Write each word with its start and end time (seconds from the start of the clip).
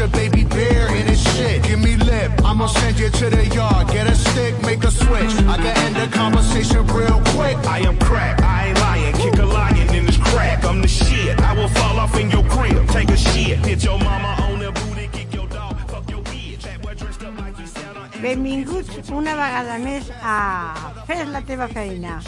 A 0.00 0.08
baby 0.08 0.44
bear 0.44 0.88
in 0.96 1.06
his 1.06 1.20
shit. 1.20 1.62
Give 1.62 1.78
me 1.78 1.94
lip, 1.94 2.32
I'ma 2.42 2.68
send 2.68 2.98
you 2.98 3.10
to 3.10 3.28
the 3.28 3.46
yard. 3.48 3.88
Get 3.88 4.06
a 4.06 4.14
stick, 4.14 4.54
make 4.62 4.82
a 4.82 4.90
switch. 4.90 5.34
I 5.46 5.56
can 5.58 5.76
end 5.84 5.96
the 5.96 6.08
conversation 6.16 6.86
real 6.86 7.20
quick. 7.36 7.58
I 7.66 7.80
am 7.80 7.98
crack, 7.98 8.40
I 8.40 8.68
ain't 8.68 8.80
lying. 8.80 9.14
Kick 9.16 9.38
a 9.38 9.44
lion 9.44 9.94
in 9.94 10.06
his 10.06 10.16
crack, 10.16 10.64
I'm 10.64 10.80
the 10.80 10.88
shit. 10.88 11.38
I 11.42 11.52
will 11.52 11.68
fall 11.68 11.98
off 11.98 12.18
in 12.18 12.30
your 12.30 12.44
crib, 12.44 12.88
take 12.88 13.10
a 13.10 13.16
shit. 13.16 13.58
Hit 13.58 13.84
your 13.84 13.98
mama 13.98 14.36
on 14.44 14.60
the 14.60 14.72
booty, 14.72 15.08
kick 15.12 15.34
your 15.34 15.46
dog, 15.48 15.76
fuck 15.90 16.08
your 16.10 16.22
bitch. 16.22 16.62
That 16.62 16.80
boy 16.80 16.94
dressed 16.94 17.22
up 17.22 17.38
like 17.38 17.58
on 17.58 18.22
Benvinguts 18.22 19.10
una 19.10 19.34
vegada 19.36 19.78
més 19.84 20.08
a 20.22 20.94
Fes 21.06 21.28
la 21.28 21.42
teva 21.44 21.68
feina, 21.68 22.22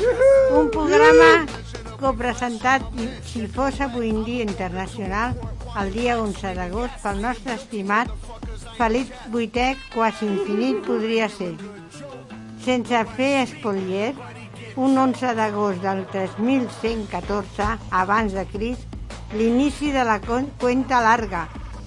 un 0.52 0.68
programa 0.70 1.46
copresentat, 2.02 2.82
si 3.24 3.46
fos 3.46 3.80
avui 3.80 4.10
en 4.10 4.24
dia 4.24 4.42
internacional, 4.42 5.36
el 5.80 5.92
dia 5.92 6.18
11 6.20 6.52
d'agost, 6.56 6.98
pel 7.02 7.20
nostre 7.22 7.54
estimat 7.56 8.10
Felip 8.76 9.12
Vuitè, 9.32 9.72
quasi 9.94 10.26
infinit 10.28 10.82
podria 10.84 11.28
ser. 11.32 11.54
Sense 12.64 13.00
fer 13.16 13.32
espolier, 13.42 14.12
un 14.76 14.96
11 14.98 15.32
d'agost 15.38 15.80
del 15.84 16.04
3114 16.12 17.68
abans 18.02 18.36
de 18.36 18.44
Crist, 18.52 18.84
l'inici 19.32 19.92
de 19.92 20.04
la 20.04 20.18
cuenta 20.20 21.00
larga, 21.00 21.46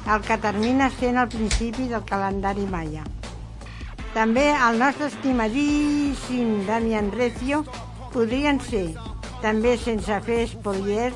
el 0.10 0.22
que 0.26 0.38
termina 0.42 0.90
sent 1.00 1.18
el 1.22 1.30
principi 1.30 1.88
del 1.90 2.06
calendari 2.10 2.66
maia. 2.70 3.06
També 4.16 4.48
el 4.54 4.80
nostre 4.80 5.10
estimadíssim 5.12 6.66
Damian 6.66 7.12
Recio 7.12 7.64
podrien 8.14 8.62
ser, 8.64 8.88
també 9.42 9.76
sense 9.78 10.22
fer 10.26 10.44
espolier, 10.46 11.12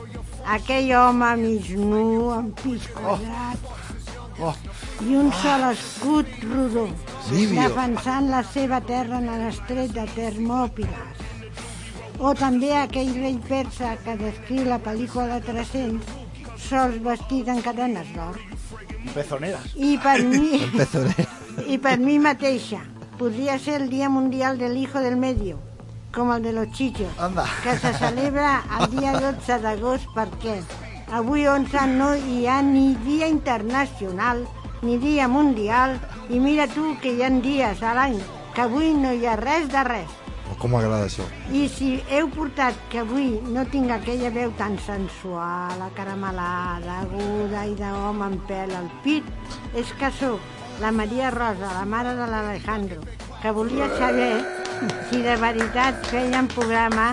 aquell 0.55 0.91
home 0.97 1.29
mig 1.41 1.69
nu, 1.77 2.29
amb 2.35 2.55
pis 2.63 2.87
quadrat, 2.95 3.57
Oh, 4.41 4.53
i 5.03 5.15
un 5.19 5.33
sol 5.35 5.65
escut 5.67 6.29
rodó, 6.47 6.85
Livio. 7.29 7.59
defensant 7.59 8.29
la 8.31 8.39
seva 8.47 8.79
terra 8.79 9.17
en 9.19 9.25
l'estret 9.41 9.91
de 9.91 10.05
Termòpiles. 10.15 11.25
O 12.23 12.31
també 12.39 12.69
aquell 12.77 13.11
rei 13.19 13.35
persa 13.49 13.97
que 14.05 14.15
descriu 14.21 14.63
la 14.69 14.77
pel·lícula 14.79 15.41
300, 15.43 16.07
sols 16.69 17.01
vestit 17.03 17.47
en 17.51 17.59
cadenes 17.61 18.07
d'or. 18.15 18.39
pezoneras. 19.13 19.75
I 19.75 19.97
per 19.97 20.23
mi... 20.31 20.61
I 21.73 21.77
per 21.77 21.97
mi 21.99 22.15
mateixa, 22.19 22.79
podria 23.19 23.59
ser 23.59 23.81
el 23.81 23.89
Dia 23.89 24.07
Mundial 24.09 24.57
del 24.57 24.77
Hijo 24.77 24.99
del 25.03 25.17
Medio, 25.17 25.59
com 26.13 26.31
el 26.33 26.43
de 26.43 26.53
los 26.53 26.71
chichos, 26.71 27.07
Anda. 27.19 27.45
que 27.63 27.77
se 27.77 27.93
celebra 27.93 28.63
el 28.79 28.89
dia 28.89 29.13
12 29.19 29.59
d'agost 29.61 30.07
perquè 30.15 30.59
avui 31.13 31.45
11 31.47 31.85
no 31.97 32.15
hi 32.15 32.47
ha 32.47 32.61
ni 32.61 32.95
dia 33.05 33.27
internacional 33.27 34.45
ni 34.81 34.97
dia 34.97 35.27
mundial 35.27 35.99
i 36.29 36.39
mira 36.39 36.67
tu 36.67 36.95
que 37.01 37.13
hi 37.13 37.23
ha 37.23 37.29
dies 37.29 37.83
a 37.83 37.93
l'any 37.93 38.17
que 38.53 38.61
avui 38.61 38.93
no 38.93 39.13
hi 39.13 39.25
ha 39.25 39.35
res 39.37 39.69
de 39.69 39.83
res. 39.83 40.09
Oh, 40.49 40.55
com 40.57 40.71
m'agrada 40.73 41.05
això. 41.05 41.25
I 41.53 41.67
si 41.69 41.89
heu 42.09 42.29
portat 42.33 42.77
que 42.89 43.03
avui 43.03 43.37
no 43.53 43.65
tinc 43.69 43.91
aquella 43.93 44.31
veu 44.33 44.49
tan 44.57 44.79
sensual, 44.81 45.77
acaramelada, 45.85 47.03
aguda 47.03 47.67
i 47.69 47.75
d'home 47.77 48.25
amb 48.25 48.47
pèl 48.49 48.73
al 48.73 48.89
pit, 49.03 49.27
és 49.77 49.93
que 49.99 50.09
sóc 50.17 50.41
la 50.81 50.91
Maria 50.91 51.29
Rosa, 51.29 51.69
la 51.75 51.85
mare 51.85 52.15
de 52.17 52.25
l'Alejandro, 52.25 53.03
que 53.43 53.51
volia 53.51 53.89
saber 53.99 54.33
si 55.09 55.21
de 55.25 55.35
veritat 55.41 56.05
feien 56.07 56.47
programa 56.51 57.09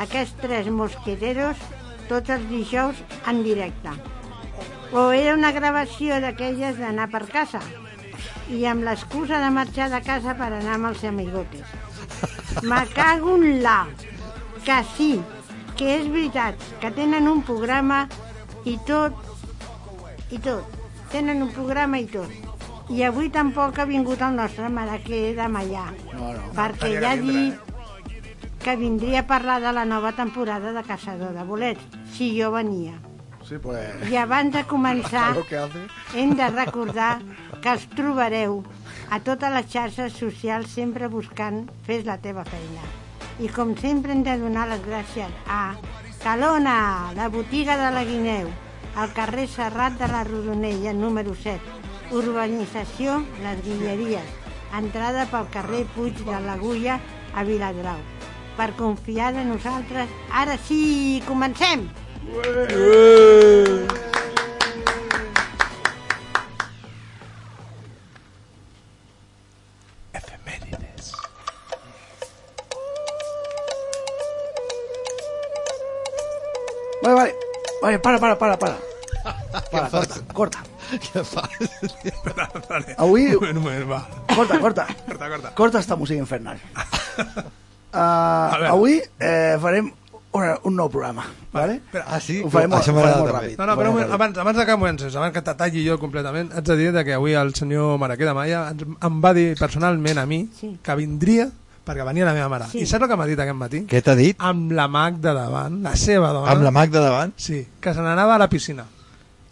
aquests 0.00 0.38
tres 0.40 0.70
mosqueteros 0.72 1.60
tots 2.08 2.32
els 2.32 2.46
dijous 2.50 3.00
en 3.30 3.42
directe. 3.44 3.92
O 4.92 5.10
era 5.14 5.36
una 5.36 5.52
gravació 5.54 6.18
d'aquelles 6.22 6.78
d'anar 6.80 7.10
per 7.12 7.26
casa 7.30 7.60
i 8.50 8.64
amb 8.66 8.86
l'excusa 8.86 9.38
de 9.42 9.50
marxar 9.54 9.90
de 9.92 10.00
casa 10.06 10.34
per 10.38 10.48
anar 10.50 10.78
amb 10.78 10.90
els 10.90 11.04
amigotes. 11.06 11.66
Me 12.62 12.80
cago 12.94 13.36
en 13.36 13.62
la... 13.62 13.84
Que 14.64 14.82
sí, 14.96 15.14
que 15.78 15.94
és 15.96 16.08
veritat, 16.12 16.58
que 16.82 16.90
tenen 16.92 17.28
un 17.30 17.40
programa 17.46 18.02
i 18.68 18.74
tot, 18.88 19.16
i 20.28 20.40
tot. 20.44 20.76
Tenen 21.14 21.40
un 21.46 21.52
programa 21.54 22.02
i 22.02 22.08
tot. 22.10 22.49
I 22.90 23.04
avui 23.06 23.28
tampoc 23.30 23.78
ha 23.78 23.84
vingut 23.86 24.20
el 24.26 24.34
nostre 24.34 24.68
maraquer 24.68 25.34
de 25.36 25.46
Mallà, 25.48 25.86
No, 26.12 26.32
no. 26.34 26.48
perquè 26.56 26.90
ja 27.00 27.12
ha 27.12 27.16
dit 27.20 27.54
que 28.64 28.74
vindria 28.76 29.20
a 29.22 29.26
parlar 29.28 29.60
de 29.62 29.72
la 29.72 29.84
nova 29.84 30.10
temporada 30.12 30.72
de 30.72 30.82
Caçador 30.84 31.32
de 31.32 31.44
Bolets, 31.44 31.80
si 32.12 32.32
jo 32.40 32.50
venia. 32.52 32.96
Sí, 33.46 33.56
pues... 33.62 34.10
I 34.10 34.16
abans 34.20 34.52
de 34.52 34.64
començar, 34.68 35.30
hem 36.18 36.34
de 36.36 36.50
recordar 36.50 37.20
que 37.62 37.70
els 37.72 37.86
trobareu 37.94 38.60
a 39.10 39.20
totes 39.20 39.54
les 39.54 39.70
xarxes 39.72 40.12
socials 40.18 40.70
sempre 40.74 41.08
buscant 41.08 41.64
Fes 41.86 42.04
la 42.06 42.18
teva 42.18 42.44
feina. 42.44 42.82
I 43.40 43.48
com 43.48 43.72
sempre 43.78 44.12
hem 44.12 44.22
de 44.26 44.36
donar 44.38 44.66
les 44.68 44.82
gràcies 44.84 45.30
a 45.48 45.76
Calona, 46.22 47.12
la 47.16 47.30
botiga 47.32 47.78
de 47.80 47.90
la 47.94 48.04
Guineu, 48.04 48.50
al 48.96 49.12
carrer 49.16 49.46
Serrat 49.48 49.96
de 49.96 50.08
la 50.10 50.22
Rodonella, 50.24 50.92
número 50.92 51.34
7, 51.34 51.79
urbanització 52.12 53.20
Les 53.42 53.62
Guilleries, 53.64 54.36
entrada 54.76 55.26
pel 55.30 55.48
carrer 55.54 55.84
Puig 55.94 56.20
de 56.26 56.40
l'Agulla 56.46 56.98
a 57.34 57.44
Viladrau. 57.46 58.00
Per 58.58 58.70
confiar 58.78 59.32
de 59.34 59.44
nosaltres, 59.48 60.10
ara 60.30 60.58
sí, 60.66 61.22
comencem! 61.26 61.88
Vale, 77.02 77.14
vale. 77.14 77.34
Vale, 77.82 77.98
para, 77.98 78.18
para, 78.18 78.36
para, 78.38 78.58
para. 78.58 78.76
Para, 79.70 79.88
corta, 79.90 80.20
corta. 80.34 80.69
Què 81.06 81.22
fas? 81.24 81.70
Avui, 82.98 83.30
Un 83.36 83.58
moment, 83.60 83.86
va. 83.90 84.00
corta, 84.34 84.58
corta. 84.58 84.86
Corta, 85.06 85.28
corta. 85.28 85.54
Corta 85.54 85.78
esta 85.80 85.96
música 85.96 86.18
infernal. 86.20 86.58
Uh, 87.90 88.70
avui 88.70 89.00
eh, 89.18 89.56
farem 89.58 89.88
un, 90.30 90.42
un 90.62 90.76
nou 90.78 90.86
programa, 90.88 91.24
vale? 91.50 91.80
Espera. 91.80 92.04
Ah, 92.06 92.20
sí? 92.22 92.36
Ho 92.38 92.46
farem, 92.46 92.70
Això 92.70 92.92
ho 92.92 92.94
farem 92.94 93.00
m'agrada 93.00 93.24
molt 93.24 93.32
ràpid. 93.34 93.56
No, 93.58 93.66
no, 93.66 93.74
però 93.80 93.90
un 93.90 93.96
moment, 93.96 94.12
abans, 94.14 94.38
abans 94.38 94.60
de 94.60 94.66
que 94.68 94.76
comences, 94.78 95.16
abans 95.18 95.34
que 95.34 95.42
te 95.42 95.54
talli 95.58 95.82
jo 95.82 95.96
completament, 95.98 96.52
haig 96.54 96.68
de 96.68 96.76
dir 96.78 96.92
de 96.94 97.02
que 97.08 97.16
avui 97.16 97.34
el 97.34 97.50
senyor 97.58 97.96
Maraquer 97.98 98.28
de 98.28 98.34
Maia 98.38 98.60
ens, 98.70 98.84
em 98.86 99.16
va 99.24 99.32
dir 99.34 99.48
personalment 99.58 100.22
a 100.22 100.26
mi 100.30 100.44
Sí. 100.60 100.70
que 100.86 100.94
vindria 101.00 101.48
perquè 101.82 102.06
venia 102.06 102.28
la 102.30 102.36
meva 102.38 102.46
mare. 102.52 102.70
Sí. 102.70 102.84
I 102.84 102.86
saps 102.86 103.08
el 103.08 103.10
que 103.10 103.18
m'ha 103.18 103.26
dit 103.26 103.42
aquest 103.42 103.58
matí? 103.58 103.82
Què 103.90 104.04
t'ha 104.06 104.14
dit? 104.14 104.38
Amb 104.38 104.70
la 104.78 104.86
Magda 104.86 105.34
davant, 105.34 105.82
la 105.82 105.96
seva 105.98 106.30
dona. 106.30 106.46
Amb 106.54 106.62
la 106.62 106.70
Magda 106.78 107.02
davant? 107.02 107.34
Sí, 107.42 107.64
que 107.82 107.90
se 107.98 108.06
n'anava 108.06 108.38
a 108.38 108.44
la 108.44 108.46
piscina. 108.54 108.86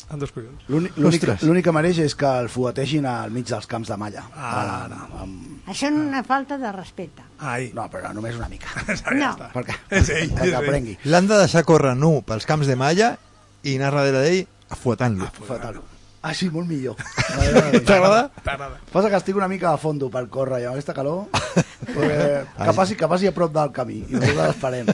Amb 0.08 0.20
dos 0.22 0.30
collons. 0.32 0.62
L'únic- 0.72 0.96
L'únic 0.96 1.20
Ostres. 1.22 1.42
l'únic 1.44 1.64
que 1.66 1.72
mereix 1.76 1.98
és 2.00 2.14
que 2.16 2.24
el 2.40 2.48
fuetegin 2.48 3.04
al 3.06 3.30
mig 3.30 3.44
dels 3.46 3.66
camps 3.68 3.88
de 3.92 3.96
malla. 4.00 4.22
Ah, 4.34 4.86
Amb- 4.86 5.18
amb- 5.22 5.68
Això 5.68 5.90
és 5.90 5.92
una 5.92 6.22
falta 6.24 6.56
de 6.56 6.70
respecte. 6.72 7.22
Ai. 7.38 7.70
No, 7.74 7.84
però 7.92 8.14
només 8.14 8.34
una 8.36 8.48
mica. 8.48 8.68
No. 9.12 9.34
Perquè, 9.52 9.74
És 9.90 10.08
ell, 10.08 10.30
perquè 10.32 10.46
és 10.46 10.48
ell. 10.48 10.54
aprengui. 10.62 10.96
L'han 11.04 11.26
de 11.28 11.36
deixar 11.42 11.64
córrer 11.68 11.94
nu 11.96 12.22
pels 12.24 12.46
camps 12.48 12.66
de 12.66 12.76
malla 12.76 13.18
i 13.62 13.76
anar 13.76 13.92
darrere 13.92 14.22
d'ell 14.24 14.46
afuetant-lo. 14.70 15.28
Fatal. 15.46 15.80
Ah, 16.22 16.32
sí, 16.34 16.48
molt 16.50 16.66
millor. 16.66 16.96
T'agrada? 17.86 18.30
T'agrada. 18.42 18.80
Passa 18.90 19.08
que 19.12 19.16
estic 19.20 19.36
una 19.36 19.46
mica 19.46 19.72
a 19.72 19.76
fondo 19.78 20.08
per 20.10 20.24
córrer 20.28 20.62
i 20.62 20.64
amb 20.64 20.72
aquesta 20.74 20.94
calor 20.96 21.28
que, 21.86 22.72
passi, 22.74 22.96
que 22.96 23.06
passi 23.08 23.28
a 23.28 23.32
prop 23.36 23.52
del 23.54 23.70
camí 23.76 24.00
i 24.08 24.16
nosaltres 24.16 24.56
esperem. 24.56 24.90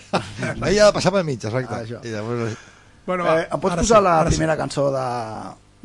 Ell 0.59 0.79
ha 0.83 0.91
de 0.91 0.93
passar 0.99 1.13
pel 1.15 1.25
mig, 1.25 1.39
exacte. 1.43 1.73
Ah, 1.75 1.83
això. 1.87 2.03
I 2.05 2.13
llavors... 2.13 2.59
Bueno, 3.07 3.25
va, 3.25 3.35
Eh, 3.43 3.49
em 3.53 3.61
pots 3.61 3.77
posar 3.83 3.99
sí, 3.99 4.05
la 4.05 4.15
ara 4.21 4.31
sí. 4.31 4.37
primera 4.37 4.57
cançó 4.57 4.87
de, 4.95 5.07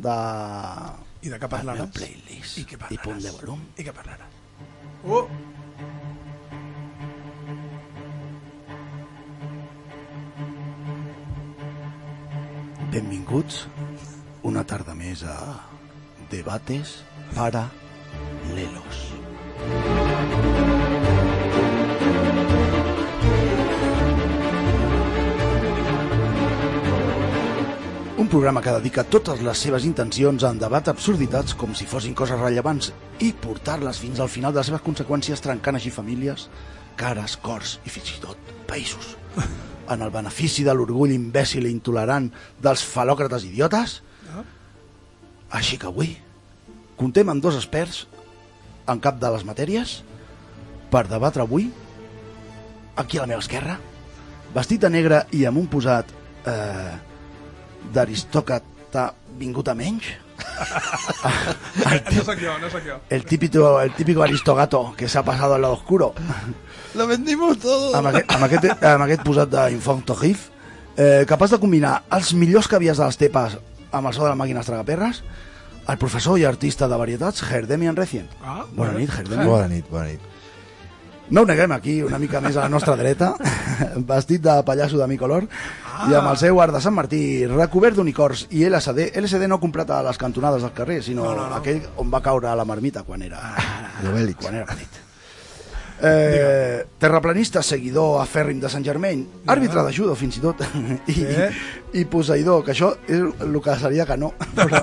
de, 0.08 0.16
I 1.22 1.32
de 1.34 1.38
què 1.42 1.48
parlaràs? 1.52 1.90
playlist. 1.96 2.58
I 2.62 2.64
què 2.70 2.78
I 2.90 2.98
punt 2.98 3.20
de 3.20 3.28
parlaràs? 3.30 3.40
volum. 3.42 3.64
I 3.76 3.84
què 3.88 3.92
parlaràs? 3.92 4.38
Uh! 5.04 5.24
Benvinguts 12.92 13.64
una 14.50 14.62
tarda 14.66 14.94
més 14.98 15.22
a 15.22 15.36
Debates 16.32 16.96
para 17.36 17.66
Lelos. 18.56 19.00
Un 19.60 20.49
programa 28.30 28.60
que 28.62 28.70
dedica 28.70 29.02
totes 29.02 29.40
les 29.42 29.58
seves 29.58 29.82
intencions 29.82 30.44
a 30.44 30.52
endebatre 30.54 30.92
absurditats 30.94 31.56
com 31.58 31.72
si 31.74 31.86
fossin 31.90 32.12
coses 32.14 32.38
rellevants 32.38 32.92
i 33.26 33.32
portar-les 33.34 33.98
fins 33.98 34.20
al 34.22 34.30
final 34.30 34.54
de 34.54 34.60
les 34.60 34.70
seves 34.70 34.84
conseqüències 34.86 35.42
trencant 35.42 35.74
així 35.74 35.90
famílies, 35.90 36.44
cares, 37.00 37.34
cors 37.42 37.72
i 37.82 37.90
fins 37.90 38.12
i 38.14 38.20
tot 38.22 38.54
països. 38.70 39.16
En 39.90 40.04
el 40.06 40.12
benefici 40.14 40.62
de 40.62 40.70
l'orgull 40.70 41.10
imbècil 41.10 41.66
i 41.66 41.72
intolerant 41.74 42.28
dels 42.62 42.84
falòcrates 42.86 43.48
idiotes? 43.48 43.96
Així 45.50 45.80
que 45.82 45.90
avui 45.90 46.14
contem 47.00 47.34
amb 47.34 47.42
dos 47.42 47.58
experts 47.58 48.04
en 48.86 49.02
cap 49.02 49.18
de 49.18 49.34
les 49.34 49.42
matèries 49.48 49.96
per 50.94 51.08
debatre 51.10 51.42
avui 51.42 51.66
aquí 52.94 53.18
a 53.18 53.26
la 53.26 53.32
meva 53.34 53.42
esquerra 53.42 53.80
vestit 54.54 54.86
de 54.86 54.94
negre 54.94 55.24
i 55.34 55.42
amb 55.50 55.58
un 55.58 55.66
posat 55.72 56.14
eh, 56.46 57.09
d'aristòcrata 57.94 59.12
vingut 59.40 59.68
a 59.68 59.74
menys 59.74 60.04
No 62.16 62.24
sóc 62.24 62.38
jo, 62.40 62.54
no 62.58 62.70
sóc 62.70 62.80
jo. 62.86 62.96
el 63.08 63.24
típico, 63.24 63.80
el 63.80 63.92
típico 63.94 64.22
aristogato 64.22 64.94
que 64.96 65.08
s'ha 65.08 65.22
passat 65.24 65.50
al 65.52 65.60
lado 65.62 65.74
oscuro 65.74 66.14
Lo 66.94 67.06
vendimos 67.06 67.58
todo. 67.58 67.94
amb 67.94 68.08
aquest, 68.10 68.32
amb 68.34 68.44
aquest, 68.48 68.84
amb 68.84 69.04
aquest 69.04 69.22
posat 69.26 69.50
d'Infonto 69.52 70.16
Gif 70.18 70.48
eh, 70.96 71.24
capaç 71.28 71.50
de 71.54 71.60
combinar 71.62 72.02
els 72.10 72.32
millors 72.34 72.68
caviars 72.68 72.98
de 72.98 73.06
les 73.06 73.16
tepes 73.20 73.58
amb 73.92 74.06
el 74.06 74.14
so 74.14 74.24
de 74.24 74.30
les 74.32 74.38
màquines 74.38 74.66
tragaperres 74.66 75.22
el 75.90 75.98
professor 75.98 76.38
i 76.38 76.44
artista 76.44 76.88
de 76.88 76.96
varietats 76.98 77.42
Gerdemian 77.46 77.96
Recien 77.96 78.28
Ah, 78.44 78.64
Bona 78.74 78.92
nit, 78.98 79.10
Gerdemian 79.10 79.48
Bona 79.48 79.68
nit, 79.68 79.86
bona 79.90 80.06
nit. 80.10 80.20
No 81.30 81.42
ho 81.42 81.46
neguem 81.46 81.70
aquí, 81.72 82.00
una 82.02 82.18
mica 82.18 82.40
més 82.42 82.56
a 82.58 82.64
la 82.64 82.68
nostra 82.68 82.96
dreta, 82.98 83.28
vestit 84.08 84.42
de 84.42 84.56
pallasso 84.66 84.98
de 84.98 85.06
mi 85.06 85.14
color, 85.16 85.44
ah. 86.00 86.08
i 86.10 86.14
amb 86.16 86.30
el 86.32 86.38
seu 86.40 86.60
art 86.64 86.72
de 86.74 86.80
Sant 86.80 86.94
Martí 86.96 87.20
recobert 87.50 87.96
d'unicors 88.00 88.46
i 88.50 88.64
LSD. 88.68 89.10
LSD 89.20 89.46
no 89.48 89.60
comprat 89.60 89.90
a 89.90 90.02
les 90.06 90.18
cantonades 90.18 90.62
del 90.64 90.72
carrer, 90.72 91.02
sinó 91.04 91.24
no, 91.28 91.36
no, 91.36 91.48
no. 91.50 91.60
aquell 91.60 91.82
on 92.00 92.10
va 92.12 92.22
caure 92.24 92.48
a 92.48 92.56
la 92.56 92.64
marmita 92.64 93.02
quan 93.04 93.22
era, 93.22 93.40
L'Obèlix. 94.02 94.40
quan 94.42 94.54
era 94.62 94.66
petit. 94.66 95.06
Eh, 96.02 96.86
terraplanista, 96.96 97.60
seguidor 97.62 98.22
afèrrim 98.22 98.56
de 98.62 98.70
Sant 98.72 98.84
Germain, 98.86 99.20
àrbitre 99.52 99.82
de 99.84 99.92
judo 99.92 100.14
fins 100.16 100.38
i 100.38 100.40
tot, 100.40 100.62
i, 101.12 101.16
Eh? 101.28 101.50
i 102.00 102.06
posseïdor, 102.08 102.62
que 102.64 102.72
això 102.72 102.94
és 103.04 103.20
el 103.44 103.58
que 103.60 103.74
seria 103.76 104.06
que 104.08 104.16
no, 104.16 104.30
però, 104.56 104.80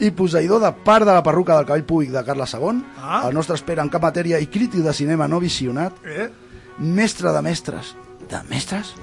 i 0.00 0.08
posseïdor 0.16 0.62
de 0.64 0.70
part 0.86 1.04
de 1.04 1.12
la 1.12 1.20
perruca 1.26 1.58
del 1.58 1.68
cabell 1.68 1.84
públic 1.84 2.14
de 2.16 2.24
Carles 2.24 2.54
II, 2.56 2.80
Ah. 2.96 3.26
el 3.28 3.34
nostre 3.36 3.58
espera 3.60 3.84
en 3.84 3.92
cap 3.92 4.02
matèria 4.08 4.40
i 4.40 4.46
crític 4.48 4.80
de 4.88 4.94
cinema 4.96 5.28
no 5.28 5.38
visionat, 5.38 5.92
Eh? 6.08 6.30
mestre 6.78 7.32
de 7.36 7.42
mestres, 7.44 7.92
de 8.30 8.40
mestres, 8.48 8.94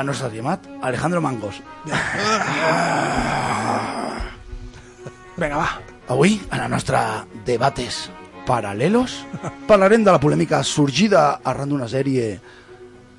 el 0.00 0.06
nostre 0.06 0.28
rimat, 0.30 0.64
Alejandro 0.82 1.20
Mangos. 1.20 1.60
Vinga, 5.36 5.56
va. 5.56 5.68
Avui, 6.08 6.40
en 6.50 6.60
el 6.64 6.70
nostre 6.72 6.98
debates 7.46 8.08
paral·lelos, 8.48 9.18
parlarem 9.68 10.04
de 10.06 10.12
la 10.14 10.20
polèmica 10.22 10.62
sorgida 10.64 11.40
arran 11.44 11.68
d'una 11.68 11.88
sèrie 11.88 12.38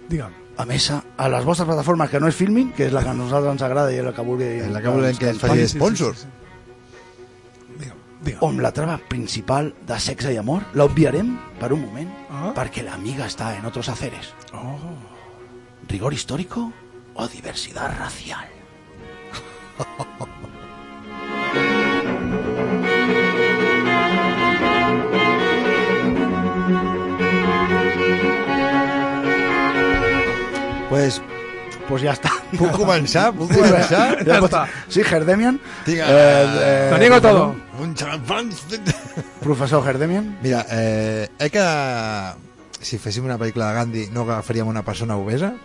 Digue'm. 0.09 0.33
a 0.57 0.65
mesa 0.65 1.03
a 1.17 1.27
les 1.29 1.45
vostres 1.45 1.67
plataformes 1.69 2.09
que 2.09 2.19
no 2.19 2.27
és 2.27 2.35
Filmin, 2.35 2.71
que 2.73 2.87
és 2.89 2.93
la 2.95 3.03
que 3.05 3.11
a 3.13 3.13
nosaltres 3.13 3.53
ens 3.53 3.61
agrada 3.67 3.93
i 3.93 3.99
és 4.01 4.05
la 4.07 4.13
que 4.17 4.25
vulgui... 4.25 4.49
En 4.65 4.73
la 4.73 4.81
que 4.81 4.89
volem 4.95 5.15
que 5.21 5.29
ens 5.29 5.39
faci 5.39 5.67
sponsor. 5.69 6.17
Digue'm, 7.77 8.01
digue'm. 8.25 8.41
On 8.49 8.57
la 8.65 8.73
trama 8.73 8.97
principal 8.97 9.69
de 9.87 9.99
sexe 10.01 10.33
i 10.33 10.41
amor 10.41 10.65
l'obviarem 10.73 11.35
per 11.61 11.71
un 11.77 11.85
moment 11.85 12.09
Ah. 12.29 12.51
perquè 12.57 12.83
la 12.85 12.93
amiga 12.97 13.25
està 13.29 13.53
en 13.57 13.65
otros 13.65 13.87
haceres. 13.89 14.33
Oh. 14.53 14.75
¿Rigor 15.89 16.13
histórico 16.13 16.71
o 17.15 17.27
diversidad 17.27 17.97
racial? 17.97 18.47
Pues, 30.89 31.21
Pues 31.89 32.03
ja 32.05 32.13
està. 32.13 32.29
puc 32.59 32.69
començar? 32.77 33.31
Puc 33.33 33.49
Sí, 33.49 33.57
començar? 33.57 34.19
ja 34.21 34.35
Ja 34.35 34.37
està. 34.45 34.67
Sí, 34.93 35.01
Gerdemian. 35.03 35.57
Diga. 35.87 36.05
Lo 36.91 36.99
niego 37.01 37.17
todo. 37.19 37.55
Un 37.81 37.95
champán. 37.95 38.51
Professor 39.41 39.83
Gerdemian. 39.83 40.37
Mira, 40.43 40.67
eh, 40.69 41.27
eh 41.39 41.49
que 41.49 41.65
si 42.79 43.01
féssim 43.01 43.25
una 43.25 43.39
pel·lícula 43.39 43.71
de 43.71 43.73
Gandhi 43.73 44.05
no 44.13 44.21
agafaríem 44.21 44.67
una 44.69 44.85
persona 44.85 45.17
obesa 45.17 45.55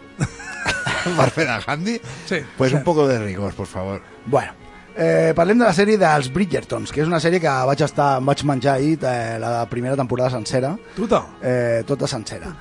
de 1.36 1.64
Gandhi? 1.66 2.00
Sí. 2.26 2.36
Pues 2.56 2.72
un 2.72 2.82
poco 2.84 3.06
de 3.08 3.18
rigor, 3.18 3.54
por 3.54 3.66
favor. 3.66 4.00
Bueno, 4.26 4.52
eh, 4.96 5.32
parlem 5.36 5.58
de 5.58 5.64
la 5.66 5.74
sèrie 5.74 5.98
dels 5.98 6.30
Bridgertons, 6.32 6.92
que 6.92 7.02
és 7.02 7.08
una 7.10 7.20
sèrie 7.20 7.40
que 7.42 7.54
vaig 7.70 7.82
estar, 7.84 8.20
vaig 8.24 8.44
menjar 8.46 8.76
ahir 8.78 8.98
eh, 9.02 9.38
la 9.42 9.64
primera 9.70 9.96
temporada 9.96 10.30
sencera, 10.30 10.76
Tuta. 10.96 11.24
eh, 11.42 11.82
tota 11.86 12.06
sencera. 12.06 12.54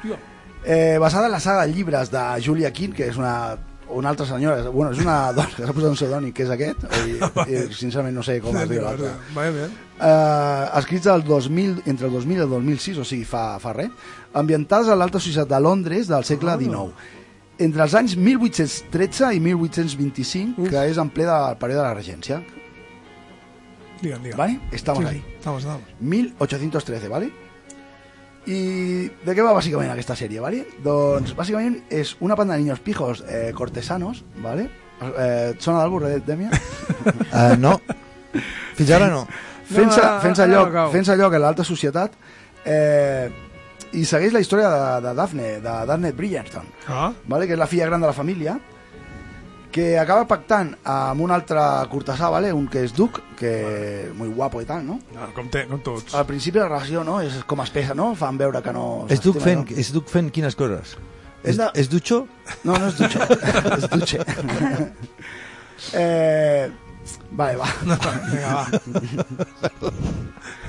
Eh, 0.66 0.98
basada 1.00 1.28
en 1.28 1.32
la 1.34 1.40
saga 1.40 1.66
de 1.66 1.74
llibres 1.74 2.10
de 2.12 2.24
Julia 2.44 2.72
King, 2.72 2.94
que 2.96 3.08
és 3.12 3.18
una, 3.18 3.58
una 3.90 4.10
altra 4.10 4.26
senyora, 4.26 4.70
bueno, 4.70 4.92
és 4.92 5.00
una 5.04 5.32
dona 5.36 5.50
que 5.56 5.66
s'ha 5.66 5.74
posat 5.76 5.90
un 5.92 5.98
pseudònic, 6.00 6.36
que 6.38 6.46
és 6.48 6.54
aquest, 6.54 6.86
i, 7.04 7.18
i 7.52 7.64
sincerament 7.76 8.16
no 8.16 8.24
sé 8.24 8.40
com 8.42 8.56
es 8.58 8.70
diu 8.72 8.82
l'altre. 8.84 9.12
Eh, 10.00 10.70
escrits 10.80 11.08
el 11.12 11.24
2000, 11.28 11.84
entre 11.86 12.08
el 12.08 12.14
2000 12.16 12.40
i 12.40 12.46
el 12.48 12.50
2006, 12.50 13.02
o 13.04 13.06
sigui, 13.08 13.28
fa, 13.28 13.60
fa 13.64 13.76
res, 13.76 13.92
ambientades 14.34 14.90
a 14.90 14.96
l'alta 14.98 15.20
societat 15.22 15.52
de 15.52 15.60
Londres 15.62 16.08
del 16.10 16.24
segle 16.28 16.56
XIX. 16.58 17.22
Entre 17.62 17.84
els 17.84 17.94
anys 17.94 18.16
1813 18.18 19.34
i 19.36 19.40
1825, 19.40 20.70
que 20.72 20.86
és 20.90 20.98
en 20.98 21.10
ple 21.14 21.26
del 21.30 21.58
període 21.62 21.84
de 21.84 21.88
la 21.88 21.94
regència. 21.94 22.40
Digan, 24.02 24.24
digan. 24.24 24.38
¿Vale? 24.38 24.60
Estamos 24.72 25.04
Sí, 25.04 25.10
ahí. 25.10 25.20
sí. 25.22 25.34
Estamos, 25.38 25.64
estamos. 25.64 25.84
1813, 26.00 27.08
¿vale? 27.08 27.30
I 28.46 28.58
de 29.24 29.32
què 29.38 29.44
va 29.46 29.54
bàsicament 29.56 29.94
aquesta 29.94 30.18
sèrie, 30.20 30.42
¿vale? 30.44 30.66
Doncs 30.84 31.32
bàsicament 31.38 31.78
és 31.94 32.18
una 32.20 32.36
panda 32.36 32.58
de 32.58 32.60
niños 32.66 32.82
pijos 32.84 33.24
eh, 33.30 33.54
cortesanos, 33.56 34.26
¿vale? 34.44 34.66
Eh, 35.00 35.54
sona 35.60 35.80
d'algú, 35.80 36.00
Red 36.04 36.24
Demia? 36.28 36.50
Uh, 37.32 37.56
no. 37.64 37.78
Fins 38.76 38.92
ara 38.92 39.08
no. 39.14 39.24
fent-se 39.70 40.02
No, 40.04 40.20
fent 40.20 40.38
no, 40.42 40.46
lloc, 40.52 40.68
no 40.68 40.74
cau. 40.74 40.92
fent 40.92 41.08
lloc 41.18 41.34
en 41.38 41.42
l'alta 41.42 41.64
societat 41.64 42.12
eh, 42.66 43.30
i 43.94 44.06
segueix 44.10 44.34
la 44.34 44.40
història 44.42 44.70
de, 44.74 45.02
de 45.08 45.14
Daphne, 45.18 45.48
de 45.62 45.74
Daphne 45.90 46.12
Bridgerton, 46.18 46.66
Ah, 46.88 47.12
vale? 47.28 47.46
que 47.48 47.54
és 47.54 47.60
la 47.60 47.68
filla 47.68 47.86
gran 47.90 48.02
de 48.02 48.08
la 48.08 48.14
família, 48.18 48.60
que 49.74 49.98
acaba 49.98 50.28
pactant 50.30 50.76
amb 50.86 51.22
un 51.26 51.32
altre 51.34 51.58
cortesà, 51.90 52.28
vale? 52.30 52.52
un 52.54 52.68
que 52.70 52.84
és 52.86 52.94
Duc, 52.94 53.20
que 53.40 54.12
muy 54.14 54.30
guapo 54.30 54.62
i 54.62 54.66
tal, 54.70 54.86
no? 54.86 55.00
no, 55.16 55.30
com, 55.34 55.48
té, 55.50 55.66
com 55.70 55.80
tots. 55.82 56.14
Al 56.14 56.26
principi 56.30 56.60
la 56.62 56.68
relació 56.68 57.02
no? 57.04 57.22
és 57.26 57.40
com 57.50 57.62
espessa, 57.66 57.96
no? 57.98 58.12
Fan 58.16 58.38
veure 58.38 58.62
que 58.62 58.72
no... 58.76 59.06
És 59.10 59.20
Duc 59.24 59.40
fent, 59.42 59.66
és 59.74 59.90
Duc 59.96 60.08
fent 60.14 60.30
quines 60.36 60.54
coses? 60.56 60.94
És 61.44 61.58
de- 61.58 61.72
és 61.76 61.90
Ducho? 61.92 62.22
No, 62.64 62.78
no 62.78 62.88
és 62.88 62.96
Duche. 63.02 63.20
és 63.80 63.90
Duche. 63.92 64.20
eh, 65.94 66.72
vale, 67.32 67.56
va. 67.58 67.68
Vinga, 68.30 68.54
va. 68.54 68.68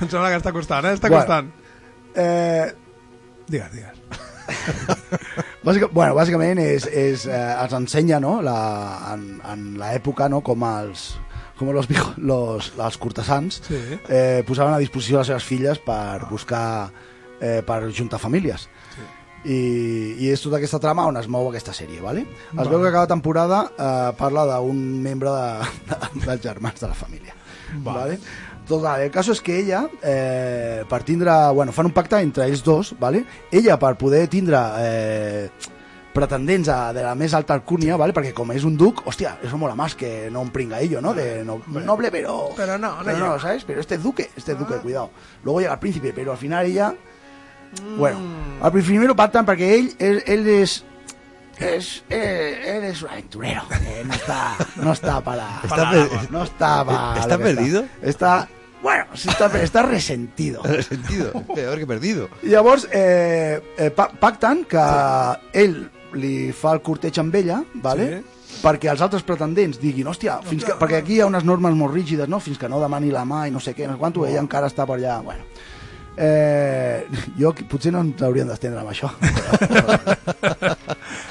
em 0.00 0.09
sembla 0.09 0.31
que 0.33 0.37
està 0.40 0.52
costant, 0.57 0.85
eh? 0.88 0.95
Està 0.97 1.09
Bueno. 1.12 1.23
costant. 1.23 1.52
Eh, 2.16 2.73
Digues, 3.54 3.70
digues. 3.73 4.00
Bàsica, 5.64 5.88
bueno, 5.94 6.12
bàsicament 6.18 6.58
és, 6.61 6.84
és, 6.90 7.25
eh, 7.30 7.38
ens 7.62 7.73
ensenya 7.78 8.18
no, 8.20 8.37
la, 8.44 8.56
en, 9.14 9.23
en 9.49 9.62
l'època 9.80 10.28
no, 10.28 10.42
com 10.44 10.64
els 10.68 11.14
com 11.54 11.70
los, 11.70 11.87
los, 12.18 12.73
els 12.82 12.96
cortesans 12.99 13.61
Sí. 13.68 13.78
eh, 14.11 14.42
posaven 14.46 14.75
a 14.75 14.80
disposició 14.82 15.20
les 15.20 15.28
seves 15.30 15.44
filles 15.46 15.78
per 15.87 16.26
buscar 16.28 16.90
eh, 17.40 17.61
per 17.64 17.78
juntar 17.94 18.18
famílies 18.18 18.66
I, 19.44 19.58
i 20.25 20.30
és 20.32 20.40
tota 20.42 20.56
aquesta 20.58 20.80
trama 20.82 21.04
on 21.06 21.16
es 21.20 21.28
mou 21.30 21.46
aquesta 21.50 21.73
sèrie 21.76 22.00
vale? 22.02 22.25
es 22.26 22.56
Vale. 22.58 22.70
veu 22.73 22.82
que 22.82 22.90
cada 22.90 23.06
temporada 23.06 23.62
eh, 23.76 24.11
parla 24.18 24.49
d'un 24.50 24.80
membre 25.04 25.30
de, 25.30 25.70
de, 25.92 26.00
dels 26.26 26.42
germans 26.42 26.80
de 26.82 26.90
la 26.90 26.99
família 26.99 27.37
Vale. 27.76 27.99
vale? 28.00 28.18
Total, 28.68 29.02
el 29.04 29.11
cas 29.12 29.28
és 29.28 29.42
que 29.44 29.59
ella, 29.61 29.83
eh, 30.02 30.85
per 30.88 31.02
tindre... 31.04 31.30
Bueno, 31.52 31.73
fan 31.73 31.90
un 31.90 31.92
pacte 31.92 32.16
entre 32.25 32.47
ells 32.49 32.62
dos, 32.64 32.94
vale? 32.99 33.25
Ella, 33.52 33.78
per 33.78 33.94
poder 34.00 34.26
tindre... 34.33 34.61
Eh, 34.80 35.49
pretendents 36.14 36.68
a, 36.71 36.92
de 36.94 37.02
la 37.02 37.16
més 37.18 37.33
alta 37.35 37.56
alcúnia, 37.59 37.97
¿vale? 37.99 38.14
perquè 38.14 38.30
com 38.33 38.52
és 38.54 38.62
un 38.64 38.76
duc, 38.78 39.00
hòstia, 39.11 39.33
eso 39.42 39.59
mola 39.59 39.75
más 39.75 39.97
que 39.99 40.28
no 40.30 40.44
un 40.47 40.52
pringaillo, 40.54 41.00
¿no? 41.02 41.12
De 41.12 41.42
no- 41.44 41.59
noble, 41.66 42.12
pero... 42.14 42.50
Pero 42.54 42.78
no, 42.78 42.99
no 42.99 43.04
pero 43.04 43.16
llega. 43.18 43.40
¿sabes? 43.40 43.64
Pero 43.64 43.80
este 43.80 43.97
es 43.97 44.02
duque, 44.02 44.30
este 44.37 44.52
es 44.52 44.59
duque, 44.59 44.76
cuidado. 44.76 45.11
Luego 45.42 45.61
llega 45.61 45.73
el 45.73 45.80
príncipe, 45.80 46.12
pero 46.14 46.30
al 46.30 46.38
final 46.38 46.66
ella... 46.66 46.94
Bueno, 47.99 48.18
al 48.62 48.71
primero 48.71 49.16
pactan 49.16 49.44
perquè 49.44 49.73
ell, 49.75 49.88
ell, 49.99 50.23
ell 50.30 50.47
és... 50.54 50.85
És, 51.58 52.02
eh, 52.11 52.76
él 52.76 52.84
es 52.84 53.02
un 53.02 53.11
aventurero, 53.11 53.62
eh, 53.87 54.02
no 54.04 54.14
está, 54.14 54.56
no 54.76 54.92
está 54.92 55.20
para, 55.20 55.61
Está 55.62 55.76
para- 55.76 55.90
per- 56.08 56.30
no 56.32 56.42
está 56.42 56.84
para 56.84 57.20
¿Está 57.20 57.38
perdido? 57.38 57.84
Está, 58.02 58.49
bueno, 58.82 59.04
sí 59.14 59.28
está, 59.28 59.46
está 59.62 59.82
resentido. 59.82 60.62
sentido. 60.82 61.32
Peor 61.54 61.78
que 61.78 61.87
perdido. 61.87 62.28
Llavors 62.42 62.88
eh, 62.92 63.61
eh, 63.78 63.90
pa- 63.90 64.08
pacten 64.11 64.64
que 64.64 64.82
ell 65.52 65.90
li 66.14 66.52
fa 66.52 66.73
el 66.75 66.82
corteig 66.82 67.18
amb 67.18 67.34
ella, 67.34 67.62
vale? 67.75 68.08
Sí. 68.18 68.30
perquè 68.64 68.87
els 68.92 69.00
altres 69.02 69.25
pretendents 69.26 69.80
diguin, 69.82 70.06
hòstia, 70.06 70.37
fins 70.46 70.62
que, 70.64 70.73
perquè 70.78 71.00
aquí 71.02 71.16
hi 71.16 71.20
ha 71.20 71.26
unes 71.26 71.42
normes 71.44 71.75
molt 71.75 71.92
rígides, 71.92 72.28
no? 72.30 72.38
fins 72.40 72.56
que 72.56 72.68
no 72.70 72.78
demani 72.80 73.11
la 73.11 73.25
mà 73.26 73.42
i 73.49 73.50
no 73.50 73.58
sé 73.61 73.75
què, 73.75 73.84
no 73.88 73.94
sé 73.96 73.99
quanto, 73.99 74.23
ella 74.26 74.38
encara 74.40 74.68
està 74.70 74.87
per 74.87 74.94
allà, 75.00 75.18
bueno. 75.26 75.42
Eh, 76.16 77.02
jo 77.37 77.50
potser 77.68 77.90
no 77.92 78.00
ens 78.06 78.23
hauríem 78.23 78.46
d'estendre 78.49 78.78
amb 78.80 78.92
això. 78.94 79.11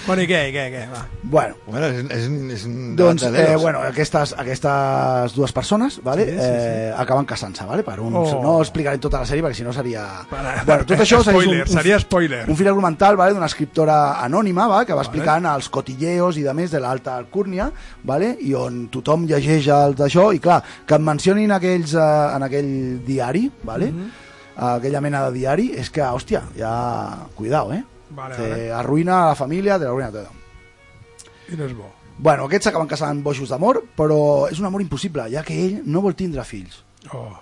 Bueno, 0.05 0.21
i 0.21 0.27
què, 0.27 0.39
i 0.49 0.51
què, 0.51 0.63
què? 0.73 0.81
Va. 0.91 1.05
bueno, 1.23 1.55
Bueno, 1.65 1.85
és, 1.87 2.03
és, 2.11 2.25
un- 2.27 2.51
és 2.51 2.63
un 2.67 2.95
doncs, 2.99 3.21
de 3.31 3.43
eh, 3.53 3.55
bueno, 3.55 3.79
aquestes, 3.87 4.33
aquestes 4.37 5.33
dues 5.35 5.53
persones 5.55 6.01
vale, 6.03 6.25
Sí, 6.25 6.31
sí, 6.31 6.37
sí. 6.37 6.43
Eh, 6.43 6.93
acaben 6.97 7.25
casant-se, 7.25 7.63
vale, 7.65 7.83
per 7.83 7.99
un, 8.01 8.13
Oh. 8.15 8.41
no 8.43 8.57
explicaré 8.61 8.97
tota 8.99 9.19
la 9.21 9.25
sèrie 9.25 9.41
perquè 9.45 9.55
si 9.55 9.63
no 9.63 9.71
seria... 9.71 10.03
Para- 10.29 10.63
Bueno, 10.65 10.85
tot 10.85 10.99
això 10.99 11.21
segueix 11.23 11.43
Spoiler, 11.47 11.67
seria 11.69 11.99
spoiler. 11.99 12.41
Un 12.49 12.55
fil 12.59 12.67
argumental 12.67 13.15
vale, 13.15 13.33
d'una 13.33 13.47
escriptora 13.47 14.19
anònima 14.25 14.67
va, 14.67 14.83
que 14.85 14.93
va 14.93 15.01
explicant 15.05 15.45
els 15.53 15.69
cotilleos 15.69 16.37
i 16.37 16.43
de 16.43 16.53
més 16.53 16.71
de 16.71 16.79
l'alta 16.83 17.15
alcúrnia 17.15 17.69
vale, 18.03 18.35
i 18.41 18.53
on 18.53 18.89
tothom 18.91 19.23
llegeix 19.25 19.67
el 19.71 19.95
d'això 19.95 20.33
i 20.35 20.39
clar, 20.43 20.61
que 20.85 20.95
et 20.99 21.01
mencionin 21.01 21.51
aquells, 21.55 21.93
eh, 21.95 22.35
en 22.35 22.43
aquell 22.43 22.73
diari 23.07 23.49
vale, 23.63 23.91
Mhm. 23.91 24.11
aquella 24.57 25.01
mena 25.01 25.23
de 25.29 25.31
diari 25.39 25.71
és 25.77 25.89
que, 25.89 26.01
hòstia, 26.03 26.43
ja... 26.57 27.25
Cuidao, 27.35 27.71
eh? 27.73 27.83
Vale, 28.15 28.37
te 28.37 28.47
vale. 28.47 28.71
arruïna 28.77 29.19
la 29.31 29.35
família, 29.35 29.79
te 29.79 29.87
l'arruïna 29.87 30.11
tot. 30.13 31.27
I 31.51 31.59
no 31.59 31.67
és 31.67 31.75
bo. 31.75 31.89
Bueno, 32.17 32.45
aquests 32.45 32.69
s'acaben 32.69 32.87
casant 32.87 33.23
bojos 33.25 33.49
d'amor, 33.49 33.81
però 33.97 34.47
és 34.51 34.59
un 34.61 34.69
amor 34.69 34.83
impossible, 34.83 35.25
ja 35.33 35.43
que 35.45 35.57
ell 35.65 35.79
no 35.85 36.03
vol 36.03 36.15
tindre 36.15 36.45
fills. 36.45 36.83
Oh. 37.11 37.33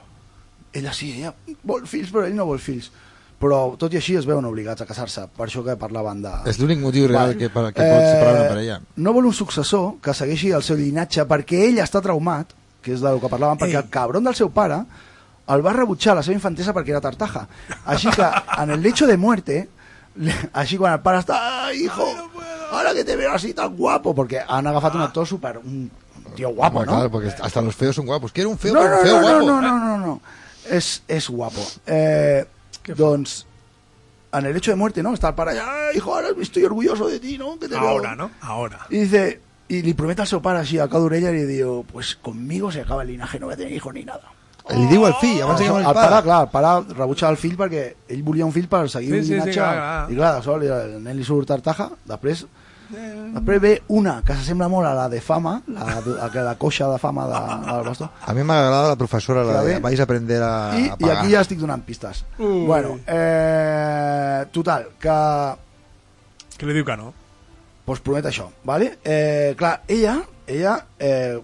Ella 0.73 0.93
sí, 0.95 1.11
ella 1.19 1.33
vol 1.67 1.83
fills, 1.87 2.11
però 2.13 2.23
ell 2.25 2.37
no 2.37 2.47
vol 2.47 2.61
fills. 2.63 2.89
Però 3.41 3.75
tot 3.81 3.93
i 3.93 3.97
així 3.97 4.15
es 4.15 4.27
veuen 4.29 4.45
obligats 4.45 4.83
a 4.83 4.85
casar-se, 4.85 5.25
per 5.35 5.47
això 5.47 5.63
que 5.65 5.75
parlaven 5.81 6.21
de... 6.21 6.31
És 6.49 6.59
l'únic 6.61 6.79
motiu 6.79 7.07
real 7.09 7.31
Vale. 7.31 7.39
que, 7.39 7.49
per, 7.49 7.63
que 7.73 7.81
pot 7.81 8.03
separar 8.05 8.33
una 8.35 8.49
parella. 8.51 8.79
No 9.01 9.13
vol 9.17 9.31
un 9.31 9.33
successor 9.33 9.95
que 10.01 10.13
segueixi 10.13 10.51
el 10.53 10.63
seu 10.63 10.77
llinatge 10.77 11.25
perquè 11.29 11.63
ell 11.67 11.81
està 11.81 12.03
traumat, 12.05 12.53
que 12.85 12.93
és 12.93 13.01
del 13.01 13.17
que 13.21 13.31
parlaven, 13.33 13.57
perquè 13.57 13.79
Ei. 13.79 13.81
el 13.81 13.89
cabron 13.93 14.29
del 14.29 14.37
seu 14.37 14.53
pare 14.53 14.83
el 15.51 15.65
va 15.65 15.73
rebutjar 15.73 16.13
a 16.13 16.19
la 16.19 16.23
seva 16.23 16.37
infantesa 16.37 16.73
perquè 16.73 16.93
era 16.93 17.01
tartaja. 17.03 17.47
Així 17.89 18.13
que, 18.13 18.27
en 18.61 18.71
el 18.77 18.81
lecho 18.85 19.07
de 19.09 19.17
muerte, 19.17 19.57
així 20.53 20.77
quan 20.77 20.93
el 20.93 21.01
pare 21.01 21.19
està, 21.19 21.37
"Ay, 21.67 21.85
hijo, 21.85 22.05
ahora 22.71 22.93
que 22.93 23.03
te 23.03 23.15
veo 23.15 23.31
así 23.33 23.53
tan 23.53 23.75
guapo, 23.75 24.13
perquè 24.15 24.43
han 24.47 24.67
agafat 24.67 24.95
un 24.95 25.01
actor 25.01 25.27
super, 25.27 25.57
un 25.59 25.89
tío 26.35 26.49
guapo, 26.49 26.85
¿no? 26.85 26.91
Claro, 26.93 27.11
porque 27.11 27.29
hasta 27.41 27.61
los 27.61 27.75
feos 27.75 27.95
son 27.95 28.05
guapos. 28.05 28.31
Quiero 28.31 28.49
un 28.49 28.57
feo, 28.57 28.73
no, 28.73 28.79
pero 28.81 28.91
no, 28.91 28.97
un 28.99 29.03
feo 29.05 29.15
no, 29.21 29.21
guapo. 29.21 29.45
no, 29.45 29.61
no, 29.61 29.79
no, 29.79 29.97
no. 29.97 30.21
És, 30.69 31.03
és 31.07 31.29
guapo. 31.29 31.61
Eh, 31.85 32.45
doncs, 32.95 33.45
en 34.33 34.45
el 34.45 34.55
hecho 34.55 34.71
de 34.71 34.77
muerte, 34.77 35.03
¿no? 35.03 35.13
Está 35.13 35.29
el 35.29 35.35
para 35.35 35.51
allá, 35.51 35.65
"Ay, 35.89 35.97
hijo, 35.97 36.13
ahora 36.15 36.29
estoy 36.39 36.63
orgulloso 36.63 37.07
de 37.07 37.19
ti, 37.19 37.37
¿no? 37.37 37.57
Que 37.59 37.67
te 37.67 37.75
veo". 37.75 37.87
Ahora, 37.87 38.15
no? 38.15 38.31
Ahora. 38.41 38.85
Y 38.89 38.99
dice, 38.99 39.41
y 39.67 39.81
le 39.81 39.93
promete 39.95 40.21
al 40.21 40.27
seu 40.27 40.41
pare 40.41 40.59
així, 40.59 40.79
a 40.79 40.87
cada 40.87 41.03
orella, 41.03 41.31
y 41.31 41.35
le 41.35 41.45
digo, 41.45 41.83
pues 41.91 42.15
conmigo 42.15 42.71
se 42.71 42.81
acaba 42.81 43.03
el 43.03 43.09
linaje, 43.09 43.39
no 43.39 43.45
voy 43.47 43.53
a 43.53 43.57
tener 43.57 43.71
hijos 43.73 43.93
ni 43.93 44.03
nada. 44.03 44.23
Li 44.77 44.87
diu 44.87 45.05
al 45.05 45.13
fill, 45.19 45.41
abans 45.43 45.59
que 45.59 45.65
el, 45.67 45.71
amb 45.71 45.79
el 45.81 45.87
el 45.87 45.93
pare, 45.93 46.09
pare. 46.09 46.23
clar, 46.23 46.41
el 46.43 46.49
pare 46.53 46.95
rebutja 46.97 47.29
el 47.29 47.37
fill 47.37 47.55
perquè 47.59 47.83
ell 48.09 48.23
volia 48.23 48.45
un 48.45 48.51
fill 48.55 48.67
per 48.71 48.87
seguir 48.89 49.09
Sí, 49.11 49.15
un 49.17 49.21
sí, 49.23 49.27
sí, 49.27 49.33
llinatge 49.33 49.53
clar, 49.53 49.75
clar. 49.75 50.11
i 50.11 50.15
clar, 50.15 50.81
el 50.81 51.03
nen 51.03 51.17
li 51.17 51.23
surt 51.27 51.47
tartaja 51.47 51.89
després 52.05 52.45
després 52.91 53.61
ve 53.63 53.69
una 53.87 54.17
que 54.27 54.33
s'assembla 54.35 54.67
molt 54.67 54.85
a 54.89 54.93
la 54.93 55.05
de 55.07 55.21
fama 55.23 55.61
la, 55.71 56.01
la, 56.03 56.27
la 56.43 56.55
coixa 56.59 56.89
de 56.91 56.97
fama 56.99 57.23
de, 57.29 57.37
del 57.69 57.85
bastó 57.87 58.09
A 58.27 58.33
mi 58.35 58.43
m'agrada 58.43 58.89
la 58.89 58.97
professora, 58.99 59.45
la 59.47 59.61
de 59.63 59.77
vais 59.79 59.99
a 59.99 60.03
aprender 60.03 60.41
a, 60.43 60.51
I, 60.75 60.89
a 60.89 60.95
i 60.97 60.97
pagar. 60.99 61.17
aquí 61.21 61.31
ja 61.31 61.39
estic 61.45 61.59
donant 61.59 61.85
pistes 61.87 62.25
Ui. 62.37 62.65
bueno, 62.67 62.97
eh, 63.07 64.45
total 64.51 64.89
que 64.99 65.15
Que 66.57 66.67
li 66.67 66.73
diu 66.75 66.83
que 66.85 66.97
no. 66.99 67.13
pues 67.85 67.99
promet 68.03 68.25
això, 68.29 68.49
vale? 68.63 68.97
Eh, 69.03 69.55
clar, 69.57 69.81
ella, 69.87 70.19
ella 70.45 70.75
eh, 70.99 71.39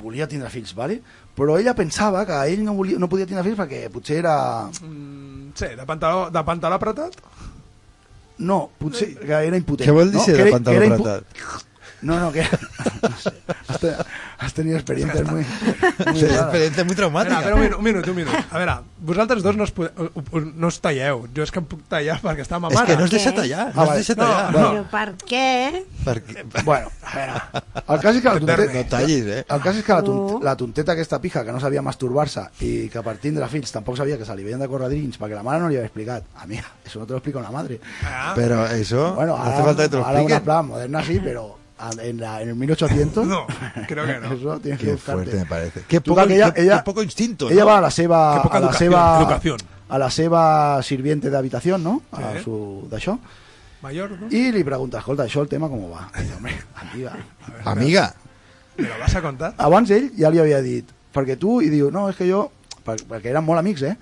volia 0.00 0.26
tindre 0.26 0.50
fills, 0.50 0.72
vale? 0.74 0.96
Però 1.36 1.58
ella 1.60 1.74
pensava 1.76 2.24
que 2.28 2.38
ell 2.48 2.64
no, 2.64 2.74
volia, 2.78 2.98
no 2.98 3.10
podia 3.12 3.28
tindre 3.28 3.44
fills 3.44 3.58
perquè 3.60 3.86
potser 3.92 4.20
era... 4.22 4.36
Mm, 4.80 5.52
sí, 5.58 5.70
de 5.76 5.86
pantaló, 5.88 6.26
de 6.32 6.42
pantaló 6.48 6.78
apretat? 6.80 7.18
No, 8.38 8.66
potser 8.80 9.12
que 9.20 9.32
era 9.32 9.56
impotent. 9.56 9.88
Què 9.88 9.96
vol 9.96 10.12
dir 10.12 10.20
no? 10.20 10.24
ser 10.24 10.36
de 10.40 10.50
pantaló 10.54 10.88
apretat? 10.88 11.66
No, 12.02 12.18
no, 12.20 12.32
que... 12.32 12.44
No 13.06 13.16
sé, 13.78 13.94
has, 13.96 14.06
has 14.38 14.52
tenido 14.54 14.76
experiencias 14.76 15.24
muy... 15.30 15.44
muy 16.06 16.18
Sí, 16.20 16.26
raras. 16.26 16.42
experiencia 16.42 16.84
muy 16.84 16.92
Espera, 16.92 16.96
traumática. 16.96 17.38
espera, 17.38 17.54
un 17.54 17.60
minut, 17.62 17.78
un 17.78 17.84
minut, 17.84 18.06
un 18.08 18.16
minut. 18.16 18.34
A 18.50 18.58
veure, 18.58 18.74
vosaltres 18.98 19.42
dos 19.42 19.56
no, 19.56 19.64
us 19.64 19.70
pode... 19.72 19.90
no 20.54 20.66
us 20.66 20.80
talleu. 20.80 21.26
Jo 21.36 21.42
és 21.44 21.50
que 21.54 21.60
em 21.62 21.66
puc 21.68 21.82
tallar 21.88 22.16
perquè 22.22 22.42
està 22.44 22.58
ma 22.60 22.68
És 22.72 22.74
mare. 22.78 22.86
que 22.92 22.96
no 23.00 23.04
es 23.06 23.10
deixa 23.14 23.30
Què? 23.32 23.36
tallar, 23.36 23.66
Ah, 23.68 23.72
no 23.74 23.82
es 23.82 23.88
vale. 23.88 24.00
deixa 24.00 24.14
No, 24.14 24.22
tallar. 24.24 24.52
no. 24.52 24.64
Però 24.66 24.84
per 24.90 25.14
què? 25.28 25.84
Perquè... 26.06 26.44
Bueno, 26.64 26.90
a 27.02 27.14
veure, 27.16 27.40
el 27.86 28.00
cas 28.04 28.16
és 28.16 28.22
que 28.22 28.28
la 28.28 28.38
tonteta, 28.40 28.66
No 28.76 28.84
tallis, 28.96 29.26
eh? 29.26 29.44
el 29.48 29.60
cas 29.66 29.76
és 29.76 29.84
que 29.84 29.92
la, 29.94 30.02
tont, 30.02 30.20
Uh. 30.36 30.40
la 30.42 30.56
tonteta 30.56 30.92
aquesta 30.96 31.20
pija 31.20 31.44
que 31.44 31.52
no 31.52 31.60
sabia 31.60 31.82
masturbar-se 31.82 32.46
i 32.66 32.88
que 32.92 33.02
per 33.06 33.16
tindre 33.22 33.46
fills 33.52 33.72
tampoc 33.72 33.96
sabia 33.96 34.18
que 34.18 34.24
se 34.24 34.34
li 34.36 34.44
veien 34.44 34.60
de 34.60 34.68
córrer 34.68 34.88
dins 34.90 35.18
perquè 35.20 35.34
la 35.38 35.42
mare 35.46 35.60
no 35.60 35.68
li 35.68 35.76
havia 35.76 35.86
explicat. 35.86 36.24
Amiga, 36.42 36.64
eso 36.86 36.98
no 37.00 37.06
te 37.06 37.12
lo 37.12 37.18
explica 37.18 37.38
una 37.40 37.50
madre. 37.50 37.80
Ah, 38.04 38.32
Pero 38.34 38.66
eso, 38.66 39.14
Bueno, 39.14 39.36
no 39.36 39.42
ahora, 39.42 39.54
hace 39.54 39.62
falta 39.64 39.82
que 39.84 39.88
te 39.88 39.96
lo 39.96 40.02
ahora 40.04 40.12
una 40.12 40.20
expliquen. 40.22 40.44
plan 40.44 40.66
moderna 40.66 41.04
sí, 41.04 41.20
en, 42.02 42.20
la, 42.20 42.40
en 42.42 42.48
el 42.50 42.54
1800... 42.56 43.26
No, 43.26 43.46
creo 43.86 44.06
que 44.06 44.18
no. 44.20 44.32
Eso 44.34 44.60
tienes 44.60 44.80
que 44.80 44.86
Qué 44.86 44.92
buscarte. 44.92 45.22
fuerte 45.24 45.36
me 45.38 45.46
parece. 45.46 45.82
Qué 45.86 46.00
poco, 46.00 46.26
que 46.26 46.34
ella, 46.36 46.52
qué- 46.54 46.62
ella, 46.62 46.78
qué 46.78 46.82
poco 46.84 47.02
instinto, 47.02 47.50
ella 47.50 47.60
¿no? 47.60 47.66
va 47.66 47.78
a 47.78 47.80
la 47.82 47.90
seva 47.90 48.34
Qué 48.36 48.42
poca 48.42 48.56
a 48.56 48.60
la 48.60 48.66
educación, 48.66 48.92
seva 48.92 49.18
educación. 49.20 49.58
a 49.88 49.98
la 49.98 50.10
seva 50.10 50.82
sirviente 50.82 51.30
d'habitació, 51.30 51.78
no? 51.78 52.02
A 52.12 52.34
Sí. 52.38 52.44
su 52.44 52.88
d'això. 52.90 53.18
Mayor, 53.82 54.10
¿no? 54.18 54.26
I 54.30 54.50
li 54.52 54.64
pregunta, 54.64 54.98
escolta, 54.98 55.24
això 55.24 55.42
el 55.42 55.48
tema 55.48 55.68
com 55.68 55.84
va? 55.92 56.08
Dice, 56.18 56.34
hombre, 56.34 56.56
amiga. 56.74 57.12
Amiga, 57.64 58.14
¿Me 58.78 58.88
lo 58.88 58.98
vas 58.98 59.14
a 59.14 59.22
contar? 59.22 59.54
Abans 59.58 59.90
ell 59.90 60.10
ja 60.18 60.30
li 60.30 60.38
havia 60.40 60.60
dit, 60.60 60.88
perquè 61.14 61.36
tu, 61.38 61.60
i 61.62 61.68
diu, 61.72 61.90
no, 61.90 62.08
és 62.10 62.16
que 62.16 62.26
jo, 62.28 62.50
per- 62.84 62.98
perquè 63.08 63.30
eren 63.30 63.44
molt 63.44 63.58
amics, 63.60 63.82
eh? 63.82 63.96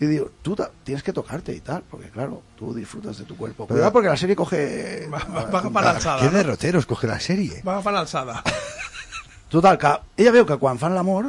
Y 0.00 0.06
digo, 0.06 0.30
tú 0.40 0.56
tienes 0.82 1.02
que 1.02 1.12
tocarte 1.12 1.52
y 1.54 1.60
tal, 1.60 1.82
porque 1.90 2.08
claro, 2.08 2.42
tú 2.58 2.72
disfrutas 2.72 3.18
de 3.18 3.24
tu 3.24 3.36
cuerpo. 3.36 3.66
Pero- 3.66 3.76
Cuidado 3.76 3.92
porque 3.92 4.08
la 4.08 4.16
serie 4.16 4.34
coge... 4.34 5.06
Va, 5.12 5.18
va, 5.18 5.44
va 5.50 5.58
agafar 5.58 5.84
l'alçada. 5.84 6.20
qué 6.22 6.28
derroteros 6.30 6.86
coge 6.86 7.06
la 7.06 7.20
serie. 7.20 7.60
Va 7.66 7.72
agafar 7.72 7.92
l'alçada. 7.92 8.42
Total, 9.50 9.76
que 9.78 9.90
ella 10.16 10.30
veu 10.32 10.46
que 10.46 10.56
quan 10.62 10.78
fan 10.78 10.94
l'amor, 10.94 11.28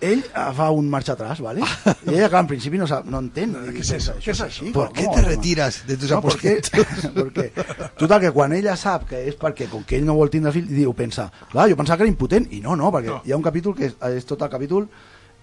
ell 0.00 0.20
eh, 0.22 0.42
fa 0.54 0.68
un 0.70 0.86
marxa 0.92 1.14
atrás, 1.16 1.40
¿vale? 1.40 1.62
I 2.06 2.14
ella, 2.14 2.28
clar, 2.28 2.42
en 2.44 2.50
principi 2.50 2.78
no, 2.78 2.86
sap, 2.86 3.06
no 3.10 3.18
entén. 3.18 3.54
¿Qué 3.54 3.78
I 3.78 3.80
es 3.80 3.90
dice, 3.90 3.96
eso? 3.96 4.12
Això 4.12 4.22
¿Qué 4.22 4.30
és 4.36 4.40
així. 4.44 4.70
¿Por 4.70 4.92
qué 4.92 5.06
te 5.08 5.22
retiras 5.22 5.82
de 5.86 5.96
tus 5.96 6.10
No, 6.12 6.20
perquè, 6.22 6.58
aposentos? 6.60 7.10
perquè, 7.16 7.90
total, 7.98 8.20
que 8.20 8.30
quan 8.30 8.52
ella 8.52 8.76
sap 8.76 9.08
que 9.08 9.24
és 9.26 9.34
perquè 9.40 9.66
com 9.72 9.82
que 9.88 9.96
ell 9.98 10.04
no 10.06 10.14
vol 10.14 10.30
tindre 10.30 10.52
fill, 10.52 10.68
diu, 10.68 10.92
pensa, 10.94 11.30
clar, 11.50 11.66
jo 11.72 11.76
pensava 11.80 11.96
que 11.98 12.04
era 12.06 12.12
impotent, 12.12 12.46
i 12.52 12.60
no, 12.60 12.76
no, 12.76 12.92
perquè 12.92 13.08
No. 13.16 13.22
hi 13.24 13.32
ha 13.32 13.40
un 13.40 13.42
capítol 13.42 13.74
que 13.74 13.88
és, 13.90 13.96
és 14.14 14.28
tot 14.28 14.42
el 14.46 14.52
capítol 14.52 14.86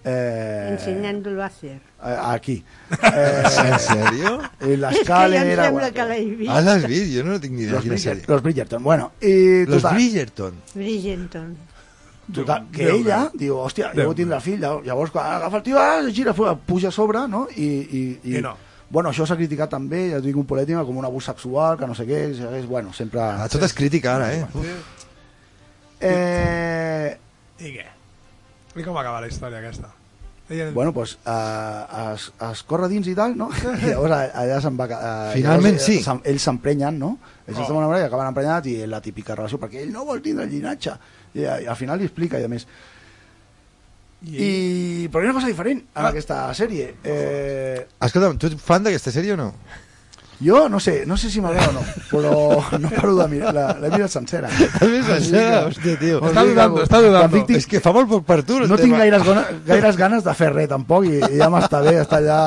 eh, 0.04 0.68
Ensenyant-lo 0.72 1.42
a 1.42 1.46
hacer. 1.46 1.80
eh, 2.04 2.16
aquí. 2.24 2.64
Eh, 3.02 3.42
¿En 3.72 3.78
serio? 3.78 4.40
en 4.60 4.72
em 4.72 5.46
era... 5.50 5.64
sembla 5.64 5.90
que 5.90 6.24
vist. 6.24 6.50
Ah, 6.50 6.60
las 6.60 6.86
vi, 6.86 7.12
yo 7.12 7.24
no 7.24 7.40
tengo 7.40 7.56
ni 7.56 7.62
idea 7.62 7.74
los, 7.74 7.84
de 7.84 7.90
la 7.90 7.96
Bridger- 7.96 8.24
los 8.28 8.42
Bridgerton, 8.42 8.82
bueno, 8.82 9.12
i 9.20 9.64
Los 9.66 9.82
total, 9.82 9.94
Bridgerton. 9.96 10.54
Bridgerton. 10.74 11.56
total 12.32 12.66
que 12.72 12.84
Déu 12.86 12.96
ella 12.96 13.18
meu. 13.18 13.30
diu, 13.34 13.56
hòstia, 13.58 13.90
Déu 13.92 14.04
jo 14.04 14.08
vull 14.10 14.16
tindre 14.16 14.36
meu. 14.36 14.40
fill, 14.44 14.60
llavors, 14.86 15.10
quan 15.10 15.26
agafa 15.34 15.56
el 15.58 15.62
tio, 15.64 15.78
ah, 15.78 15.98
es 16.06 16.14
gira, 16.14 16.32
fu- 16.32 16.46
puja 16.66 16.88
a 16.88 16.92
sobre, 16.92 17.26
no? 17.28 17.48
I, 17.56 17.66
i, 17.90 18.20
I 18.36 18.40
no. 18.42 18.56
Bueno, 18.90 19.10
això 19.10 19.26
s'ha 19.26 19.36
criticat 19.38 19.70
també, 19.70 20.10
ja 20.10 20.18
et 20.18 20.24
dic 20.24 20.36
un 20.36 20.46
polètica, 20.46 20.84
com 20.84 20.96
un 20.98 21.04
abús 21.06 21.24
sexual, 21.26 21.76
que 21.78 21.86
no 21.86 21.94
sé 21.94 22.06
què, 22.06 22.20
és, 22.58 22.66
bueno, 22.66 22.92
sempre... 22.92 23.20
Ah, 23.20 23.46
tot 23.50 23.62
és 23.62 23.74
crítica 23.74 24.16
ara, 24.16 24.32
eh? 24.34 24.46
Uf. 24.54 24.66
Eh, 26.00 27.16
I 27.60 27.72
què? 27.76 27.86
I 28.76 28.82
com 28.86 28.96
acaba 29.00 29.20
la 29.20 29.28
història 29.30 29.58
aquesta? 29.58 29.90
Ella... 30.50 30.70
bueno, 30.74 30.92
pues, 30.92 31.12
uh, 31.30 32.12
es, 32.14 32.24
es 32.42 32.62
corre 32.66 32.88
dins 32.90 33.06
i 33.06 33.14
tal, 33.14 33.36
no? 33.38 33.48
I 33.82 33.92
llavors 33.92 34.14
a- 34.16 34.32
allà 34.42 34.56
se'n 34.62 34.76
va... 34.78 34.86
Uh, 34.90 35.32
Finalment 35.36 35.78
sí. 35.82 36.00
Se'n, 36.02 36.20
ells 36.26 36.42
s'emprenyen, 36.48 36.98
no? 36.98 37.12
Ells 37.46 37.58
Oh. 37.58 37.62
estan 37.62 37.76
enamorats 37.78 38.02
i 38.02 38.08
acaben 38.08 38.30
emprenyats 38.32 38.66
i 38.70 38.74
la 38.90 38.98
típica 39.04 39.34
relació, 39.38 39.58
perquè 39.62 39.84
ell 39.84 39.92
no 39.94 40.04
vol 40.08 40.22
tindre 40.22 40.44
el 40.46 40.50
llinatge. 40.54 40.96
I, 41.34 41.44
i 41.46 41.66
al 41.70 41.76
final 41.78 41.98
li 42.02 42.08
explica, 42.10 42.38
i 42.42 42.46
a 42.46 42.50
més. 42.50 42.66
I, 44.26 45.08
però 45.08 45.22
hi 45.22 45.28
ha 45.28 45.30
una 45.30 45.38
cosa 45.38 45.48
diferent 45.48 45.78
en 45.80 46.02
Ah. 46.04 46.08
aquesta 46.10 46.40
sèrie. 46.54 46.90
Eh, 47.04 47.86
Escolta'm, 48.04 48.36
tu 48.38 48.50
ets 48.50 48.60
fan 48.60 48.82
d'aquesta 48.84 49.10
sèrie 49.14 49.32
o 49.32 49.38
no? 49.38 49.52
Jo 50.40 50.68
no 50.72 50.78
sé, 50.80 51.04
no 51.04 51.18
sé 51.20 51.28
si 51.28 51.40
m'agrada 51.44 51.68
o 51.68 51.72
no, 51.76 51.82
però 52.08 52.78
no 52.80 52.88
paro 52.94 53.14
de 53.18 53.26
mirar, 53.28 53.50
la- 53.52 53.74
l'he 53.76 53.90
mirat 53.92 54.08
sencera. 54.08 54.48
Has 54.48 54.88
vist 54.88 55.08
sencera? 55.10 55.66
Hòstia, 55.68 55.98
tio. 56.00 56.20
Està 56.30 56.44
dudando, 56.48 56.82
està 56.86 57.00
dudando. 57.04 57.42
Tinc, 57.44 57.58
És 57.58 57.66
que 57.68 57.80
fa 57.84 57.92
molt 57.92 58.08
poc 58.08 58.24
per 58.24 58.38
tu. 58.48 58.56
el 58.62 58.68
no 58.70 58.78
tinc 58.80 58.96
gaires, 58.96 59.22
gana, 59.26 59.44
gaires 59.66 59.98
ganes 60.00 60.24
de 60.24 60.34
fer 60.38 60.48
res, 60.54 60.68
tampoc, 60.72 61.04
i, 61.10 61.18
i 61.20 61.36
ja 61.42 61.50
m'està 61.52 61.82
bé 61.84 61.98
estar 62.00 62.22
allà... 62.22 62.40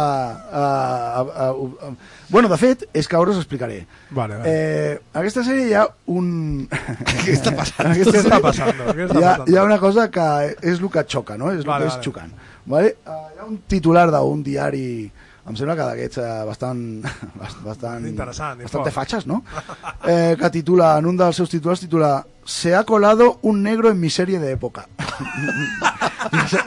Uh, 0.49 1.21
uh, 1.21 1.51
uh, 1.53 1.89
uh, 1.91 1.93
bueno, 2.33 2.49
de 2.49 2.57
fet, 2.57 2.87
és 2.97 3.07
que 3.07 3.15
ara 3.15 3.29
us 3.29 3.37
explicaré. 3.37 3.83
Vale, 4.09 4.39
vale. 4.41 4.49
Eh, 4.49 4.99
aquesta 5.21 5.43
sèrie 5.45 5.67
hi 5.69 5.75
ha 5.77 5.85
un... 6.09 6.65
Què 7.25 7.35
està 7.37 7.53
passant? 7.55 7.93
Què 7.93 8.09
està 8.09 8.39
passant? 8.41 8.73
Hi 8.97 9.21
ha, 9.21 9.35
hi 9.45 9.55
ha 9.59 9.63
una 9.69 9.77
cosa 9.77 10.09
que 10.09 10.25
és 10.63 10.79
el 10.81 10.89
que 10.89 11.05
xoca, 11.05 11.37
no? 11.37 11.51
És 11.53 11.61
el 11.61 11.69
Vale, 11.69 11.85
que 11.85 11.91
és 11.93 11.99
vale. 11.99 12.07
xocant. 12.09 12.33
Vale? 12.73 12.95
Uh, 13.05 13.19
hi 13.35 13.39
ha 13.43 13.45
un 13.51 13.59
titular 13.69 14.07
d'un 14.09 14.41
diari 14.41 15.11
em 15.49 15.55
sembla 15.59 15.75
que 15.75 15.85
d'aquests 15.89 16.19
eh, 16.23 16.27
bastant, 16.47 16.81
bastant, 17.67 18.05
Interessant 18.07 18.61
i 18.61 18.67
bastante 18.67 18.91
fort. 18.91 18.99
fatxes, 19.01 19.27
no? 19.27 19.41
Eh, 20.07 20.35
que 20.39 20.49
titula, 20.51 20.97
en 20.99 21.05
un 21.07 21.15
dels 21.15 21.37
seus 21.39 21.47
titulars 21.51 21.79
titula 21.79 22.25
Se 22.43 22.73
ha 22.75 22.83
colado 22.83 23.39
un 23.43 23.61
negro 23.63 23.89
en 23.89 23.99
mi 23.99 24.09
serie 24.09 24.39
de 24.39 24.51
època. 24.51 24.83
I 24.99 26.39
això, 26.43 26.59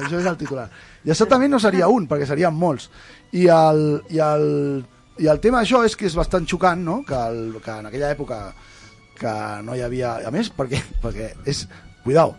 això 0.00 0.18
és 0.18 0.26
el 0.26 0.36
titular. 0.40 0.64
I 1.04 1.12
això 1.14 1.28
també 1.30 1.46
no 1.48 1.60
seria 1.62 1.86
un, 1.86 2.08
perquè 2.10 2.26
serien 2.26 2.54
molts. 2.54 2.88
I 3.30 3.46
el, 3.46 3.84
i 4.10 4.18
el, 4.18 4.46
i 5.22 5.30
el 5.30 5.38
tema 5.38 5.62
d'això 5.62 5.84
és 5.86 5.94
que 5.94 6.08
és 6.10 6.16
bastant 6.18 6.48
xocant, 6.50 6.82
no? 6.82 6.96
Que, 7.06 7.14
el, 7.14 7.60
que 7.62 7.78
en 7.78 7.86
aquella 7.92 8.10
època 8.10 8.40
que 9.20 9.34
no 9.62 9.76
hi 9.78 9.84
havia... 9.86 10.16
A 10.26 10.34
més, 10.34 10.50
perquè, 10.50 10.82
perquè 11.02 11.30
és... 11.46 11.68
Cuidao, 12.02 12.34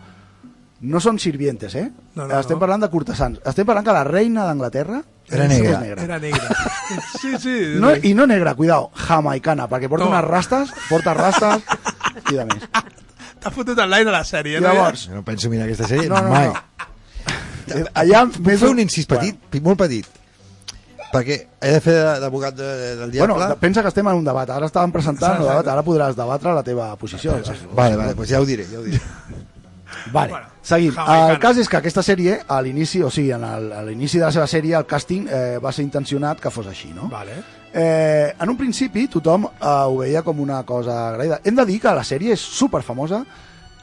no 0.86 1.00
són 1.00 1.16
sirvientes, 1.18 1.74
eh? 1.80 1.88
No, 2.14 2.26
no, 2.26 2.36
Estem 2.38 2.58
no. 2.58 2.60
parlant 2.60 2.84
de 2.84 2.92
cortesans. 2.92 3.40
Estem 3.40 3.64
parlant 3.64 3.88
que 3.88 3.96
la 3.96 4.04
reina 4.04 4.44
d'Anglaterra 4.44 5.00
Era 5.28 5.48
negra. 5.48 5.80
negra. 5.80 6.02
Era 6.04 6.18
negra. 6.20 6.48
Sí, 7.20 7.36
sí. 7.38 7.74
No, 7.80 7.94
I 7.96 8.14
no 8.14 8.26
negra, 8.26 8.54
cuidao, 8.54 8.90
jamaicana, 8.94 9.68
perquè 9.68 9.88
porta 9.88 10.04
No. 10.04 10.10
unes 10.12 10.24
rastes, 10.24 10.70
porta 10.88 11.14
rastes 11.14 11.62
i 12.30 12.34
de 12.36 12.44
més. 12.44 12.62
T'ha 13.40 13.50
fotut 13.50 13.78
en 13.78 13.90
l'aire 13.90 14.10
la 14.10 14.22
sèrie, 14.24 14.60
no? 14.60 14.68
Llavors, 14.72 15.08
Jo 15.08 15.14
no 15.14 15.24
penso 15.24 15.50
mirar 15.50 15.66
aquesta 15.66 15.86
sèrie 15.88 16.08
no, 16.08 16.20
no, 16.22 16.30
mai. 16.30 16.46
no. 16.48 16.54
Allà 17.94 18.24
Vull 18.38 18.56
fer 18.58 18.68
un 18.70 18.78
incís 18.78 19.06
petit, 19.10 19.36
pi- 19.50 19.60
molt 19.60 19.78
petit. 19.78 20.06
Perquè 21.12 21.36
he 21.62 21.70
de 21.72 21.80
fer 21.80 21.94
de- 21.94 22.20
d'abogat 22.20 22.54
de, 22.54 22.64
del 22.96 23.10
Bueno, 23.10 23.34
diable. 23.34 23.46
de- 23.48 23.56
pensa 23.56 23.82
que 23.82 23.88
estem 23.88 24.06
en 24.08 24.14
un 24.14 24.24
debat. 24.24 24.48
Ara 24.50 24.66
estàvem 24.66 24.92
presentant 24.92 25.36
el 25.40 25.46
debat, 25.48 25.66
ara 25.68 25.82
podràs 25.82 26.14
debatre 26.18 26.52
la 26.54 26.62
teva 26.62 26.94
posició. 26.96 27.34
Vale, 27.74 27.96
vale, 27.96 28.14
pues 28.14 28.28
ja 28.28 28.40
ho 28.40 28.44
diré, 28.46 28.66
ja 28.70 28.78
ho 28.78 28.82
diré. 28.82 29.00
Vale, 30.12 30.30
Bueno, 30.32 30.46
seguim. 30.62 30.92
jamaicana. 30.92 31.32
El 31.32 31.38
cas 31.38 31.56
és 31.58 31.68
que 31.68 31.76
aquesta 31.76 32.02
sèrie, 32.02 32.40
a 32.48 32.60
l'inici, 32.62 33.02
o 33.02 33.10
sigui, 33.10 33.32
en 33.32 33.44
el- 33.44 33.72
a 33.72 33.82
l'inici 33.84 34.18
de 34.18 34.24
la 34.24 34.32
seva 34.32 34.46
sèrie, 34.46 34.76
el 34.76 34.86
càsting 34.86 35.28
eh, 35.28 35.58
va 35.58 35.72
ser 35.72 35.84
intencionat 35.84 36.40
que 36.40 36.50
fos 36.50 36.66
així, 36.66 36.92
no? 36.94 37.08
Vale. 37.08 37.32
Eh, 37.72 38.32
en 38.40 38.48
un 38.48 38.56
principi 38.56 39.06
tothom 39.08 39.44
eh, 39.44 39.66
ho 39.66 39.98
veia 39.98 40.22
com 40.22 40.38
una 40.40 40.62
cosa 40.64 41.10
agraïda. 41.10 41.40
Hem 41.44 41.54
de 41.56 41.66
dir 41.66 41.80
que 41.80 41.92
la 41.94 42.04
sèrie 42.04 42.32
és 42.32 42.40
super 42.40 42.82
famosa, 42.82 43.24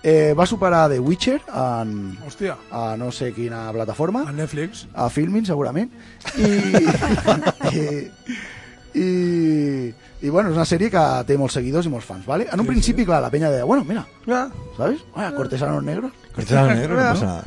eh, 0.02 0.34
va 0.38 0.46
superar 0.46 0.90
The 0.90 1.00
Witcher 1.00 1.42
en, 1.48 2.18
Hòstia, 2.26 2.58
a 2.72 2.96
no 2.98 3.12
sé 3.12 3.32
quina 3.34 3.72
plataforma, 3.72 4.26
a 4.28 4.32
Netflix. 4.34 4.88
a 4.94 5.10
Filmin 5.10 5.46
segurament, 5.46 5.90
i, 6.38 6.44
i, 7.78 9.00
i, 9.00 9.94
i 10.24 10.30
bueno, 10.32 10.50
és 10.50 10.56
una 10.56 10.66
sèrie 10.66 10.90
que 10.90 11.04
té 11.28 11.36
molts 11.38 11.58
seguidors 11.60 11.86
i 11.86 11.92
molts 11.92 12.08
fans, 12.08 12.26
¿vale? 12.26 12.48
En 12.52 12.60
un 12.62 12.66
Sí, 12.66 12.72
principi, 12.72 13.06
clar, 13.06 13.22
la 13.22 13.30
penya 13.30 13.52
deia, 13.52 13.66
bueno, 13.68 13.84
mira, 13.84 14.06
Ja. 14.26 14.48
¿sabes? 14.78 15.02
Vaya, 15.16 15.34
cortesanos 15.36 15.84
negros. 15.84 16.14
Cortesano 16.34 16.74
negro, 16.74 16.96
no 16.96 17.02
passa 17.12 17.26
nada. 17.26 17.44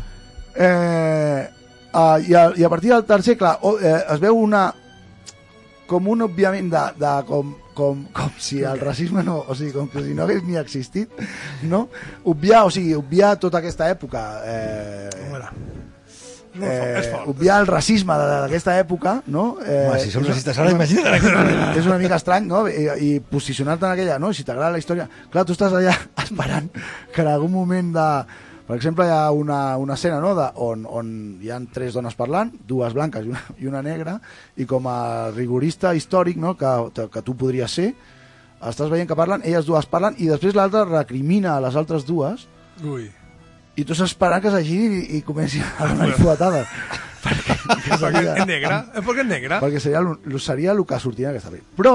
Eh, 0.55 1.49
uh, 1.95 2.19
i, 2.29 2.35
a, 2.35 2.53
I 2.57 2.65
a 2.65 2.69
partir 2.69 2.93
del 2.93 3.05
tercer, 3.05 3.37
clar, 3.39 3.59
o, 3.63 3.79
eh, 3.81 4.05
es 4.13 4.21
veu 4.21 4.37
una 4.37 4.75
com 5.87 6.09
un 6.11 6.23
obviament 6.27 6.69
de, 6.73 6.83
de 6.99 7.11
com, 7.29 7.55
com, 7.73 8.01
com 8.13 8.31
si 8.43 8.61
el 8.67 8.81
racisme 8.81 9.23
no, 9.23 9.39
o 9.47 9.55
sigui, 9.55 9.73
com 9.73 9.87
que 9.89 10.03
si 10.03 10.15
no 10.19 10.25
hagués 10.25 10.43
ni 10.45 10.57
existit, 10.59 11.13
no? 11.63 11.89
Obviar, 12.25 12.65
o 12.67 12.71
sigui, 12.75 12.93
obviar 12.99 13.37
tota 13.39 13.59
aquesta 13.63 13.89
època, 13.93 14.25
eh. 14.45 15.09
No, 16.59 16.67
és 16.71 17.07
eh, 17.07 17.11
fort. 17.13 17.29
obviar 17.33 17.61
el 17.61 17.67
racisme 17.69 18.15
de- 18.19 18.27
d'aquesta 18.47 18.79
època, 18.81 19.19
no? 19.27 19.59
Eh, 19.65 19.87
Home, 19.91 20.01
si 20.01 20.11
som 20.15 20.25
racistes 20.25 20.59
ara, 20.59 20.71
imagina't. 20.73 21.77
és 21.79 21.87
una 21.87 21.99
mica 21.99 22.17
estrany, 22.17 22.47
no? 22.49 22.65
I, 22.69 22.89
i 23.01 23.11
posicionar-te 23.21 23.87
en 23.87 23.93
aquella, 23.93 24.19
no? 24.19 24.33
Si 24.33 24.45
t'agrada 24.45 24.73
la 24.73 24.79
història... 24.83 25.09
Clar, 25.31 25.45
tu 25.45 25.53
estàs 25.57 25.73
allà 25.77 25.95
esperant 26.25 26.69
que 27.13 27.23
en 27.23 27.33
algun 27.33 27.53
moment 27.53 27.93
de... 27.97 28.09
Per 28.67 28.75
exemple, 28.75 29.05
hi 29.07 29.13
ha 29.15 29.31
una, 29.31 29.77
una 29.79 29.95
escena 29.95 30.17
no? 30.19 30.33
de, 30.35 30.49
on, 30.59 30.81
on 30.91 31.11
hi 31.39 31.53
han 31.55 31.69
tres 31.71 31.95
dones 31.95 32.17
parlant, 32.19 32.49
dues 32.67 32.97
blanques 32.97 33.23
i 33.23 33.31
una, 33.31 33.43
i 33.63 33.69
una 33.71 33.83
negra, 33.87 34.17
i 34.59 34.67
com 34.67 34.89
a 34.91 35.31
rigorista 35.31 35.93
històric 35.95 36.35
no? 36.43 36.57
que, 36.59 36.73
que 37.15 37.23
tu 37.23 37.37
podries 37.39 37.71
ser, 37.71 37.93
estàs 38.67 38.91
veient 38.91 39.07
que 39.07 39.15
parlen, 39.15 39.45
elles 39.47 39.69
dues 39.69 39.87
parlen, 39.87 40.17
i 40.19 40.27
després 40.27 40.57
l'altra 40.59 40.83
recrimina 40.89 41.55
a 41.55 41.61
les 41.63 41.77
altres 41.79 42.03
dues, 42.09 42.49
Ui. 42.83 43.07
I 43.77 43.85
tu 43.85 43.93
estàs 43.93 44.11
esperant 44.13 44.43
que 44.45 44.51
s'agiri 44.55 45.03
i, 45.03 45.19
i 45.19 45.23
comenci 45.27 45.61
a 45.61 45.89
donar 45.91 46.13
fuetades. 46.17 46.67
perquè, 47.27 47.57
Perquè 47.67 47.99
seria- 48.01 48.35
és 48.41 48.47
negra. 48.49 48.79
És 48.95 49.05
perquè 49.05 49.25
és 49.25 49.31
negra. 49.31 49.61
perquè 49.61 49.81
seria, 49.83 50.03
seria 50.41 50.73
el 50.73 50.85
que 50.87 50.99
sortia 51.03 51.29
en 51.31 51.37
aquesta 51.37 51.53
pel·li. 51.53 51.63
Però 51.77 51.95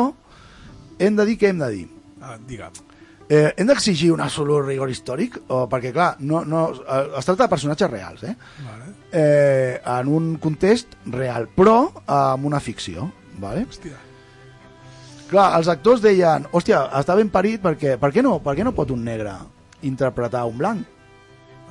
hem 1.01 1.15
de 1.17 1.25
dir 1.25 1.37
què 1.41 1.49
hem 1.49 1.59
de 1.63 1.69
dir. 1.73 1.85
Ah, 2.21 2.37
digue'm. 2.37 2.87
Eh, 3.31 3.53
hem 3.55 3.67
d'exigir 3.69 4.09
un 4.11 4.19
absolut 4.19 4.65
rigor 4.67 4.89
històric, 4.91 5.37
o, 5.47 5.63
perquè 5.71 5.93
clar, 5.95 6.17
no, 6.19 6.41
no, 6.43 6.65
eh, 6.83 7.05
es 7.17 7.25
tracta 7.25 7.45
de 7.45 7.49
personatges 7.53 7.89
reals, 7.89 8.23
eh? 8.27 8.33
Vale. 8.65 8.89
Eh, 9.11 9.79
en 9.87 10.09
un 10.11 10.33
context 10.43 10.97
real, 11.05 11.47
però 11.55 11.77
amb 12.11 12.45
una 12.49 12.59
ficció. 12.59 13.07
Vale? 13.39 13.63
Hòstia. 13.69 13.95
Clar, 15.31 15.45
els 15.57 15.69
actors 15.71 16.01
deien, 16.03 16.43
hòstia, 16.51 16.81
està 16.99 17.15
ben 17.15 17.29
parit 17.31 17.61
perquè, 17.63 17.95
per 18.01 18.11
què 18.11 18.21
no, 18.25 18.35
per 18.43 18.57
què 18.57 18.65
no 18.67 18.73
pot 18.75 18.91
un 18.91 19.05
negre 19.07 19.31
interpretar 19.87 20.43
un 20.49 20.57
blanc? 20.59 20.83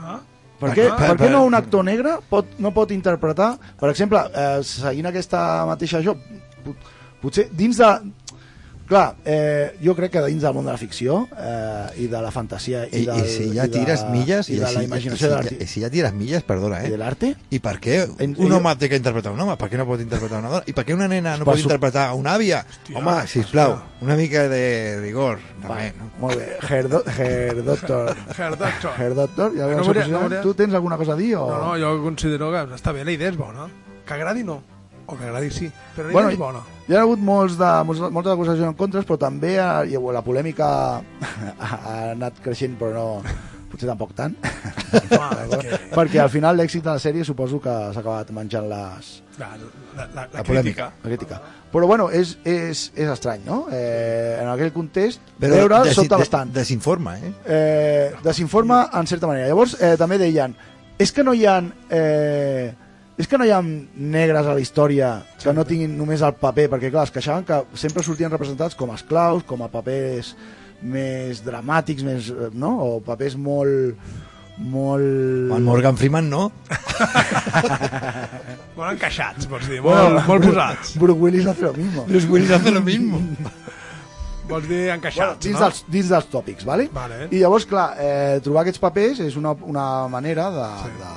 Ah? 0.00 0.18
Per 0.60 0.70
què, 0.76 0.86
Ah. 0.90 0.96
per 0.96 1.16
què 1.16 1.30
no 1.32 1.44
un 1.44 1.54
actor 1.54 1.84
negre 1.84 2.18
pot, 2.28 2.46
no 2.58 2.70
pot 2.76 2.90
interpretar, 2.92 3.54
per 3.80 3.88
exemple, 3.90 4.20
eh, 4.34 4.58
seguint 4.62 5.06
aquesta 5.08 5.40
mateixa 5.66 6.00
això, 6.02 6.14
pot- 6.64 6.90
potser 7.22 7.48
dins 7.52 7.76
de... 7.80 7.90
Clar, 8.90 9.14
eh, 9.24 9.76
jo 9.78 9.92
crec 9.94 10.10
que 10.16 10.20
dins 10.26 10.42
del 10.42 10.50
món 10.56 10.64
de 10.66 10.72
la 10.74 10.78
ficció 10.80 11.20
eh, 11.38 12.02
i 12.02 12.08
de 12.10 12.18
la 12.24 12.32
fantasia 12.34 12.80
i, 12.88 13.04
I, 13.04 13.06
del, 13.06 13.20
i 13.22 13.28
si 13.30 13.44
ja 13.54 13.68
i 13.68 13.70
de, 13.70 13.78
tires 13.78 14.00
milles 14.10 14.48
i 14.50 14.56
de 14.58 14.66
si, 14.66 14.74
la 14.74 14.82
i 14.82 14.88
imaginació 14.88 15.28
si, 15.30 15.54
de 15.54 15.62
i 15.62 15.68
si 15.70 15.82
ja 15.84 15.90
tires 15.94 16.12
milles, 16.12 16.42
perdona, 16.42 16.80
i 16.82 16.88
de 16.90 16.96
eh? 16.96 16.98
l'arte, 16.98 17.30
I 17.54 17.60
per 17.62 17.76
què 17.78 18.00
En- 18.18 18.34
un 18.34 18.48
jo- 18.50 18.56
home 18.58 18.72
té 18.82 18.88
que 18.90 18.98
interpretar 18.98 19.30
un 19.30 19.38
home? 19.44 19.54
Per 19.60 19.68
què 19.70 19.78
no 19.78 19.86
pot 19.86 20.02
interpretar 20.02 20.40
una 20.42 20.50
dona? 20.56 20.64
I 20.66 20.74
per 20.74 20.84
què 20.88 20.96
una 20.98 21.06
nena 21.06 21.36
no 21.38 21.46
pot 21.46 21.60
su- 21.60 21.68
interpretar 21.68 22.08
una 22.18 22.34
àvia? 22.34 22.64
Hòstia, 22.66 22.96
home, 22.98 23.14
sisplau, 23.30 23.76
hòstia. 23.76 24.02
una 24.08 24.16
mica 24.18 24.42
de 24.50 24.98
rigor. 25.04 25.38
També, 25.62 25.92
no? 26.00 26.10
molt 26.18 26.36
bé, 26.42 26.48
Herr, 26.68 26.88
do, 26.90 27.04
Herr 27.16 27.62
Doctor, 27.62 28.10
Her 28.36 28.56
Doctor. 28.58 28.90
Herr 28.98 29.14
Doctor, 29.14 29.54
ja 29.54 29.70
No 29.70 29.76
no 29.78 29.84
volia- 29.84 30.08
no 30.08 30.20
volia- 30.26 30.42
tu 30.42 30.54
tens 30.54 30.74
alguna 30.74 30.96
cosa 30.98 31.12
a 31.12 31.16
dir? 31.16 31.36
O... 31.36 31.46
No, 31.46 31.62
no, 31.68 31.78
jo 31.78 32.02
considero 32.02 32.50
que 32.50 32.66
està 32.74 32.90
bé, 32.92 33.04
la 33.04 33.12
idea 33.14 33.30
és 33.30 33.36
bona. 33.38 33.68
Que 34.04 34.14
agradi 34.18 34.42
no. 34.42 34.58
O 35.10 35.16
que 35.18 35.24
agradi 35.26 35.50
sí. 35.50 35.68
Però 35.96 36.10
Bueno, 36.14 36.30
és 36.30 36.38
bona. 36.38 36.60
Hi 36.88 36.94
ha 36.96 37.04
hagut 37.04 37.18
molts 37.22 37.56
de, 37.58 37.70
molts, 37.86 38.00
moltes 38.14 38.32
acusacions 38.34 38.68
en 38.70 38.74
contres, 38.78 39.04
però 39.06 39.18
també 39.18 39.56
ha, 39.58 39.80
ha, 39.82 40.02
la 40.14 40.22
polèmica 40.26 40.66
ha, 41.60 41.78
anat 42.12 42.38
creixent, 42.44 42.76
però 42.80 42.92
no, 42.94 43.06
potser 43.70 43.86
tampoc 43.90 44.14
tant. 44.18 44.34
Ah, 45.14 45.30
que... 45.62 45.78
Perquè 45.94 46.18
al 46.22 46.30
final 46.32 46.56
l'èxit 46.58 46.82
de 46.86 46.90
la 46.94 46.98
sèrie 47.02 47.24
suposo 47.26 47.60
que 47.62 47.70
s'ha 47.94 48.00
acabat 48.02 48.30
menjant 48.34 48.66
les, 48.70 49.10
La, 49.40 49.48
la, 49.56 49.68
la, 49.96 50.06
la, 50.14 50.26
La 50.34 50.42
crítica. 50.44 50.90
la 51.02 51.08
crítica. 51.08 51.40
Però 51.70 51.86
bueno, 51.86 52.08
és, 52.10 52.34
és, 52.44 52.90
és 52.98 53.08
estrany, 53.08 53.40
no? 53.46 53.62
Eh, 53.72 54.36
en 54.42 54.48
aquell 54.50 54.72
context, 54.74 55.22
Però 55.38 55.54
veure 55.54 55.78
desi- 55.86 55.94
sota 56.02 56.18
bastant. 56.18 56.50
Desinforma, 56.52 57.14
eh? 57.18 57.30
Eh, 57.46 58.06
desinforma 58.26 58.88
en 58.98 59.06
certa 59.06 59.30
manera. 59.30 59.46
Llavors, 59.48 59.76
eh, 59.80 59.94
també 59.96 60.18
deien, 60.18 60.54
és 60.98 61.12
que 61.14 61.22
no 61.24 61.32
hi 61.34 61.46
ha... 61.46 61.60
Eh, 61.88 62.72
és 63.20 63.28
que 63.28 63.36
no 63.36 63.44
hi 63.44 63.50
ha 63.52 63.58
negres 63.60 64.46
a 64.48 64.54
la 64.56 64.62
història 64.62 65.10
que 65.42 65.52
no 65.52 65.64
tinguin 65.68 65.92
només 65.98 66.22
el 66.24 66.32
paper, 66.40 66.68
perquè 66.72 66.88
clar, 66.92 67.04
es 67.08 67.12
queixaven 67.14 67.44
que 67.44 67.58
sempre 67.78 68.04
sortien 68.06 68.32
representats 68.32 68.76
com 68.78 68.92
a 68.92 68.96
esclaus, 68.96 69.44
com 69.46 69.60
a 69.64 69.68
papers 69.72 70.32
més 70.80 71.42
dramàtics, 71.44 72.04
més, 72.06 72.30
eh, 72.32 72.48
no? 72.56 72.72
o 72.86 72.88
papers 73.04 73.36
molt... 73.36 73.98
molt... 74.60 75.52
El 75.56 75.66
Morgan 75.66 75.98
Freeman 76.00 76.30
no. 76.32 76.46
Molt 78.76 78.94
encaixats, 78.94 79.48
vols 79.50 79.66
dir. 79.68 79.80
Molt, 79.84 80.22
molt 80.24 80.46
posats. 80.46 80.94
Bruce 81.00 81.20
Willis 81.20 81.48
hace 81.50 81.66
lo 81.66 81.74
mismo. 81.76 82.04
Bruce 82.08 82.28
Willis 82.30 82.52
hace 82.56 82.70
lo 82.72 82.80
mismo. 82.84 83.20
Vols 84.50 84.64
dir 84.66 84.80
Bueno, 84.88 84.94
encaixats, 84.96 85.38
dins, 85.44 85.54
no? 85.54 85.60
dels, 85.66 85.82
dins 85.94 86.08
dels 86.10 86.24
tòpics, 86.32 86.64
vale? 86.66 86.88
Vale. 86.94 87.20
I 87.30 87.38
llavors, 87.44 87.68
clar, 87.70 87.84
eh, 88.02 88.40
trobar 88.42 88.64
aquests 88.64 88.80
papers 88.82 89.20
és 89.22 89.36
una, 89.38 89.52
una 89.62 89.84
manera 90.10 90.48
de, 90.50 90.64
Sí. 90.80 90.90
de, 90.98 91.10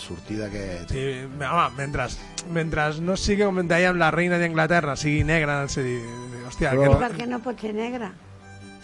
de 0.00 0.06
sortir 0.06 0.38
d'aquest... 0.40 0.90
Sí, 0.96 1.04
home, 1.44 1.68
mentre, 1.76 2.08
mentre 2.56 2.88
no 3.04 3.14
sigui, 3.20 3.44
com 3.44 3.60
dèiem, 3.68 4.00
la 4.00 4.10
reina 4.10 4.40
d'Anglaterra 4.40 4.96
sigui 4.96 5.22
negra, 5.28 5.60
és 5.68 5.76
a 5.78 5.84
dir, 5.86 6.00
hòstia, 6.48 6.72
Però- 6.74 6.88
Però... 6.88 6.98
Per 7.04 7.12
què 7.20 7.28
no 7.28 7.38
pot 7.44 7.60
ser 7.60 7.74
negra? 7.76 8.10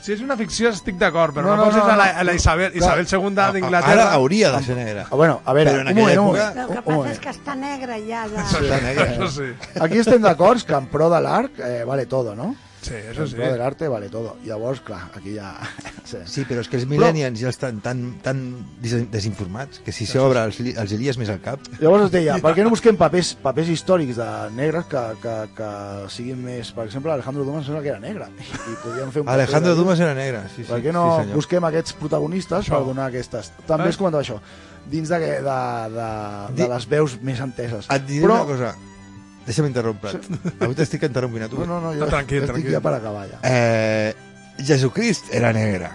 Si 0.07 0.13
és 0.15 0.21
una 0.23 0.37
ficció 0.39 0.69
estic 0.71 0.99
d'acord, 1.01 1.33
però 1.35 1.49
No, 1.49 1.55
no, 1.57 1.57
no, 1.57 1.65
poses 1.65 1.81
no, 1.83 1.91
a 1.91 1.97
la, 1.99 2.05
no. 2.13 2.19
a 2.21 2.25
la 2.29 2.35
Isabel, 2.37 2.71
Isabel 2.79 3.09
II 3.11 3.33
Ara 3.41 3.47
d'Inglaterra. 3.57 4.05
hauria 4.15 4.53
de 4.53 4.61
ser 4.63 4.77
negra. 4.77 5.07
Ah, 5.11 5.17
bueno, 5.17 5.41
a 5.45 5.53
veure, 5.57 5.73
Però 5.73 5.81
en 5.81 5.89
un 5.89 5.95
moment, 5.97 6.19
un 6.21 6.27
època- 6.27 6.45
moment. 6.45 6.61
El 6.61 6.69
que 6.69 6.83
passa 6.83 6.97
moment. 6.97 7.13
és 7.17 7.19
que 7.25 7.31
està 7.33 7.57
negra 7.59 7.97
ja. 8.07 8.21
De... 8.29 8.37
Està 8.45 8.79
negra. 8.85 9.07
Això 9.17 9.31
sí. 9.33 9.49
Aquí 9.83 9.99
estem 10.05 10.23
d'acord 10.23 10.63
que 10.63 10.79
en 10.79 10.87
pro 10.93 11.09
de 11.11 11.21
l'art 11.25 11.59
eh, 11.59 11.83
vale 11.89 12.07
todo, 12.07 12.37
no? 12.37 12.53
Sí, 12.87 12.95
això 13.11 13.25
sí. 13.27 13.35
pro 13.35 13.49
de 13.51 13.59
l'arte 13.59 13.89
vale 13.91 14.09
todo. 14.13 14.37
Llavors, 14.47 14.81
clar, 14.87 15.09
aquí 15.19 15.35
ja... 15.35 15.53
sí. 16.11 16.19
Sí, 16.31 16.45
però 16.47 16.63
és 16.63 16.69
que 16.71 16.79
els 16.79 16.87
millennials 16.87 17.41
ja 17.43 17.51
estan 17.51 17.81
tan, 17.83 18.03
tan 18.23 18.43
des- 18.83 19.09
desinformats 19.11 19.81
que 19.85 19.93
si 19.95 20.07
s'obre 20.07 20.45
els, 20.47 20.61
els 20.63 20.93
Elies 20.95 21.19
més 21.19 21.31
al 21.33 21.41
cap... 21.43 21.61
Llavors 21.81 22.07
es 22.07 22.15
deia, 22.15 22.37
per 22.45 22.55
què 22.55 22.63
no 22.67 22.71
busquem 22.75 22.97
papers, 23.01 23.35
papers 23.43 23.73
històrics 23.75 24.21
de 24.21 24.29
negres 24.55 24.87
que, 24.93 25.03
que, 25.25 25.35
que 25.59 25.71
siguin 26.15 26.39
més... 26.45 26.71
Per 26.77 26.87
exemple, 26.87 27.11
Alejandro 27.13 27.45
Dumas 27.49 27.65
em 27.65 27.73
sembla 27.73 27.83
que 27.83 27.93
era 27.97 28.01
negre. 28.03 28.31
I 28.47 28.79
podríem 28.85 29.11
fer 29.15 29.25
un 29.27 29.35
Alejandro 29.35 29.75
de- 29.75 29.81
Dumas 29.83 30.01
era 30.07 30.15
negre, 30.15 30.45
sí, 30.55 30.63
sí. 30.63 30.71
Per 30.71 30.81
què 30.85 30.95
no 30.95 31.05
sí, 31.11 31.23
senyor. 31.25 31.41
busquem 31.43 31.69
aquests 31.73 31.99
protagonistes 32.01 32.71
per 32.71 32.83
donar 32.87 33.11
aquestes... 33.11 33.51
També 33.67 33.91
Eh? 33.91 33.95
es 33.95 33.99
comentava 34.01 34.23
això, 34.23 34.39
dins 34.91 35.09
de, 35.11 35.19
de, 35.19 35.33
de, 35.43 36.11
de 36.55 36.61
Di- 36.63 36.69
les 36.71 36.87
veus 36.91 37.17
més 37.27 37.41
enteses. 37.43 37.89
Et 37.91 38.07
diré 38.07 38.27
una 38.31 38.45
cosa. 38.47 38.73
Deixa'm 39.47 39.67
interrompre. 39.69 40.11
Avui 40.61 40.75
t'estic 40.75 41.05
interrompint 41.07 41.45
a 41.47 41.49
tu. 41.49 41.61
No, 41.61 41.67
no, 41.67 41.81
no, 41.81 41.93
jo 41.95 42.01
No, 42.05 42.07
tranquil, 42.11 42.43
estic 42.43 42.53
tranquil. 42.53 42.73
ja 42.75 42.81
per 42.83 42.95
acabar 42.99 43.29
ja. 43.31 43.39
Eh, 43.47 44.15
Jesucrist 44.59 45.33
era 45.37 45.53
negre. 45.55 45.91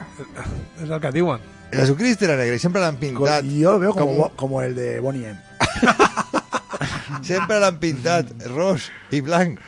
És 0.81 0.89
el 0.89 0.99
que 1.03 1.11
diuen. 1.11 1.41
Jesucrist 1.71 2.21
era 2.27 2.35
negre 2.39 2.55
i 2.55 2.59
sempre 2.63 2.81
l'han 2.83 2.97
pintat. 2.99 3.43
Y 3.43 3.59
yo 3.59 3.73
lo 3.73 3.79
veo 3.79 3.93
como, 3.93 4.07
com- 4.07 4.17
Bo- 4.17 4.31
como 4.35 4.61
el 4.61 4.75
de 4.75 4.99
Bonnie 4.99 5.27
M. 5.29 5.39
Sempre 7.21 7.59
l'han 7.61 7.77
pintat 7.79 8.31
ros 8.49 8.89
i 9.13 9.21
blanc. 9.21 9.59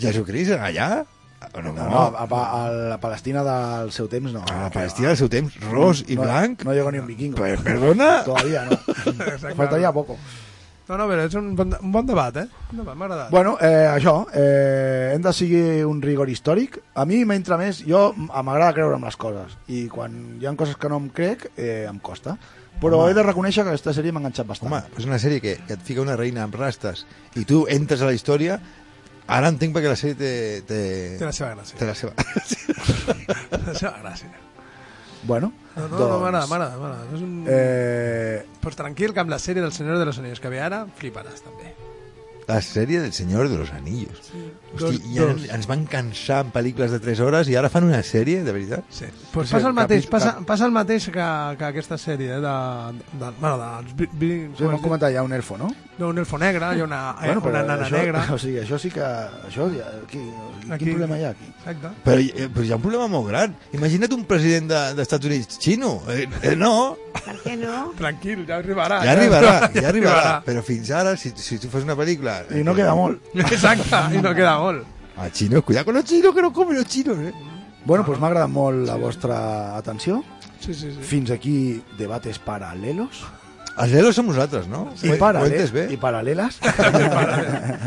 Jesucrist 0.00 0.52
era 0.56 0.66
allà? 0.68 0.90
No, 1.54 1.62
no, 1.62 1.72
No, 1.72 1.84
no, 1.88 2.00
a, 2.16 2.26
a, 2.28 2.66
a 2.66 2.70
la 2.92 2.98
Palestina 3.00 3.42
del 3.42 3.90
seu 3.92 4.06
temps 4.12 4.32
no. 4.32 4.42
A 4.44 4.66
la 4.66 4.70
Palestina 4.70 5.08
del 5.08 5.16
seu 5.16 5.28
temps, 5.32 5.56
ros 5.70 6.04
i 6.08 6.14
no, 6.16 6.22
blanc? 6.22 6.62
No 6.64 6.74
llegó 6.76 6.92
ni 6.92 6.98
un 7.00 7.06
vikingo. 7.08 7.38
Per, 7.40 7.58
perdona? 7.64 8.22
Todavía 8.24 8.66
no. 8.68 8.76
Faltaría 9.56 9.90
poco. 9.92 10.18
No, 10.90 10.96
no, 10.98 11.04
però 11.06 11.22
és 11.28 11.34
un 11.38 11.52
bon, 11.54 11.70
un 11.86 11.92
bon 11.94 12.06
debat, 12.08 12.34
eh? 12.42 12.46
Un 12.72 12.80
debat, 12.82 12.96
m'ha 12.98 13.06
agradat. 13.06 13.28
Bueno, 13.30 13.52
eh, 13.62 13.86
això, 13.92 14.24
eh, 14.34 15.12
hem 15.14 15.22
de 15.22 15.32
seguir 15.32 15.84
un 15.86 16.00
rigor 16.02 16.28
històric. 16.32 16.80
A 16.98 17.04
mi 17.06 17.20
m'entra 17.24 17.56
més, 17.60 17.84
jo 17.86 18.08
m- 18.16 18.26
m'agrada 18.42 18.72
creure 18.74 18.96
en 18.98 19.06
les 19.06 19.16
coses, 19.16 19.54
i 19.70 19.84
quan 19.92 20.16
hi 20.40 20.46
ha 20.50 20.54
coses 20.58 20.74
que 20.76 20.90
no 20.90 20.98
em 20.98 21.06
crec, 21.14 21.46
eh, 21.56 21.86
em 21.88 22.00
costa. 22.02 22.34
Però 22.80 22.98
Home. 23.04 23.10
he 23.12 23.14
de 23.14 23.22
reconèixer 23.22 23.62
que 23.62 23.70
aquesta 23.76 23.92
sèrie 23.94 24.10
m'ha 24.10 24.18
enganxat 24.24 24.46
bastant. 24.50 24.72
Home, 24.72 24.82
és 24.98 25.06
una 25.06 25.18
sèrie 25.22 25.40
que, 25.40 25.58
que 25.68 25.74
et 25.78 25.82
fica 25.86 26.00
una 26.02 26.16
reina 26.18 26.42
amb 26.48 26.54
rastes 26.58 27.06
i 27.36 27.44
tu 27.44 27.66
entres 27.68 28.02
a 28.02 28.06
la 28.10 28.14
història, 28.16 28.58
ara 29.28 29.48
entenc 29.52 29.76
perquè 29.76 29.90
la 29.92 29.98
sèrie 30.00 30.16
té... 30.18 30.62
Té, 30.66 30.80
Té 31.20 31.24
la 31.28 31.32
seva 31.36 31.54
gràcia. 31.54 31.78
té 31.78 31.86
la 31.86 31.94
seva... 31.94 32.14
La 33.66 33.74
seva 33.76 33.92
gràcia. 34.02 34.30
Bueno, 35.22 35.52
No, 35.76 35.82
no, 35.86 35.96
doncs, 35.96 36.10
no, 36.10 36.18
m'agrada, 36.20 36.46
m'agrada, 36.50 36.76
m'agrada. 36.80 37.04
És 37.14 37.22
un... 37.22 37.44
Eh, 37.48 38.46
Pues 38.60 38.76
tranquil, 38.76 39.12
que 39.14 39.20
amb 39.22 39.30
la 39.30 39.38
sèrie 39.38 39.62
del 39.62 39.72
Senyor 39.72 39.98
de 39.98 40.04
los 40.08 40.18
Anillos 40.18 40.40
que 40.40 40.50
ve 40.52 40.60
ara, 40.60 40.82
fliparàs 40.98 41.44
també. 41.44 41.74
La 42.50 42.58
sèrie 42.66 42.98
del 43.00 43.12
Senyor 43.14 43.48
de 43.48 43.58
los 43.60 43.70
Anillos. 43.70 44.18
Hosti, 44.74 44.98
Dos- 44.98 45.00
ja 45.14 45.24
dos. 45.26 45.44
ens 45.54 45.66
van 45.66 45.84
cansar 45.90 46.40
amb 46.44 46.52
pel·lícules 46.54 46.90
de 46.94 46.98
3 47.02 47.20
hores 47.22 47.48
i 47.50 47.56
ara 47.58 47.68
fan 47.70 47.84
una 47.86 48.02
sèrie, 48.06 48.42
de 48.46 48.52
veritat? 48.54 48.84
Sí. 48.90 49.06
Pues 49.32 49.48
Sí, 49.48 49.54
passa 49.56 49.68
el 49.68 49.74
mateix, 49.74 50.04
capi- 50.04 50.10
passa, 50.10 50.32
cap- 50.36 50.46
passa 50.46 50.66
el 50.66 50.72
mateix 50.74 51.06
que, 51.10 51.26
que 51.58 51.64
aquesta 51.68 51.98
sèrie, 51.98 52.30
eh, 52.36 52.40
de, 52.42 52.54
de, 53.22 53.30
bueno, 53.40 53.56
dels, 53.58 53.94
vi, 53.98 54.08
vi, 54.12 54.30
sí, 54.58 54.64
m'han 54.66 54.78
comentat 54.82 55.12
ja 55.14 55.22
un 55.26 55.32
elfo, 55.32 55.58
no? 55.58 55.70
no, 56.00 56.08
un 56.08 56.18
elfo 56.22 56.38
negre, 56.38 56.64
hi 56.76 56.80
ha 56.80 56.84
una, 56.84 57.00
eh, 57.20 57.26
Bueno, 57.26 57.42
una 57.50 57.62
nana 57.62 57.86
això, 57.86 57.98
negra. 57.98 58.22
O 58.34 58.38
sigui, 58.38 58.58
això 58.62 58.78
sí 58.80 58.90
que... 58.90 59.02
Això, 59.02 59.66
ja, 59.74 59.90
aquí, 60.06 60.22
Aquí. 60.70 60.84
Quin 60.84 60.94
problema 60.94 61.18
hi 61.18 61.24
ha 61.24 61.30
aquí? 61.34 61.48
Exacte. 61.58 61.88
Però, 62.04 62.20
hi- 62.22 62.32
eh, 62.36 62.48
però 62.48 62.64
hi 62.64 62.70
ha 62.72 62.76
un 62.78 62.82
problema 62.82 63.08
molt 63.10 63.26
gran. 63.28 63.56
Imagina't 63.76 64.12
un 64.14 64.24
president 64.24 64.68
de- 64.70 64.82
dels 64.94 65.02
Estats 65.08 65.26
Units 65.26 65.58
xino. 65.60 66.00
Eh, 66.08 66.26
eh, 66.42 66.54
no, 66.56 66.96
Per 67.20 67.34
què 67.42 67.56
no? 67.58 67.90
Tranquil, 67.98 68.44
ja 68.46 68.60
arribarà. 68.62 69.00
ja 69.06 69.12
arribarà, 69.12 69.54
ja 69.74 69.88
arribarà. 69.90 70.36
Però 70.46 70.62
fins 70.62 70.90
ara, 70.94 71.16
si, 71.20 71.32
si 71.36 71.58
tu 71.58 71.68
fas 71.68 71.82
una 71.84 71.96
pel·lícula... 71.98 72.39
I 72.54 72.64
no 72.64 72.74
queda 72.74 72.94
molt. 72.94 73.22
Exacte, 73.34 74.00
i 74.16 74.22
no 74.22 74.34
queda 74.34 74.58
molt. 74.58 74.86
A 75.20 75.28
chinos, 75.30 75.64
cuidado 75.64 75.86
con 75.86 75.94
los 75.94 76.04
chinos, 76.04 76.34
que 76.34 76.42
no 76.42 76.52
comen 76.52 76.76
los 76.76 76.86
chinos, 76.86 77.18
eh? 77.18 77.32
Bueno, 77.84 78.04
doncs 78.04 78.20
m'ha 78.20 78.28
agradat 78.28 78.52
molt 78.52 78.86
la 78.88 78.96
vostra 79.00 79.76
atenció. 79.76 80.22
Sí, 80.60 80.74
sí, 80.74 80.92
sí. 80.92 81.00
Fins 81.00 81.30
aquí 81.32 81.82
debates 81.98 82.40
paral·lelos. 82.44 83.22
Els 83.80 83.92
lelos 83.94 84.16
som 84.16 84.26
nosaltres, 84.28 84.66
no? 84.68 84.90
I, 85.02 85.14
Ho- 85.14 85.18
ho 85.20 85.46
entes 85.46 85.72
bé? 85.72 85.86
i 85.92 85.96
paral·leles. 86.00 86.58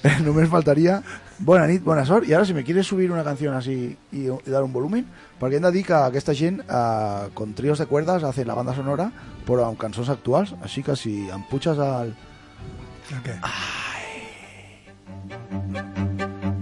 Només 0.26 0.48
faltaria 0.50 1.00
bona 1.40 1.66
nit, 1.66 1.82
bona 1.84 2.04
sort. 2.08 2.28
I 2.28 2.34
ara, 2.34 2.44
si 2.44 2.54
me 2.54 2.64
quieres 2.64 2.86
subir 2.86 3.10
una 3.12 3.24
canción 3.24 3.54
así 3.54 3.96
y, 4.12 4.26
y 4.28 4.50
dar 4.50 4.62
un 4.64 4.72
volumen, 4.72 5.06
perquè 5.40 5.56
hem 5.58 5.66
de 5.66 5.72
dir 5.72 5.84
que 5.86 5.94
aquesta 5.96 6.34
gent, 6.34 6.60
eh, 6.68 7.28
con 7.34 7.54
tríos 7.54 7.78
de 7.78 7.86
cuerdas, 7.86 8.24
hace 8.24 8.44
la 8.44 8.54
banda 8.54 8.74
sonora, 8.74 9.10
però 9.46 9.66
amb 9.68 9.78
cançons 9.80 10.10
actuals, 10.12 10.54
així 10.62 10.82
que 10.82 10.96
si 10.96 11.28
em 11.30 11.44
al... 11.80 12.14
Okay. 13.18 13.34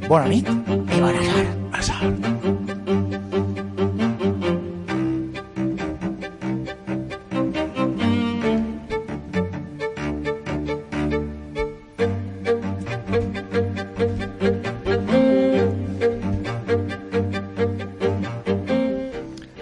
Bona 0.08 0.28
nit 0.28 0.48
i 0.48 1.00
bona 1.00 1.82
sort. 1.84 2.28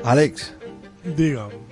Àlex, 0.07 0.53
Digue'm. 1.19 1.66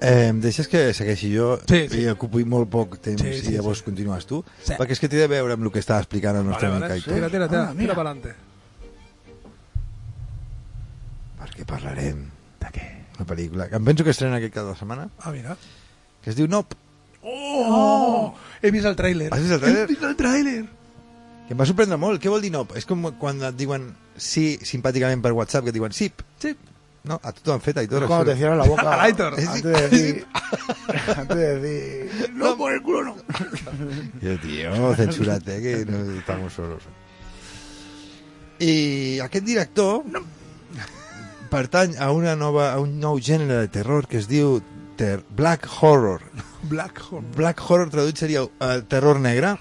Eh, 0.00 0.28
em 0.30 0.40
deixes 0.40 0.66
que 0.68 0.92
segueixi 0.94 1.30
jo 1.34 1.58
Sí, 1.68 1.88
sí. 1.88 2.00
i 2.02 2.08
ocupi 2.08 2.44
molt 2.44 2.70
poc 2.72 2.98
temps 3.00 3.20
Sí, 3.22 3.32
sí, 3.40 3.52
i 3.52 3.56
llavors 3.56 3.78
sí. 3.78 3.84
continues 3.84 4.26
tu? 4.26 4.42
Sí. 4.64 4.74
Perquè 4.78 4.92
és 4.96 5.00
que 5.00 5.08
té 5.12 5.22
a 5.24 5.28
veure 5.28 5.52
amb 5.54 5.64
el 5.64 5.72
que 5.72 5.78
estava 5.82 6.00
explicant 6.00 6.36
el 6.40 6.46
nostre 6.46 6.68
Vale, 6.68 6.76
amic 6.76 6.88
vale. 6.88 7.00
Aitor. 7.00 7.14
Tira, 7.14 7.30
tira, 7.30 7.48
tira, 7.48 7.62
Ah, 7.68 7.74
mira. 7.74 7.80
tira 7.92 7.94
per 7.94 8.06
adelante. 8.06 8.34
Perquè 11.40 11.64
parlarem 11.68 12.24
De 12.60 12.68
què? 12.74 12.86
una 13.18 13.26
pel·lícula 13.28 13.68
que 13.68 13.76
em 13.76 13.84
penso 13.84 14.04
que 14.04 14.12
estrena 14.14 14.36
aquest 14.40 14.54
cap 14.54 14.66
de 14.68 14.74
setmana, 14.76 15.08
Ah, 15.20 15.30
mira. 15.32 15.56
que 16.22 16.30
es 16.30 16.36
diu 16.36 16.46
Nop. 16.48 16.74
Oh! 17.22 18.34
He 18.62 18.70
vist 18.70 18.86
el 18.86 18.96
tràiler. 18.96 19.28
Has 19.32 19.40
vist 19.40 19.52
el 19.52 19.60
tràiler? 19.60 19.82
He 19.84 19.86
vist 19.86 20.02
el 20.02 20.16
tràiler. 20.16 20.66
Que 21.46 21.54
em 21.54 21.58
va 21.60 21.66
sorprendre 21.66 21.96
molt. 21.98 22.20
Què 22.22 22.28
vol 22.30 22.40
dir 22.40 22.50
Nop? 22.52 22.76
És 22.76 22.86
com 22.86 23.02
quan 23.18 23.42
et 23.42 23.56
diuen 23.56 23.90
sí 24.16 24.58
simpàticament 24.62 25.20
per 25.22 25.32
WhatsApp, 25.32 25.64
que 25.64 25.70
et 25.70 25.74
diuen 25.74 25.92
sí. 25.92 26.10
Sí. 26.38 26.54
No, 27.02 27.16
a 27.22 27.32
tu 27.32 27.40
t'ho 27.40 27.52
han 27.54 27.60
fet, 27.64 27.78
Aitor. 27.80 28.06
Cuando 28.06 28.26
te 28.26 28.32
això. 28.32 28.38
cierras 28.42 28.58
la 28.58 28.64
boca 28.68 29.02
Aitor. 29.06 29.34
antes 29.38 29.62
de 29.62 29.70
decir... 29.88 30.26
antes 31.16 31.36
de 31.36 31.58
decir... 31.58 32.30
No, 32.34 32.56
por 32.56 32.72
el 32.74 32.82
culo 32.82 33.04
no. 33.04 33.14
Jo, 34.22 34.36
tio, 34.42 34.94
censurate, 34.96 35.60
que 35.62 35.86
no 35.86 36.02
estamos 36.18 36.52
solos. 36.52 36.82
I 38.60 39.18
aquest 39.24 39.46
director 39.46 40.02
pertany 41.50 41.94
a 41.98 42.10
una 42.12 42.34
nova 42.36 42.66
a 42.74 42.78
un 42.82 42.98
nou 43.00 43.16
gènere 43.18 43.62
de 43.64 43.70
terror 43.72 44.04
que 44.06 44.18
es 44.20 44.28
diu 44.28 44.58
ter 45.00 45.22
Black 45.32 45.64
Horror. 45.80 46.20
Black 46.68 47.00
Hole. 47.08 47.24
Black 47.38 47.62
Horror 47.64 47.88
traduït 47.88 48.20
seria 48.20 48.44
uh, 48.44 48.50
terror 48.86 49.16
negre. 49.18 49.54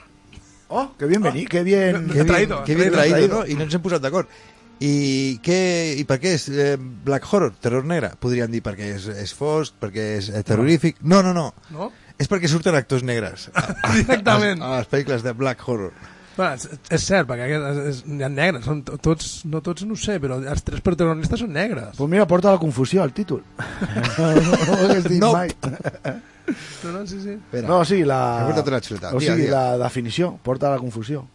Oh, 0.67 0.91
qué 0.99 1.07
bien 1.07 1.23
vení, 1.23 1.45
qué 1.47 1.63
bien... 1.63 2.07
No, 2.07 2.13
Que 2.13 2.25
traído, 2.25 2.57
bien, 2.57 2.65
que 2.65 2.75
bien 2.75 2.91
traído, 2.91 3.15
traído, 3.15 3.27
traído. 3.29 3.39
no? 3.39 3.47
I 3.47 3.55
no 3.55 3.63
ens 3.65 3.73
hem 3.73 3.81
posat 3.81 4.03
d'acord. 4.03 4.27
I, 4.79 5.39
què, 5.43 5.59
I 5.99 6.05
per 6.07 6.19
què 6.23 6.35
és 6.37 6.45
eh, 6.49 6.75
Black 6.79 7.25
Horror, 7.33 7.51
terror 7.59 7.83
negre? 7.87 8.13
Podríem 8.19 8.51
dir 8.53 8.61
perquè 8.63 8.93
és, 8.95 9.09
és 9.11 9.33
fosc, 9.35 9.73
perquè 9.81 10.05
és 10.19 10.29
eh, 10.31 10.43
terrorífic... 10.47 11.01
No, 11.03 11.19
no, 11.25 11.33
no. 11.35 11.49
No? 11.75 11.89
És 12.19 12.27
perquè 12.31 12.47
surten 12.51 12.75
actors 12.75 13.03
negres 13.07 13.49
a, 13.53 13.65
a, 13.83 13.91
Directament. 13.97 14.61
a, 14.63 14.71
a 14.73 14.79
les 14.79 14.87
pel·lícules 14.91 15.23
de 15.25 15.33
Black 15.35 15.67
Horror. 15.67 15.91
Bueno, 16.39 16.53
és, 16.55 16.69
és 16.95 17.03
cert, 17.03 17.27
perquè 17.27 17.43
aquest 17.49 17.65
és, 17.67 17.79
és, 17.89 17.97
hi 18.15 18.23
ha 18.23 18.29
negres, 18.31 18.63
són 18.63 18.79
to- 18.87 18.95
tots, 19.03 19.27
no 19.51 19.59
tots 19.65 19.83
no 19.83 19.97
ho 19.97 19.99
sé, 19.99 20.15
però 20.23 20.37
els 20.39 20.63
tres 20.63 20.79
protagonistes 20.85 21.41
són 21.43 21.51
negres. 21.51 21.97
Pues 21.99 22.11
mira, 22.13 22.23
porta 22.31 22.53
la 22.55 22.61
confusió 22.61 23.03
al 23.03 23.11
títol. 23.11 23.41
no, 23.59 24.29
no 24.47 24.59
ho 24.77 24.77
hagués 24.85 25.09
dit 25.11 25.19
No. 25.19 25.33
mai. 25.35 25.51
No, 26.83 26.91
no, 26.95 27.01
sí, 27.05 27.19
sí. 27.21 27.35
Espera, 27.35 27.67
No, 27.67 27.83
sí, 27.85 27.99
He 28.01 28.05
la... 28.07 28.21
portat 28.47 28.71
una 28.71 28.79
xuleta. 28.81 29.11
O 29.13 29.19
Dia, 29.19 29.33
sigui, 29.35 29.49
dia. 29.49 29.51
la 29.57 29.77
definició, 29.83 30.31
porta 30.41 30.71
la 30.71 30.79
confusió. 30.81 31.25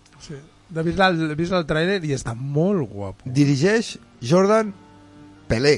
He 0.75 0.83
vist, 0.83 0.99
el, 0.99 1.19
he 1.31 1.35
vist 1.39 1.53
el 1.53 1.67
tràiler 1.69 1.99
i 2.07 2.15
està 2.17 2.33
molt 2.35 2.89
guapo. 2.91 3.27
Dirigeix 3.27 3.97
Jordan 4.25 4.73
Pelé. 5.51 5.77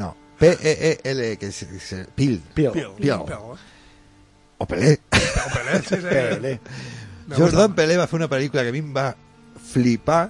No, 0.00 0.14
P-E-E-L, 0.40 1.22
que 1.38 1.50
és, 1.50 1.62
és 1.66 1.90
Pil. 2.16 2.38
Pio, 2.54 2.72
Pio. 2.72 2.94
Pio. 2.96 3.18
O 4.58 4.66
Pelé. 4.70 4.96
Pio, 5.10 5.46
Pelé, 5.54 5.78
sí, 5.82 5.96
sí. 5.96 6.06
Pele. 6.08 6.54
Me 7.28 7.36
Jordan. 7.36 7.74
Pelé 7.76 7.96
va 8.00 8.06
fer 8.10 8.18
una 8.20 8.28
pel·lícula 8.32 8.62
que 8.64 8.72
a 8.72 8.74
mi 8.74 8.80
em 8.82 8.94
va 8.96 9.10
flipar 9.70 10.22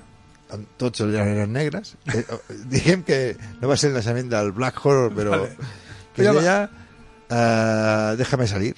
amb 0.51 0.67
tots 0.81 1.05
els 1.05 1.15
gèneres 1.15 1.49
negres. 1.49 1.95
Eh, 2.19 2.25
diguem 2.73 3.05
que 3.07 3.21
no 3.61 3.69
va 3.71 3.77
ser 3.79 3.93
el 3.93 3.99
naixement 4.01 4.29
del 4.33 4.51
Black 4.57 4.81
Horror, 4.85 5.13
però 5.15 5.37
Vale. 5.37 5.55
que 6.17 6.27
Ja 6.27 6.33
va. 6.35 6.41
deia 6.43 6.57
eh, 7.31 8.17
Déjame 8.19 8.49
salir. 8.51 8.75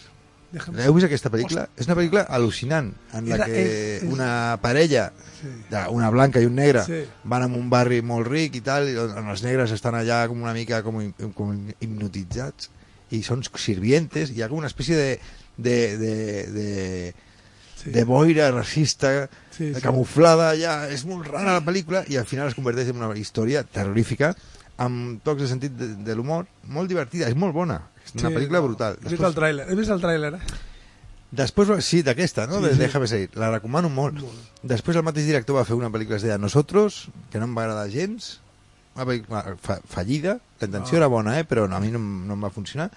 Déjame- 0.53 0.85
Heu 0.85 0.93
vist 0.95 1.07
aquesta 1.07 1.31
pel·lícula? 1.33 1.67
És 1.81 1.87
una 1.89 1.97
pel·lícula 1.97 2.27
al·lucinant, 2.29 2.93
en 3.15 3.29
la 3.29 3.35
Era- 3.37 3.47
que 3.47 3.63
és- 3.63 4.03
és- 4.03 4.13
una 4.13 4.59
parella, 4.61 5.13
Sí. 5.41 5.49
una 5.91 6.11
blanca 6.11 6.41
i 6.41 6.47
un 6.47 6.55
negre, 6.55 6.85
Sí. 6.85 7.05
van 7.25 7.43
a 7.43 7.47
un 7.47 7.71
barri 7.71 8.03
molt 8.03 8.27
ric 8.29 8.55
i 8.57 8.61
tal, 8.61 8.89
i 8.89 8.97
on 8.97 9.29
els 9.29 9.43
negres 9.43 9.71
estan 9.73 9.95
allà 9.95 10.27
com 10.29 10.43
una 10.43 10.53
mica 10.53 10.83
com, 10.83 11.13
com 11.35 11.57
hipnotitzats, 11.81 12.71
i 13.11 13.23
són 13.23 13.43
sirvientes, 13.57 14.31
i 14.31 14.35
hi 14.37 14.43
ha 14.43 14.49
com 14.49 14.59
una 14.59 14.69
espècie 14.69 14.95
de, 14.97 15.21
de, 15.57 15.97
de, 15.99 16.47
de, 16.53 17.15
Sí. 17.83 17.91
de 17.91 18.05
boira 18.05 18.51
racista, 18.53 19.29
Sí, 19.51 19.75
sí. 19.75 19.81
camuflada, 19.83 20.53
ja, 20.57 20.89
és 20.89 21.05
molt 21.05 21.27
rara 21.27 21.59
la 21.59 21.65
pel·lícula, 21.65 22.05
i 22.09 22.17
al 22.17 22.25
final 22.27 22.49
es 22.49 22.55
converteix 22.55 22.89
en 22.93 22.97
una 23.03 23.11
història 23.19 23.65
terrorífica, 23.65 24.35
amb 24.79 25.21
tocs 25.23 25.43
de 25.43 25.49
sentit 25.49 25.73
de, 25.77 25.89
de 26.07 26.15
l'humor, 26.15 26.47
molt 26.69 26.89
divertida, 26.89 27.29
és 27.29 27.35
molt 27.37 27.53
bona, 27.55 27.81
és 28.07 28.15
una 28.15 28.29
Sí, 28.31 28.35
pel·lícula 28.37 28.61
no. 28.61 28.69
brutal. 28.69 28.99
He 29.05 29.09
vist 29.17 29.23
el 29.27 29.35
tràiler, 29.35 29.67
he 29.69 29.75
vist 29.75 29.91
el 29.91 30.01
tràiler, 30.01 30.35
eh? 30.39 30.61
Després, 31.33 31.71
sí, 31.85 32.03
d'aquesta, 32.05 32.47
no? 32.47 32.61
Sí, 32.61 32.75
Sí. 32.75 32.79
Déjame 32.79 33.07
seguir. 33.09 33.31
La 33.41 33.51
recomano 33.51 33.89
molt. 33.89 34.19
Després 34.63 34.97
el 34.97 35.03
mateix 35.03 35.25
director 35.27 35.57
va 35.57 35.65
fer 35.65 35.75
una 35.75 35.89
pel·lícula 35.89 36.17
que 36.17 36.21
es 36.21 36.23
deia 36.29 36.37
Nosotros, 36.39 37.09
que 37.33 37.39
no 37.41 37.47
em 37.47 37.57
va 37.57 37.63
agradar 37.65 37.89
gens, 37.91 38.41
una 38.95 39.07
pel·lícula 39.09 39.57
fa 39.61 39.81
fallida, 39.89 40.39
la 40.61 40.67
intenció 40.67 40.97
Ah. 40.97 41.01
era 41.01 41.07
bona, 41.09 41.39
eh? 41.41 41.45
però 41.49 41.67
no, 41.69 41.77
a 41.77 41.81
mi 41.81 41.89
no, 41.91 41.99
no 41.99 42.35
em 42.35 42.45
va 42.45 42.51
funcionar. 42.51 42.91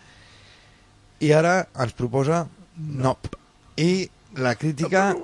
I 1.21 1.31
ara 1.31 1.67
ens 1.79 1.93
proposa 1.93 2.45
Nop. 2.77 3.27
I 3.77 4.09
la 4.35 4.55
crítica 4.55 5.15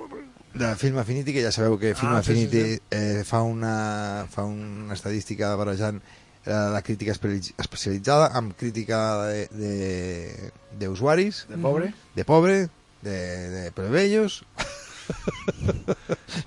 de 0.54 0.76
Film 0.76 0.98
Affinity, 0.98 1.32
que 1.32 1.42
ja 1.42 1.52
sabeu 1.52 1.78
que 1.78 1.94
Film 1.94 2.12
Ah, 2.12 2.22
sí, 2.22 2.34
sí, 2.34 2.44
Affinity 2.44 2.74
sí. 2.74 2.80
Eh, 2.90 3.22
fa, 3.24 3.40
una, 3.42 4.26
fa 4.28 4.44
una 4.44 4.92
estadística 4.94 5.54
barrejant 5.56 6.02
eh, 6.44 6.50
la 6.50 6.82
crítica 6.82 7.12
espe- 7.12 7.54
especialitzada 7.56 8.28
amb 8.36 8.52
crítica 8.58 9.26
de- 9.28 9.48
de- 9.48 10.52
d'usuaris, 10.78 11.46
De 11.48 11.56
pobre. 11.56 11.94
de 12.14 12.24
pobre, 12.24 12.68
de, 13.02 13.48
de 13.50 13.72
plebeyos. 13.72 14.44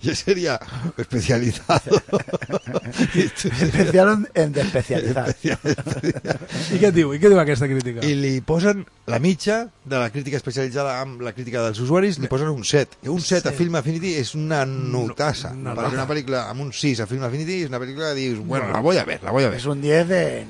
Yo 0.02 0.16
sería 0.16 0.60
especializado. 0.98 2.02
Especial 3.16 4.28
en 4.34 4.52
despecializar. 4.54 5.30
I 5.44 6.80
què 6.80 6.90
et 6.90 6.96
diu? 6.96 7.14
I 7.14 7.20
què 7.22 7.30
diu 7.32 7.40
aquesta 7.42 7.68
crítica? 7.70 8.04
I 8.06 8.16
li 8.18 8.34
posen 8.46 8.84
la 9.10 9.20
mitja 9.22 9.64
de 9.86 10.00
la 10.02 10.10
crítica 10.14 10.38
especialitzada 10.38 11.00
amb 11.02 11.22
la 11.26 11.34
crítica 11.38 11.64
dels 11.66 11.80
usuaris, 11.84 12.20
li 12.22 12.30
posen 12.32 12.50
un 12.54 12.64
7. 12.66 13.02
I 13.06 13.14
un 13.14 13.22
7 13.22 13.50
a 13.50 13.52
Sí. 13.56 13.58
Film 13.64 13.78
Affinity 13.80 14.16
és 14.20 14.34
una 14.36 14.66
notassa. 14.66 15.54
No, 15.54 15.72
una 15.72 15.76
perquè 15.78 15.92
nota. 15.94 16.02
una 16.02 16.08
pel·lícula 16.10 16.44
amb 16.52 16.66
un 16.68 16.74
6 16.74 17.02
a 17.06 17.08
Film 17.10 17.24
Affinity 17.24 17.62
és 17.64 17.70
una 17.72 17.80
pel·lícula 17.82 18.12
que 18.14 18.20
dius, 18.22 18.40
bueno, 18.46 18.70
la 18.74 18.82
voy 18.82 18.98
a 18.98 19.06
ver, 19.06 19.24
la 19.24 19.32
voy 19.32 19.44
a 19.46 19.50
ver. 19.50 19.60
Es 19.60 19.66
un 19.66 19.82
10 19.82 20.12
en, 20.12 20.48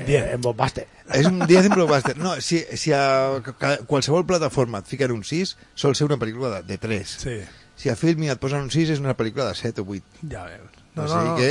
en, 0.00 0.06
10. 0.06 0.26
en 0.34 0.40
Bombaster. 0.44 0.86
És 1.14 1.26
un 1.26 1.38
10 1.46 1.66
en 1.70 1.74
blockbuster. 1.74 2.16
No, 2.18 2.34
si, 2.44 2.60
si 2.76 2.92
a 2.92 3.40
qualsevol 3.88 4.26
plataforma 4.28 4.80
et 4.82 4.86
fiquen 4.90 5.12
un 5.14 5.22
6, 5.24 5.56
sol 5.74 5.94
ser 5.96 6.06
una 6.08 6.18
pel·lícula 6.20 6.50
de, 6.58 6.62
de 6.68 6.78
3. 6.78 7.16
Sí, 7.24 7.38
Si 7.78 7.88
a 7.88 7.94
Filmi 7.94 8.26
et 8.28 8.40
posen 8.42 8.64
un 8.66 8.72
6, 8.74 8.90
és 8.96 8.98
una 8.98 9.14
pel·lícula 9.14 9.44
de 9.46 9.54
7 9.54 9.80
o 9.80 9.86
8. 9.86 10.24
ja 10.32 10.44
veus. 10.48 10.80
No, 10.96 11.04
o 11.04 11.08
sigui 11.08 11.36
que 11.38 11.50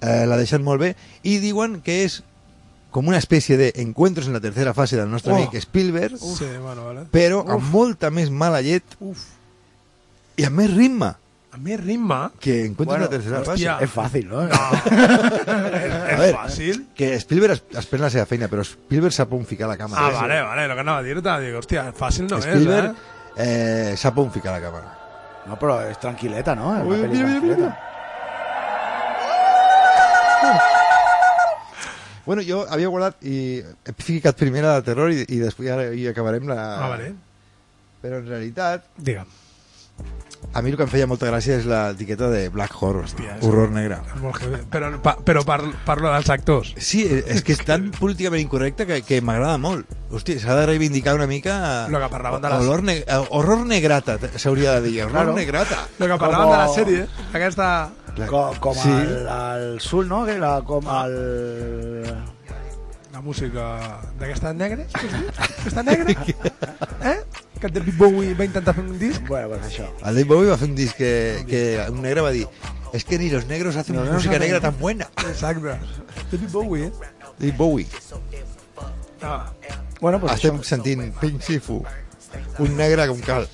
eh, 0.00 0.24
la 0.26 0.38
deixen 0.40 0.62
molt 0.64 0.80
bé 0.80 0.94
i 1.28 1.34
diuen 1.42 1.82
que 1.84 1.98
és 2.06 2.22
com 2.90 3.04
una 3.10 3.18
espècie 3.20 3.58
de 3.60 3.66
encuentros 3.82 4.26
en 4.30 4.32
la 4.32 4.40
tercera 4.40 4.72
fase 4.72 4.96
del 4.96 5.10
nostre 5.12 5.34
Oh. 5.34 5.36
amic 5.36 5.58
Spielberg, 5.60 6.16
Sí, 6.16 6.46
bueno, 6.62 6.86
vale. 6.86 7.02
però 7.12 7.42
amb 7.44 7.68
molta 7.74 8.08
més 8.10 8.30
mala 8.30 8.62
llet 8.64 8.96
Uf, 9.04 9.26
i 10.40 10.46
amb 10.48 10.56
més 10.62 10.72
ritme 10.72 11.12
a 11.58 11.62
més 11.64 11.80
ritme... 11.80 12.18
que 12.40 12.64
encuentros 12.64 12.86
Bueno, 12.86 13.04
en 13.04 13.10
la 13.10 13.16
tercera 13.16 13.42
fase. 13.44 13.84
Es 13.84 13.90
fácil, 13.90 14.28
¿no? 14.28 14.44
És 14.46 16.18
ver, 16.22 16.30
fàcil. 16.36 16.84
Que 16.94 17.14
Spielberg 17.18 17.56
es, 17.56 17.64
es 17.82 17.88
pren 17.90 18.04
la 18.06 18.10
seva 18.14 18.26
feina, 18.30 18.48
però 18.50 18.64
Spielberg 18.66 19.16
sap 19.16 19.34
on 19.34 19.44
ficar 19.48 19.70
la 19.70 19.76
càmera. 19.80 20.06
Ah, 20.06 20.14
vale, 20.14 20.40
vale, 20.46 20.68
lo 20.70 20.78
que 20.78 20.84
anava 20.86 21.02
a 21.02 21.06
dir-te, 21.06 21.34
dic, 21.42 21.58
hòstia, 21.58 21.88
fàcil 21.98 22.28
no 22.30 22.38
Spielberg 22.44 22.92
és, 22.92 23.10
eh? 23.42 23.90
eh, 23.90 23.98
sap 23.98 24.18
on 24.22 24.30
ficar 24.34 24.54
la 24.54 24.62
càmera. 24.62 24.94
No, 25.48 25.58
pero 25.58 25.80
es 25.82 25.98
tranquileta, 25.98 26.54
¿no? 26.54 26.76
Es 26.76 26.84
una 26.86 27.08
mira, 27.08 27.40
mira. 27.40 27.76
Bueno, 32.28 32.42
jo 32.44 32.60
havia 32.68 32.90
guardat 32.92 33.22
i 33.24 33.38
he 33.64 33.92
ficat 34.04 34.36
primer 34.36 34.60
la 34.60 34.74
de 34.76 34.84
terror 34.90 35.08
i, 35.08 35.22
i 35.32 35.38
després 35.40 35.72
ara 35.72 35.88
hi 35.96 36.04
acabarem 36.10 36.44
la... 36.50 36.60
Ah, 36.76 36.88
vale. 36.92 37.14
Però 38.02 38.20
en 38.20 38.28
realitat, 38.28 38.84
Digue'm. 39.00 39.47
A 40.58 40.62
mi 40.62 40.70
el 40.72 40.76
que 40.76 40.84
em 40.84 40.90
feia 40.90 41.06
molta 41.06 41.28
gràcia 41.30 41.56
és 41.60 41.66
l'etiqueta 41.68 42.28
de 42.32 42.48
Black 42.52 42.74
Horror, 42.82 43.04
Hòstia, 43.06 43.36
horror 43.46 43.70
negre. 43.70 43.98
Però, 44.72 44.90
pa, 45.02 45.14
però 45.24 45.44
par, 45.46 45.60
parlo 45.86 46.10
dels 46.12 46.28
actors. 46.34 46.74
Sí, 46.76 47.04
és 47.06 47.42
que 47.46 47.54
és 47.54 47.62
tan 47.64 47.90
políticament 47.98 48.42
incorrecte 48.42 48.86
que, 48.88 49.00
que 49.06 49.20
m'agrada 49.22 49.56
molt. 49.62 49.86
Hòstia, 50.10 50.40
s'ha 50.40 50.54
de 50.56 50.66
reivindicar 50.70 51.14
una 51.14 51.26
mica... 51.28 51.86
Lo 51.92 52.00
que 52.00 52.08
parlaven 52.08 52.42
de 52.42 52.48
les- 52.50 52.58
Horror, 52.66 52.82
ne 52.82 52.96
eh, 53.04 53.20
horror 53.30 53.64
negrata, 53.66 54.18
s'hauria 54.36 54.78
de 54.80 54.88
dir. 54.88 55.02
Horror 55.04 55.12
Claro. 55.12 55.34
negrata. 55.36 55.82
Lo 55.98 56.06
que 56.08 56.16
parlaven 56.18 56.46
Com- 56.48 56.52
de 56.52 56.58
la 56.58 56.68
sèrie, 56.74 57.06
aquesta... 57.32 57.70
Com, 58.28 58.56
com 58.58 58.74
Sí. 58.74 58.90
al, 58.90 59.28
al 59.28 59.80
Sul, 59.80 60.08
no? 60.08 60.24
Que 60.26 60.38
la, 60.38 60.56
com 60.66 60.88
al... 60.90 61.14
La 63.18 63.22
música 63.22 63.98
d'aquesta 64.14 64.52
dir? 64.54 64.84
Aquesta 65.42 65.82
negra? 65.82 66.12
Eh? 67.02 67.16
Que 67.58 67.66
el 67.66 67.72
David 67.72 67.96
Bowie 67.98 68.34
va 68.38 68.44
intentar 68.46 68.76
fer 68.76 68.84
un 68.84 68.94
disc? 69.00 69.24
Bueno, 69.26 69.48
pues 69.48 69.64
això. 69.72 69.88
El 70.06 70.20
Dave 70.20 70.28
Bowie 70.30 70.52
va 70.52 70.58
fer 70.60 70.68
un 70.68 70.76
disc 70.78 70.94
que, 70.94 71.10
que 71.48 71.62
un 71.90 71.98
negre 72.04 72.22
va 72.22 72.30
dir 72.30 72.46
es 72.92 73.04
que 73.04 73.18
ni 73.18 73.28
los 73.28 73.46
negros 73.46 73.74
hacen 73.74 73.96
Los 73.96 74.04
negros 74.04 74.22
música 74.22 74.38
negra 74.38 74.60
tan 74.60 74.78
buena. 74.78 75.08
Exacte. 75.28 75.80
David 76.30 76.48
Bowie, 76.52 76.86
eh? 76.86 76.92
Dave 77.40 77.56
Bowie. 77.58 77.88
Ah. 79.20 79.50
Bueno, 80.00 80.20
pues 80.20 80.34
Estem 80.34 80.60
això. 80.60 80.70
sentint 80.76 81.10
Pink 81.18 81.42
Sifu. 81.42 81.82
Un 82.62 82.76
negre 82.76 83.08
com 83.10 83.18
cal. 83.26 83.50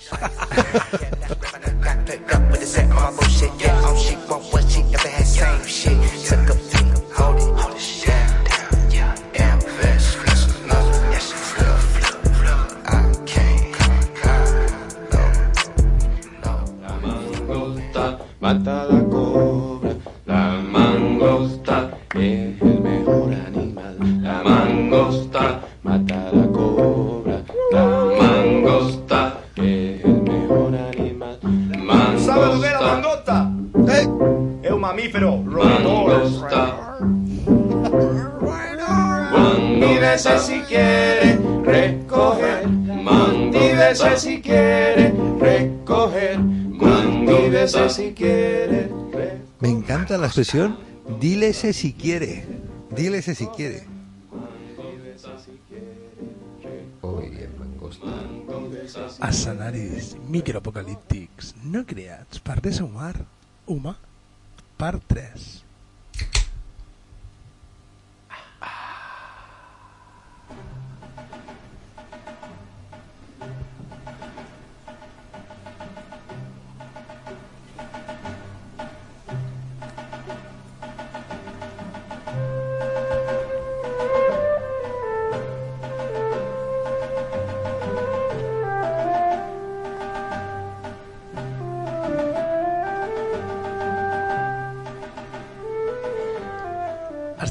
Mata 18.44 18.84
la 18.90 19.02
cobra, 19.04 19.94
la 20.26 20.60
mangosta 20.70 21.88
es 22.14 22.60
el 22.60 22.80
mejor 22.82 23.32
animal. 23.32 23.96
La 24.22 24.42
mangosta 24.42 25.60
mata 25.82 26.28
la 26.30 26.46
cobra, 26.48 27.40
la 27.72 27.84
mangosta 28.20 29.38
es 29.56 30.04
el 30.04 30.20
mejor 30.20 30.74
animal. 30.76 31.38
¿Sabe 32.18 32.54
lo 32.54 32.60
que 32.60 32.66
es 32.66 32.72
la 32.74 32.80
Mangosta, 32.82 33.32
mangosta? 33.32 33.96
Eh, 33.96 34.08
Es 34.62 34.70
un 34.72 34.80
mamífero 34.82 35.36
mangosta. 35.38 36.98
Mangosta, 39.32 40.38
si 40.38 40.60
quiere 40.68 41.38
recoger, 41.64 42.68
mangosta, 42.68 44.16
si 44.18 44.42
quiere 44.42 45.14
recoger, 45.40 46.38
mangosta, 46.78 47.88
si 47.88 48.12
quiere. 48.12 48.90
Me 49.60 49.68
encanta 49.68 50.18
la 50.18 50.26
expresión 50.26 50.78
dílese 51.20 51.72
si 51.72 51.92
quiere. 51.92 52.44
Dílese 52.94 53.34
si 53.34 53.46
quiere. 53.46 53.86
Oye, 57.00 57.48
mangosta. 57.58 58.06
Escenaris 59.28 60.16
microapocalíptics 60.28 61.54
no 61.64 61.84
creats 61.86 62.40
per 62.40 62.60
l'ésser 62.60 62.84
humà, 63.66 63.94
per 64.76 64.98
3. 65.00 65.63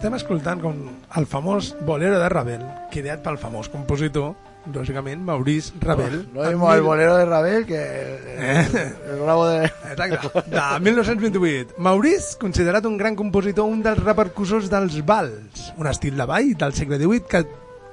Estem 0.04 0.18
escoltant 0.18 0.60
com 0.60 0.80
el 1.16 1.26
famós 1.32 1.70
Bolero 1.88 2.18
de 2.20 2.26
Ravel, 2.28 2.63
creat 2.92 3.22
pel 3.24 3.38
famós 3.39 3.70
compositor, 3.72 4.34
lògicament, 4.76 5.22
Maurice 5.24 5.72
Ravel. 5.80 6.26
Lo 6.34 6.44
mismo 6.44 6.68
el 6.74 6.82
bolero 6.84 7.13
de 7.16 7.24
Ravel 7.24 7.63
que 7.66 7.80
el, 7.80 8.76
el 9.13 9.22
bravo 9.22 9.48
de... 9.48 9.63
Exacte, 9.94 10.42
de 10.52 10.82
1928. 10.89 11.78
Maurice, 11.78 12.36
considerat 12.36 12.84
un 12.84 12.98
gran 12.98 13.16
compositor, 13.16 13.63
un 13.63 13.80
dels 13.80 14.04
repercussors 14.04 14.68
dels 14.68 15.00
vals, 15.08 15.72
un 15.80 15.88
estil 15.88 16.20
de 16.20 16.28
ball 16.28 16.52
del 16.52 16.76
segle 16.76 17.00
XVIII 17.00 17.24
que, 17.32 17.46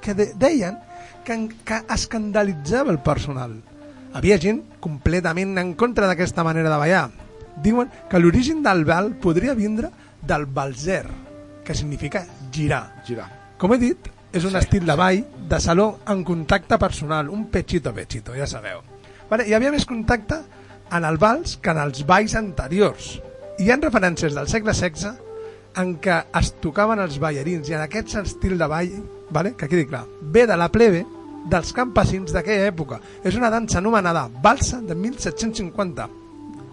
que 0.03 0.19
de, 0.19 0.31
deien 0.35 0.83
que, 1.23 1.39
que 1.63 1.83
escandalitzava 1.95 2.91
el 2.91 2.99
personal. 3.07 3.55
Havia 4.19 4.43
gent 4.43 4.65
completament 4.83 5.55
en 5.63 5.77
contra 5.79 6.11
d'aquesta 6.11 6.43
manera 6.43 6.75
de 6.75 6.85
ballar. 6.89 7.09
Diuen 7.63 7.87
que 8.11 8.19
l'origen 8.19 8.67
del 8.67 8.83
ball 8.83 9.15
podria 9.23 9.55
vindre 9.55 9.95
del 10.27 10.51
balzer, 10.51 11.07
que 11.71 11.75
significa 11.77 12.27
girar. 12.51 13.05
Girar. 13.07 13.29
Com 13.57 13.71
he 13.71 13.77
dit, 13.79 14.09
és 14.35 14.43
un 14.43 14.57
estil 14.59 14.83
de 14.89 14.95
ball 14.99 15.21
de 15.47 15.59
saló 15.63 16.01
en 16.11 16.25
contacte 16.27 16.75
personal, 16.83 17.29
un 17.31 17.45
pechito 17.47 17.93
pechito, 17.95 18.35
ja 18.35 18.49
sabeu. 18.51 18.81
Vale, 19.31 19.47
hi 19.47 19.55
havia 19.55 19.71
més 19.71 19.87
contacte 19.87 20.41
en 20.91 21.07
el 21.07 21.19
vals 21.23 21.61
que 21.63 21.71
en 21.71 21.79
els 21.79 22.03
balls 22.09 22.35
anteriors. 22.35 23.13
Hi 23.63 23.71
ha 23.71 23.79
referències 23.79 24.35
del 24.35 24.51
segle 24.51 24.75
XVI 24.75 25.15
en 25.79 25.95
què 26.03 26.19
es 26.41 26.51
tocaven 26.59 27.05
els 27.07 27.21
ballarins 27.23 27.71
i 27.71 27.79
en 27.79 27.87
aquest 27.87 28.19
estil 28.19 28.59
de 28.59 28.67
ball, 28.67 28.91
vale, 29.31 29.55
que 29.55 29.71
quedi 29.71 29.87
clar, 29.87 30.03
ve 30.23 30.49
de 30.51 30.59
la 30.59 30.73
plebe 30.75 31.05
dels 31.55 31.71
campesins 31.77 32.35
d'aquella 32.35 32.67
època. 32.73 32.99
És 33.23 33.39
una 33.39 33.53
dansa 33.55 33.79
anomenada 33.79 34.27
Balsa 34.43 34.83
de 34.83 34.99
1750 34.99 36.11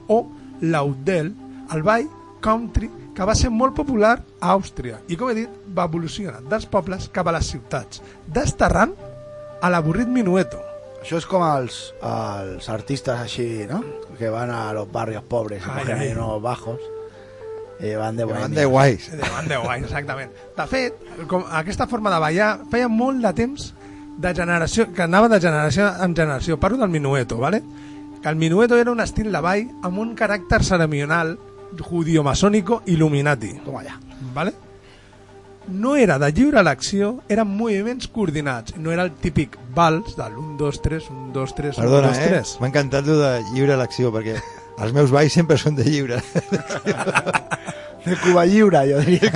o 0.09 0.23
l'Audel, 0.65 1.35
el 1.69 1.85
ball 1.85 2.09
country 2.41 2.89
que 3.17 3.25
va 3.25 3.33
ser 3.33 3.49
molt 3.49 3.73
popular 3.73 4.19
a 4.37 4.53
Àustria 4.53 4.99
i, 5.09 5.17
com 5.17 5.31
he 5.31 5.37
dit, 5.39 5.53
va 5.73 5.87
evolucionar 5.89 6.43
dels 6.45 6.67
pobles 6.69 7.07
cap 7.13 7.25
a 7.25 7.33
les 7.33 7.49
ciutats, 7.49 8.03
desterrant 8.29 8.93
a 9.61 9.71
l'avorrit 9.73 10.09
minueto. 10.11 10.59
Això 11.01 11.17
és 11.17 11.25
com 11.29 11.41
els, 11.45 11.79
els 12.05 12.67
artistes 12.69 13.17
així, 13.17 13.65
¿no? 13.69 13.81
Que 14.19 14.29
van 14.33 14.51
a 14.53 14.69
los 14.75 14.91
barrios 14.91 15.23
pobres 15.25 15.65
Ai, 15.65 15.85
ai. 15.93 16.11
unos 16.11 16.41
bajos 16.41 16.79
y 17.79 17.95
van 17.95 18.17
de 18.17 18.25
Que 18.25 18.33
van 18.33 18.53
de 18.53 18.65
guais. 18.65 19.11
De 19.11 19.21
van 19.21 19.47
de 19.47 19.57
guai, 19.57 19.81
exactament. 19.81 20.31
De 20.57 20.67
fet, 20.67 21.01
com 21.29 21.45
aquesta 21.51 21.87
forma 21.87 22.13
de 22.13 22.21
ballar 22.21 22.51
feia 22.69 22.89
molt 22.89 23.21
de 23.25 23.33
temps 23.33 23.73
de 24.17 24.33
generació, 24.33 24.91
que 24.93 25.05
anava 25.05 25.29
de 25.29 25.39
generació 25.41 25.89
en 26.03 26.15
generació. 26.15 26.59
Parlo 26.59 26.77
del 26.77 26.89
minueto, 26.89 27.37
¿vale? 27.37 27.63
que 28.21 28.29
el 28.29 28.35
minueto 28.35 28.77
era 28.77 28.91
un 28.91 28.99
estil 28.99 29.31
de 29.31 29.41
ball 29.41 29.67
amb 29.85 29.99
un 30.01 30.15
caràcter 30.17 30.63
ceremonial 31.67 31.89
judio-masónico 31.89 32.83
Illuminati. 32.85 33.59
Toma 33.65 33.83
ya. 33.83 33.99
¿vale? 34.33 34.53
No 35.67 35.95
era 35.97 36.17
de 36.17 36.31
lliure 36.31 36.61
elecció, 36.61 37.21
eren 37.27 37.47
moviments 37.47 38.07
coordinats. 38.07 38.77
No 38.77 38.91
era 38.91 39.03
el 39.03 39.11
típic 39.11 39.57
vals 39.75 40.15
del 40.15 40.37
1, 40.37 40.55
2, 40.57 40.81
3, 40.81 41.09
1, 41.09 41.33
2, 41.33 41.55
3, 41.55 41.77
1, 41.77 41.83
Perdona, 41.83 42.07
2, 42.07 42.17
eh? 42.17 42.27
3. 42.29 42.57
M'ha 42.61 42.69
encantat 42.69 43.05
lo 43.05 43.17
de 43.19 43.31
lliure 43.51 43.75
elecció, 43.75 44.13
perquè 44.15 44.37
els 44.77 44.93
meus 44.95 45.11
balls 45.11 45.33
sempre 45.33 45.57
són 45.57 45.75
de 45.75 45.83
lliure. 45.83 46.21
De 48.07 48.15
Cuba 48.23 48.45
Lliure, 48.47 48.85
jo 48.87 49.01
diria. 49.03 49.27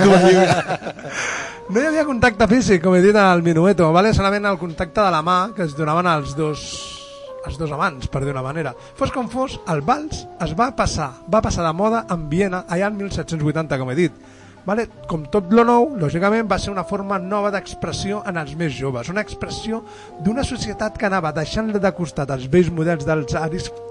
No 1.68 1.80
hi 1.80 1.84
havia 1.90 2.06
contacte 2.08 2.48
físic, 2.48 2.80
com 2.80 2.96
he 2.96 3.02
dit 3.04 3.16
al 3.16 3.42
minueto, 3.44 3.92
¿vale? 3.92 4.14
solament 4.16 4.48
el 4.48 4.56
contacte 4.58 5.04
de 5.04 5.10
la 5.12 5.20
mà 5.20 5.52
que 5.52 5.66
es 5.68 5.76
donaven 5.76 6.06
als 6.08 6.32
dos 6.36 7.01
els 7.46 7.58
dos 7.58 7.72
amants, 7.74 8.08
per 8.12 8.22
dir 8.24 8.34
una 8.34 8.44
manera. 8.44 8.74
Fos 8.98 9.12
com 9.14 9.28
fos, 9.32 9.58
el 9.72 9.82
vals 9.86 10.26
es 10.44 10.54
va 10.58 10.70
passar, 10.76 11.12
va 11.32 11.42
passar 11.44 11.66
de 11.66 11.74
moda 11.76 12.06
en 12.12 12.28
Viena 12.30 12.64
allà 12.68 12.92
en 12.92 13.00
1780, 13.00 13.80
com 13.80 13.90
he 13.92 13.98
dit. 13.98 14.22
Vale? 14.64 14.86
Com 15.10 15.24
tot 15.26 15.50
lo 15.50 15.64
nou, 15.66 15.88
lògicament, 15.98 16.46
va 16.50 16.58
ser 16.62 16.70
una 16.70 16.84
forma 16.86 17.18
nova 17.18 17.50
d'expressió 17.50 18.22
en 18.30 18.38
els 18.38 18.54
més 18.58 18.74
joves, 18.76 19.08
una 19.10 19.24
expressió 19.26 19.82
d'una 20.22 20.44
societat 20.46 20.98
que 20.98 21.08
anava 21.08 21.32
deixant 21.34 21.72
de 21.74 21.92
costat 21.96 22.30
els 22.30 22.46
vells 22.52 22.70
models 22.70 23.06
dels 23.08 23.34
aristocràtics... 23.40 23.90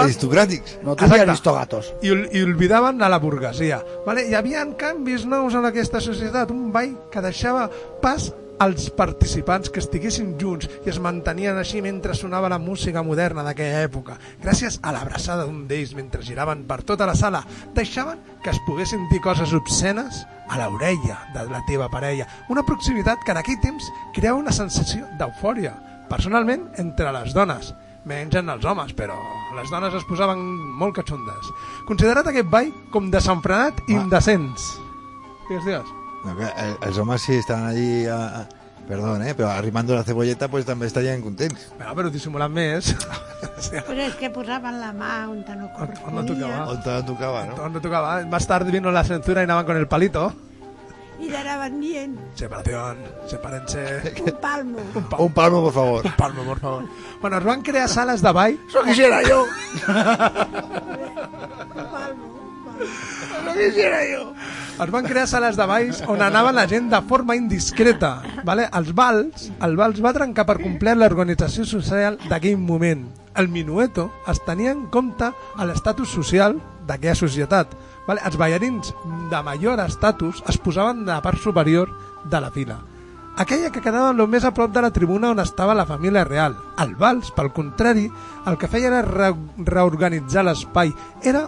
Aristocràtics. 0.00 0.78
No, 0.84 0.96
tu 0.96 1.08
aristogatos. 1.08 1.92
i, 2.00 2.08
i 2.08 2.44
olvidaven 2.44 3.02
a 3.04 3.08
la 3.12 3.20
burguesia. 3.20 3.82
Vale? 4.06 4.26
Hi 4.28 4.36
havia 4.38 4.64
canvis 4.78 5.26
nous 5.28 5.56
en 5.56 5.68
aquesta 5.68 6.00
societat, 6.00 6.50
un 6.52 6.72
ball 6.72 6.96
que 7.12 7.20
deixava 7.24 7.68
pas 8.00 8.32
als 8.58 8.90
participants 8.94 9.70
que 9.70 9.80
estiguessin 9.82 10.34
junts 10.40 10.68
i 10.84 10.90
es 10.92 10.98
mantenien 11.02 11.58
així 11.58 11.82
mentre 11.82 12.14
sonava 12.14 12.50
la 12.52 12.60
música 12.62 13.02
moderna 13.02 13.44
d'aquella 13.46 13.82
època. 13.86 14.18
Gràcies 14.42 14.78
a 14.82 14.92
l'abraçada 14.94 15.46
d'un 15.46 15.64
d'ells 15.68 15.94
mentre 15.98 16.22
giraven 16.22 16.64
per 16.68 16.82
tota 16.86 17.06
la 17.08 17.16
sala, 17.18 17.44
deixaven 17.74 18.20
que 18.42 18.50
es 18.50 18.60
poguessin 18.66 19.08
dir 19.10 19.22
coses 19.24 19.54
obscenes 19.56 20.24
a 20.48 20.58
l'orella 20.60 21.18
de 21.34 21.46
la 21.50 21.62
teva 21.66 21.88
parella. 21.90 22.28
Una 22.48 22.64
proximitat 22.66 23.24
que 23.24 23.32
en 23.32 23.40
aquell 23.40 23.60
temps 23.62 23.88
creava 24.14 24.40
una 24.40 24.52
sensació 24.52 25.06
d'eufòria, 25.18 25.74
personalment 26.10 26.68
entre 26.82 27.12
les 27.14 27.32
dones 27.34 27.72
menys 28.04 28.34
en 28.34 28.50
els 28.50 28.64
homes, 28.66 28.92
però 28.98 29.16
les 29.56 29.70
dones 29.70 29.94
es 29.94 30.06
posaven 30.08 30.42
molt 30.78 30.96
catxondes. 30.98 31.50
Considerat 31.88 32.28
aquest 32.28 32.50
ball 32.50 32.72
com 32.90 33.10
desenfrenat 33.14 33.82
i 33.88 33.98
indecents. 33.98 34.72
Digues, 35.48 35.66
digues. 35.66 35.98
No, 36.24 36.36
que 36.36 36.44
el- 36.44 36.76
els 36.88 36.98
homes 36.98 37.22
sí 37.22 37.34
estaven 37.34 37.66
allí... 37.66 38.06
A, 38.06 38.40
a, 38.42 38.48
perdón, 38.86 39.22
eh, 39.24 39.32
però 39.34 39.48
arrimando 39.48 39.94
la 39.94 40.02
cebolleta 40.04 40.48
pues 40.50 40.66
també 40.66 40.86
estarien 40.88 41.22
contents. 41.22 41.68
Bueno, 41.78 41.94
però 41.94 42.10
dissimulant 42.10 42.52
més. 42.52 42.90
Però 43.72 44.00
és 44.02 44.14
que 44.18 44.28
posaven 44.34 44.80
la 44.80 44.90
mà 44.92 45.28
on 45.30 45.38
no 45.46 45.52
On 45.54 45.60
no 45.62 45.68
corresponia 45.76 46.24
tocava. 46.26 46.64
On 46.72 46.80
te 46.82 46.96
tocava, 47.06 47.44
no? 47.46 47.54
On 47.62 47.72
no 47.72 47.80
tocaba. 47.80 48.16
Más 48.26 48.46
tarde 48.46 48.70
vino 48.74 48.90
la 48.90 49.04
censura 49.04 49.40
y 49.40 49.44
andaban 49.44 49.64
con 49.66 49.76
el 49.76 49.86
palito. 49.88 50.32
i 51.22 51.28
l'anaven 51.30 51.76
dient 51.80 52.16
Separación, 52.34 52.98
sepárense. 53.30 54.12
un 54.26 54.32
palmo. 54.42 54.78
Un 55.18 55.32
palmo, 55.32 55.62
por 55.62 55.72
favor. 55.72 56.16
Palmo, 56.16 56.42
por 56.42 56.58
favor. 56.58 56.84
Bueno, 57.20 57.38
es 57.38 57.44
van 57.44 57.62
crear 57.62 57.88
sales 57.88 58.20
de 58.22 58.32
ball. 58.32 58.58
Eso 58.68 58.82
quisiera 58.82 59.22
yo. 59.22 59.46
Eso 63.42 63.54
quisiera 63.58 64.00
yo. 64.10 64.32
Es 64.82 64.90
van 64.90 65.04
crear 65.04 65.28
sales 65.28 65.56
de 65.56 65.66
balls 65.68 66.02
on 66.08 66.22
anava 66.24 66.52
la 66.52 66.66
gent 66.66 66.88
de 66.90 67.00
forma 67.08 67.36
indiscreta. 67.36 68.22
Vale? 68.44 68.68
Els 68.72 68.92
balls, 68.96 69.50
el 69.62 69.76
vals 69.76 70.00
va 70.02 70.14
trencar 70.16 70.46
per 70.48 70.60
complet 70.62 70.98
l'organització 70.98 71.66
social 71.68 72.18
d'aquell 72.30 72.58
moment. 72.58 73.04
El 73.36 73.48
minueto 73.48 74.10
es 74.28 74.40
tenia 74.46 74.72
en 74.72 74.86
compte 74.92 75.28
a 75.28 75.66
l'estatus 75.68 76.10
social 76.10 76.56
d'aquella 76.88 77.18
societat. 77.18 77.76
Vale? 78.08 78.24
Els 78.26 78.38
ballarins 78.40 78.94
de 79.30 79.42
major 79.44 79.80
estatus 79.84 80.42
es 80.48 80.58
posaven 80.58 81.04
de 81.04 81.12
la 81.12 81.22
part 81.22 81.38
superior 81.38 81.92
de 82.24 82.40
la 82.40 82.50
fila. 82.50 82.80
Aquella 83.36 83.70
que 83.72 83.80
quedava 83.80 84.10
el 84.12 84.26
més 84.28 84.44
a 84.44 84.52
prop 84.52 84.74
de 84.74 84.82
la 84.84 84.90
tribuna 84.92 85.30
on 85.32 85.40
estava 85.40 85.76
la 85.76 85.86
família 85.88 86.24
real. 86.24 86.56
El 86.82 86.92
vals, 87.00 87.30
pel 87.32 87.48
contrari, 87.56 88.10
el 88.46 88.58
que 88.60 88.68
feia 88.68 88.90
era 88.90 89.00
re 89.06 89.30
reorganitzar 89.56 90.44
l'espai. 90.44 90.92
Era, 91.24 91.46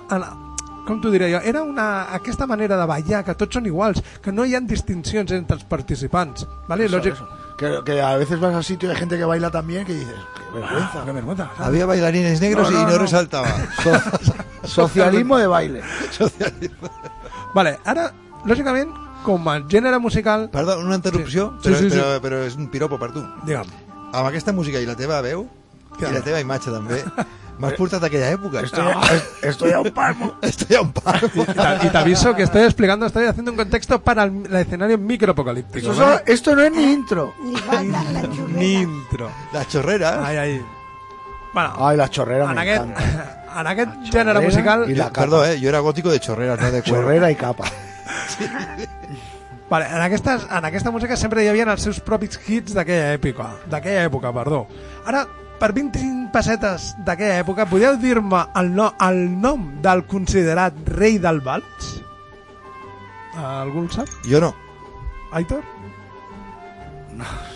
com 0.86 1.00
t'ho 1.00 1.10
diré 1.10 1.30
jo, 1.32 1.40
era 1.44 1.62
una, 1.62 2.12
aquesta 2.14 2.46
manera 2.46 2.76
de 2.76 2.86
ballar, 2.86 3.22
que 3.24 3.34
tots 3.34 3.54
són 3.56 3.66
iguals, 3.66 4.02
que 4.22 4.32
no 4.32 4.44
hi 4.44 4.54
ha 4.54 4.60
distincions 4.60 5.32
entre 5.32 5.56
els 5.56 5.64
participants. 5.64 6.46
¿vale? 6.68 6.84
Eso, 6.86 6.98
Lògic... 6.98 7.14
eso. 7.14 7.28
Que, 7.56 7.68
que 7.86 8.00
a 8.02 8.16
veces 8.16 8.40
vas 8.40 8.52
al 8.52 8.64
sitio 8.64 8.88
y 8.88 8.92
hay 8.92 8.98
gente 8.98 9.16
que 9.16 9.24
baila 9.24 9.48
también 9.48 9.86
que 9.86 9.94
dices, 9.94 10.16
qué 10.36 10.58
vergüenza. 10.58 11.04
Qué 11.04 11.12
vergüenza. 11.12 11.50
Había 11.58 11.86
bailarines 11.86 12.40
negros 12.40 12.68
No, 12.68 12.76
no, 12.76 12.82
y 12.82 12.84
no, 12.84 12.90
no. 12.90 12.98
resaltaba. 12.98 13.46
Socialismo 14.64 15.38
de 15.38 15.46
baile. 15.46 15.80
Vale, 17.54 17.78
ara, 17.86 18.08
lògicament, 18.48 18.90
com 19.24 19.46
a 19.48 19.60
gènere 19.70 20.00
musical... 20.02 20.48
Perdó, 20.50 20.80
una 20.82 20.96
interrupció, 20.98 21.52
Sí, 21.62 21.68
però, 21.70 21.78
sí, 21.78 21.90
sí. 21.90 21.96
però, 21.96 22.18
però 22.24 22.40
és 22.48 22.56
un 22.58 22.66
piropo 22.72 22.98
per 22.98 23.12
tu. 23.14 23.22
Digue'm. 23.46 23.70
Amb 24.10 24.26
aquesta 24.28 24.52
música 24.52 24.82
i 24.82 24.88
la 24.88 24.96
teva 24.98 25.20
veu, 25.24 25.46
Què? 25.94 26.10
i 26.10 26.12
la 26.16 26.22
teva 26.26 26.42
imatge 26.42 26.74
també, 26.74 27.04
m'has 27.58 27.74
portat 27.78 28.02
a 28.02 28.06
aquella 28.06 28.30
època. 28.34 28.60
Estoy, 28.60 28.86
es- 29.14 29.28
estoy 29.54 29.72
a 29.72 29.80
un 29.80 29.90
palmo. 29.90 30.34
Estoy 30.42 30.76
a 30.76 30.80
un 30.82 30.92
palmo. 30.92 31.28
Y 31.48 31.54
te, 31.54 31.86
y 31.86 31.90
te 31.90 31.98
aviso 31.98 32.34
que 32.34 32.42
estoy 32.44 32.62
explicando, 32.62 33.06
estoy 33.06 33.26
haciendo 33.26 33.50
un 33.52 33.56
contexto 33.56 34.00
para 34.02 34.24
el, 34.24 34.46
el 34.46 34.54
escenario 34.56 34.98
microapocalíptico. 34.98 35.92
Esto, 35.92 36.02
¿vale? 36.04 36.22
esto 36.26 36.54
no 36.56 36.62
es 36.62 36.72
ni 36.72 36.92
intro. 36.92 37.34
Ni 37.42 37.56
falta 37.56 38.02
la. 38.12 38.22
Ni 38.56 38.74
intro. 38.74 39.30
La 39.52 39.66
chorrera. 39.66 40.26
Ai, 40.26 40.36
ai. 40.36 40.62
Bueno, 41.52 41.74
Ay, 41.78 41.96
la 41.96 42.08
chorrera 42.10 42.44
en 42.50 42.54
me 42.56 42.72
encanta. 42.72 43.44
en 43.60 43.66
aquest 43.68 43.92
gènere 44.10 44.40
musical... 44.42 44.88
i 44.90 44.94
la 44.96 45.04
capa. 45.12 45.20
Perdó, 45.20 45.44
eh, 45.46 45.60
yo 45.60 45.68
era 45.68 45.78
gótico 45.78 46.10
de 46.10 46.18
chorreras, 46.18 46.58
no 46.60 46.70
de 46.72 46.82
cuero. 46.82 47.02
Chorrera 47.02 47.30
y 47.30 47.36
capa. 47.36 47.64
Vale, 49.70 49.86
en, 49.86 50.00
aquestes, 50.02 50.46
en 50.50 50.64
aquesta 50.64 50.90
música 50.90 51.16
sempre 51.16 51.44
hi 51.44 51.48
havia 51.48 51.64
els 51.72 51.82
seus 51.86 52.00
propis 52.04 52.36
hits 52.46 52.74
d'aquella 52.76 53.14
època. 53.16 53.46
D'aquella 53.70 54.04
època, 54.10 54.32
perdó. 54.34 54.66
Ara, 55.06 55.24
per 55.60 55.72
25 55.76 56.32
pessetes 56.34 56.92
d'aquella 57.06 57.40
època, 57.44 57.68
podeu 57.70 57.98
dir-me 58.00 58.46
el, 58.60 58.72
no, 58.74 58.90
el 59.06 59.22
nom 59.40 59.68
del 59.84 60.04
considerat 60.10 60.76
rei 60.96 61.20
del 61.22 61.40
vals? 61.44 61.92
Algú 63.34 63.84
el 63.84 63.90
sap? 63.94 64.10
Yo 64.26 64.40
no. 64.42 64.54
Aitor? 65.34 65.62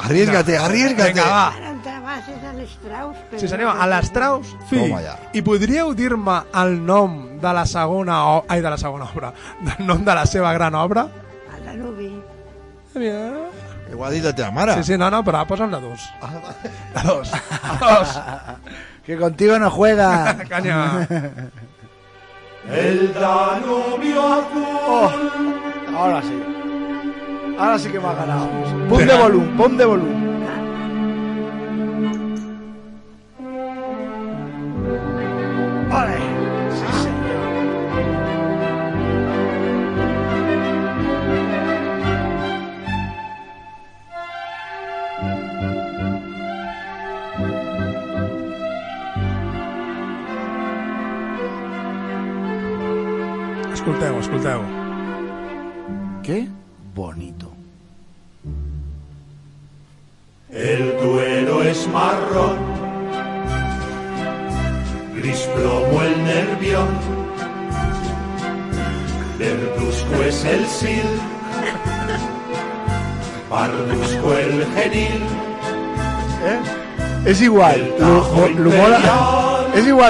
Arriesgate, 0.07 0.57
arriesgate. 0.59 1.13
Vinga, 1.15 1.27
va. 1.27 1.47
Ara 1.57 1.79
és 2.27 2.45
a 2.45 2.53
l'Estraus. 2.57 3.17
però 3.29 3.41
Sí, 3.41 3.49
senyor, 3.49 3.75
no 3.75 3.83
a 3.83 3.87
l'Estraus, 3.87 4.55
sí. 4.69 4.79
Toma 4.79 5.01
ja. 5.05 5.15
I 5.37 5.43
podríeu 5.47 5.93
dir-me 5.95 6.41
el 6.63 6.79
nom 6.87 7.19
de 7.43 7.53
la 7.55 7.67
segona... 7.67 8.19
O... 8.35 8.45
Ai, 8.49 8.63
de 8.65 8.71
la 8.71 8.79
segona 8.81 9.09
obra. 9.15 9.33
Del 9.67 9.87
nom 9.87 10.05
de 10.05 10.15
la 10.15 10.27
seva 10.27 10.53
gran 10.57 10.75
obra? 10.75 11.09
El 11.57 11.65
Danubi. 11.67 12.13
Aviam. 12.97 13.48
Igual 13.91 14.13
dit 14.13 14.39
la 14.39 14.51
mare. 14.51 14.75
Sí, 14.75 14.93
sí, 14.93 14.99
no, 14.99 15.11
no, 15.11 15.23
però 15.25 15.45
posa'm 15.47 15.71
la 15.71 15.81
dos. 15.81 16.09
La 16.95 17.03
dos. 17.03 17.33
La 17.63 17.99
dos. 17.99 18.21
Que 19.05 19.17
contigo 19.17 19.59
no 19.59 19.71
juega. 19.71 20.37
Canya. 20.49 21.07
El 22.71 23.15
Danubio 23.15 24.33
azul. 24.35 25.31
Ahora 25.97 26.21
sí. 26.23 26.43
Ahora 27.59 27.79
sí 27.79 27.89
que 27.89 27.99
me 27.99 28.09
ha 28.09 28.13
ganado. 28.13 28.49
Pon 28.89 29.07
de 29.07 29.15
volum, 29.17 29.57
pon 29.57 29.77
de 29.77 29.85
volum. 29.85 30.28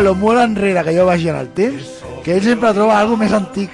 Lo 0.00 0.14
molt 0.14 0.40
enrere 0.40 0.84
que 0.84 0.94
jo 0.96 1.06
vagi 1.06 1.28
en 1.28 1.36
el 1.36 1.48
temps, 1.56 1.88
que 2.24 2.36
ell 2.36 2.44
sempre 2.44 2.72
troba 2.76 2.98
algo 3.00 3.16
més 3.16 3.32
antic. 3.32 3.70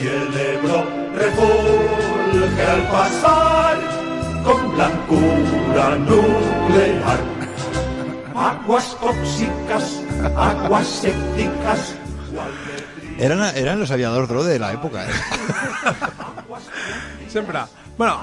y 0.00 0.06
el 0.06 0.36
Ebro 0.38 0.84
refulge 1.14 2.66
al 2.74 2.82
pasar 2.92 3.76
con 4.44 4.74
blancura 4.74 5.96
nuclear. 6.06 7.20
Aguas 8.34 8.96
tóxicas, 9.00 10.02
aguas 10.36 10.86
sépticas, 10.86 11.94
Eran, 13.18 13.56
eran 13.56 13.80
los 13.80 13.90
aviadores 13.90 14.28
Dro 14.28 14.44
de 14.44 14.60
la 14.60 14.72
época, 14.72 15.04
¿eh? 15.04 15.10
Sempre. 17.28 17.58
Bueno, 17.98 18.16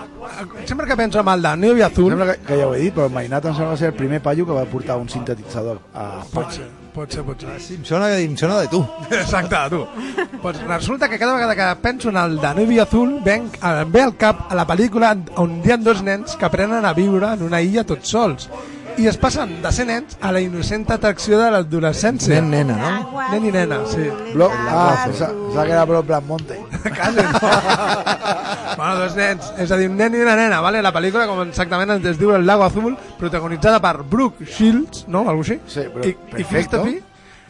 sempre 0.63 0.87
que 0.87 0.95
penso 0.95 1.19
en 1.19 1.27
el 1.27 1.41
Danubio 1.41 1.85
Azul... 1.85 2.09
Sembla 2.09 2.33
que, 2.33 2.39
que 2.47 2.57
ja 2.57 2.67
ho 2.67 2.73
he 2.73 2.79
dit, 2.79 2.93
però 2.95 3.09
Mainat 3.11 3.43
em 3.43 3.51
sembla 3.51 3.65
que 3.65 3.73
va 3.73 3.79
ser 3.81 3.89
el 3.91 3.97
primer 3.97 4.21
paio 4.23 4.45
que 4.47 4.55
va 4.55 4.63
portar 4.71 4.95
un 4.95 5.09
sintetitzador 5.11 5.81
a 5.93 6.05
Pot 6.31 6.53
ser, 6.55 6.69
pot 6.95 7.11
ser, 7.11 7.25
pot 7.27 7.43
ser. 7.43 7.57
Sí, 7.59 7.75
em 7.75 7.83
sona, 7.83 8.07
em 8.15 8.37
sona 8.39 8.61
de 8.61 8.69
tu. 8.71 8.79
Exacte, 9.11 9.59
tu. 9.73 9.81
Pues 10.41 10.61
resulta 10.63 11.09
que 11.09 11.19
cada 11.19 11.35
vegada 11.35 11.57
que 11.57 11.81
penso 11.81 12.07
en 12.07 12.15
el 12.23 12.39
Danubio 12.39 12.83
Azul 12.83 13.19
ven, 13.25 13.51
em 13.59 13.91
ve 13.91 14.05
al 14.05 14.15
cap 14.15 14.47
a 14.47 14.55
la 14.55 14.65
pel·lícula 14.65 15.11
on 15.43 15.59
hi 15.59 15.75
ha 15.75 15.77
dos 15.77 16.05
nens 16.07 16.39
que 16.39 16.47
aprenen 16.47 16.87
a 16.87 16.95
viure 16.95 17.33
en 17.35 17.43
una 17.43 17.59
illa 17.61 17.83
tots 17.83 18.15
sols 18.15 18.47
i 18.97 19.07
es 19.07 19.17
passen 19.19 19.57
de 19.63 19.71
ser 19.75 19.85
nens 19.89 20.15
a 20.23 20.31
la 20.31 20.41
innocent 20.43 20.85
atracció 20.93 21.39
de 21.39 21.49
l'adolescència. 21.51 22.39
Nen, 22.39 22.51
nena, 22.51 22.75
no? 22.79 23.23
Nen 23.31 23.47
i 23.49 23.51
nena, 23.53 23.81
sí. 23.89 24.05
Blo 24.33 24.47
ah, 24.51 25.05
pensava 25.05 25.33
pensava 25.33 25.65
que 25.65 25.73
era 25.73 25.85
Blo 25.85 26.03
Black 26.03 26.25
Monte. 26.27 26.59
Quasi, 26.83 27.23
no? 27.23 27.39
bueno, 28.77 28.95
dos 29.01 29.15
nens, 29.15 29.49
és 29.57 29.71
a 29.71 29.79
dir, 29.79 29.89
un 29.91 29.97
nen 29.99 30.15
i 30.15 30.21
una 30.23 30.35
nena, 30.39 30.61
vale? 30.63 30.83
La 30.85 30.93
pel·lícula, 30.95 31.25
com 31.29 31.41
exactament 31.47 31.95
es 31.97 32.19
diu 32.19 32.35
El 32.35 32.45
Lago 32.47 32.67
Azul, 32.67 32.95
protagonitzada 33.19 33.81
per 33.83 33.97
Brooke 34.03 34.45
Shields, 34.45 35.05
no? 35.07 35.25
Algo 35.29 35.43
així? 35.45 35.59
Sí, 35.67 35.87
però 35.91 36.05
I, 36.05 36.15
i. 36.35 36.47
Christopher, 36.51 36.95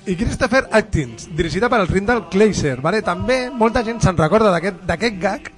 i 0.05 0.15
Christopher 0.19 0.63
Atkins, 0.71 1.29
dirigida 1.35 1.69
per 1.69 1.81
el 1.83 1.91
Rindal 1.91 2.25
Kleiser, 2.29 2.79
vale? 2.81 3.03
També 3.05 3.45
molta 3.53 3.83
gent 3.85 4.01
se'n 4.03 4.17
recorda 4.17 4.53
d'aquest 4.53 4.83
d'aquest 4.85 5.21
gag 5.21 5.51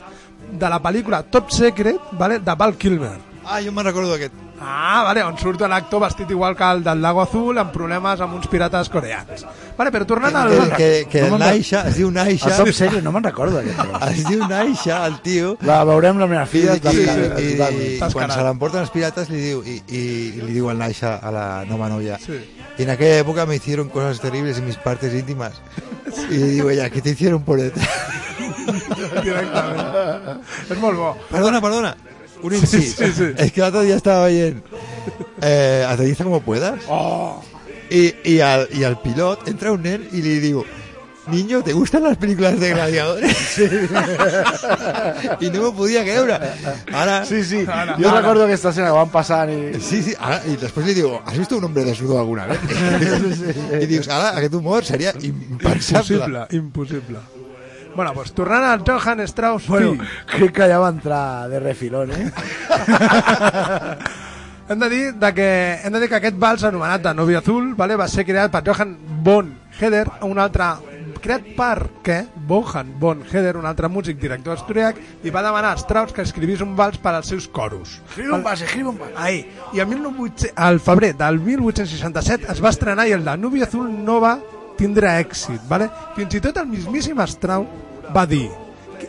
de 0.48 0.70
la 0.72 0.82
pel·lícula 0.84 1.24
Top 1.28 1.52
Secret, 1.52 2.12
vale? 2.20 2.40
de 2.40 2.56
Val 2.56 2.76
Kilmer. 2.80 3.18
Ah, 3.46 3.62
jo 3.64 3.72
me'n 3.72 3.88
recordo 3.88 4.16
d'aquest. 4.16 4.47
Ah, 4.60 5.04
vale, 5.06 5.22
on 5.24 5.38
surt 5.38 5.62
l'actor 5.70 6.02
vestit 6.02 6.32
igual 6.34 6.56
que 6.58 6.64
el 6.66 6.84
del 6.84 7.02
Lago 7.02 7.22
Azul 7.22 7.58
amb 7.62 7.72
problemes 7.72 8.22
amb 8.22 8.34
uns 8.40 8.48
pirates 8.50 8.90
coreans. 8.90 9.46
Vale, 9.78 9.92
però 9.94 10.08
tornant 10.10 10.36
al... 10.36 10.50
Que, 10.72 10.78
que, 10.78 10.90
que 11.12 11.22
No 11.30 11.36
el 11.38 11.44
Naisha, 11.44 11.84
es 11.92 11.98
diu 12.00 12.08
El 12.10 12.16
Naisha, 12.16 12.56
top 12.58 12.72
secret, 12.74 13.04
no 13.06 13.12
me'n 13.14 13.24
recordo 13.28 13.62
es 14.10 14.24
diu 14.26 14.48
Naisha, 14.48 15.04
el 15.06 15.20
tio, 15.22 15.56
La 15.62 15.84
veurem 15.86 16.18
la 16.18 16.28
meva 16.28 16.44
i, 16.44 16.50
filla. 16.50 16.74
i, 16.74 16.78
i, 16.78 16.82
totalment. 16.82 17.40
i, 17.40 17.94
Estàs 17.98 18.18
quan 18.18 18.34
se 18.34 18.42
l'emporten 18.48 18.82
els 18.82 18.94
pirates 18.94 19.30
li 19.30 19.44
diu, 19.46 19.62
i, 19.62 19.78
i, 19.88 20.02
i 20.40 20.42
li 20.42 20.54
diu 20.58 20.72
el 20.74 20.82
Naisha 20.82 21.18
a 21.22 21.32
la 21.32 21.48
nova 21.70 21.90
novia, 21.90 22.18
Sí. 22.18 22.40
y 22.78 22.84
en 22.84 22.90
aquella 22.92 23.20
época 23.20 23.46
me 23.46 23.56
hicieron 23.56 23.90
cosas 23.90 24.20
terribles 24.20 24.58
en 24.60 24.66
mis 24.66 24.78
partes 24.78 25.14
íntimas. 25.14 25.54
Y 26.30 26.38
le 26.38 26.48
digo 26.48 26.70
ella, 26.70 26.90
¿qué 26.92 27.02
te 27.02 27.10
hicieron 27.12 27.42
por 27.44 27.60
detrás? 27.60 27.88
Directament. 29.24 30.42
És 30.70 30.78
molt 30.82 30.98
bo. 31.00 31.16
Perdona, 31.32 31.62
perdona. 31.62 31.96
Un 32.44 32.54
incís. 32.54 32.96
sí, 32.96 33.12
sí. 33.16 33.24
Es 33.38 33.52
que 33.52 33.62
el 33.62 33.68
otro 33.68 33.82
día 33.82 33.96
estaba 33.96 34.24
oyendo 34.26 34.62
eh, 35.42 35.86
Aterriza 35.88 36.24
como 36.24 36.42
puedas. 36.42 36.80
Oh, 36.88 37.42
Y, 37.90 38.14
y, 38.24 38.40
al, 38.42 38.68
y 38.74 38.84
al 38.84 39.02
pilot 39.02 39.48
entra 39.48 39.72
un 39.72 39.82
nen 39.82 40.08
y 40.12 40.22
le 40.22 40.40
digo, 40.42 40.66
niño, 41.28 41.62
¿te 41.64 41.74
gustan 41.74 42.04
las 42.04 42.18
películas 42.18 42.60
de 42.60 42.70
gladiadores? 42.72 43.58
y 45.40 45.50
no 45.50 45.64
me 45.64 45.72
podía 45.78 46.04
creure. 46.04 46.38
Ahora, 46.94 47.26
Sí, 47.26 47.44
sí. 47.44 47.66
Ara, 47.68 47.96
Jo 48.00 48.10
ara. 48.10 48.22
recordo 48.22 48.44
aquesta 48.46 48.70
escena 48.70 48.88
que 48.88 48.94
van 48.94 49.10
passant 49.10 49.50
i... 49.52 49.80
Sí, 49.80 50.02
sí, 50.04 50.14
ahora- 50.20 50.42
y 50.48 50.56
después 50.58 50.86
le 50.86 50.94
digo, 50.94 51.22
¿has 51.26 51.38
visto 51.38 51.58
un 51.58 51.64
hombre 51.64 51.84
desnudo 51.86 52.20
alguna 52.20 52.46
vez? 52.46 52.60
y 53.82 53.86
dius, 53.86 54.08
ahora, 54.10 54.30
aquest 54.38 54.54
humor 54.54 54.84
sería 54.86 55.14
impensable. 55.22 56.16
impossible, 56.16 56.48
impossible. 56.52 57.18
Bueno, 57.98 58.14
pues 58.14 58.32
tornant 58.32 58.64
al 58.64 58.84
Johann 58.86 59.22
Strauss 59.22 59.68
Bueno, 59.68 59.94
fill. 59.94 60.02
crec 60.30 60.52
que 60.54 60.68
ja 60.70 60.78
va 60.78 60.90
entrar 60.94 61.50
de 61.50 61.60
refilón, 61.60 62.12
eh? 62.12 62.30
Hem 64.70 64.80
de 64.80 64.90
dir 64.90 65.14
de 65.16 65.34
que, 65.34 65.80
hem 65.82 65.94
de 65.94 66.00
dir 66.02 66.10
que 66.12 66.18
aquest 66.20 66.36
vals 66.38 66.64
anomenat 66.68 67.02
de 67.02 67.14
Novi 67.16 67.34
Azul 67.40 67.74
vale, 67.74 67.96
va 67.98 68.08
ser 68.08 68.26
creat 68.28 68.52
per 68.52 68.62
Johann 68.68 68.98
von 69.24 69.50
Heder, 69.80 70.06
un 70.28 70.38
altre 70.38 70.68
creat 71.24 71.48
per 71.58 71.88
què? 72.06 72.20
Johann 72.48 73.00
von 73.00 73.24
Heder, 73.32 73.56
un 73.58 73.66
altre 73.66 73.90
músic 73.90 74.20
director 74.22 74.54
austríac, 74.54 75.00
i 75.24 75.34
va 75.34 75.42
demanar 75.42 75.72
a 75.74 75.82
Strauss 75.82 76.14
que 76.14 76.22
escrivís 76.22 76.62
un 76.62 76.76
vals 76.78 77.02
per 77.02 77.16
als 77.16 77.28
seus 77.34 77.48
coros. 77.48 77.98
Escriu 78.12 78.36
un 78.36 78.46
vas, 78.46 78.62
escriu 78.62 78.92
un 78.92 79.02
vas. 79.02 79.10
Ahí. 79.16 79.50
I 79.74 79.82
el, 79.82 79.88
1900, 79.88 80.54
al 80.54 80.80
febrer 80.80 81.16
del 81.18 81.40
1867 81.40 82.46
es 82.54 82.62
va 82.62 82.70
estrenar 82.76 83.08
i 83.08 83.18
el 83.18 83.26
Danubi 83.26 83.66
Azul 83.66 83.90
no 83.90 84.22
va 84.22 84.38
tindre 84.78 85.18
èxit. 85.18 85.66
¿vale? 85.68 85.90
Fins 86.16 86.38
i 86.38 86.44
tot 86.44 86.62
el 86.62 86.70
mismíssim 86.70 87.18
Strauss 87.26 87.87
va 88.16 88.26
dir 88.26 88.50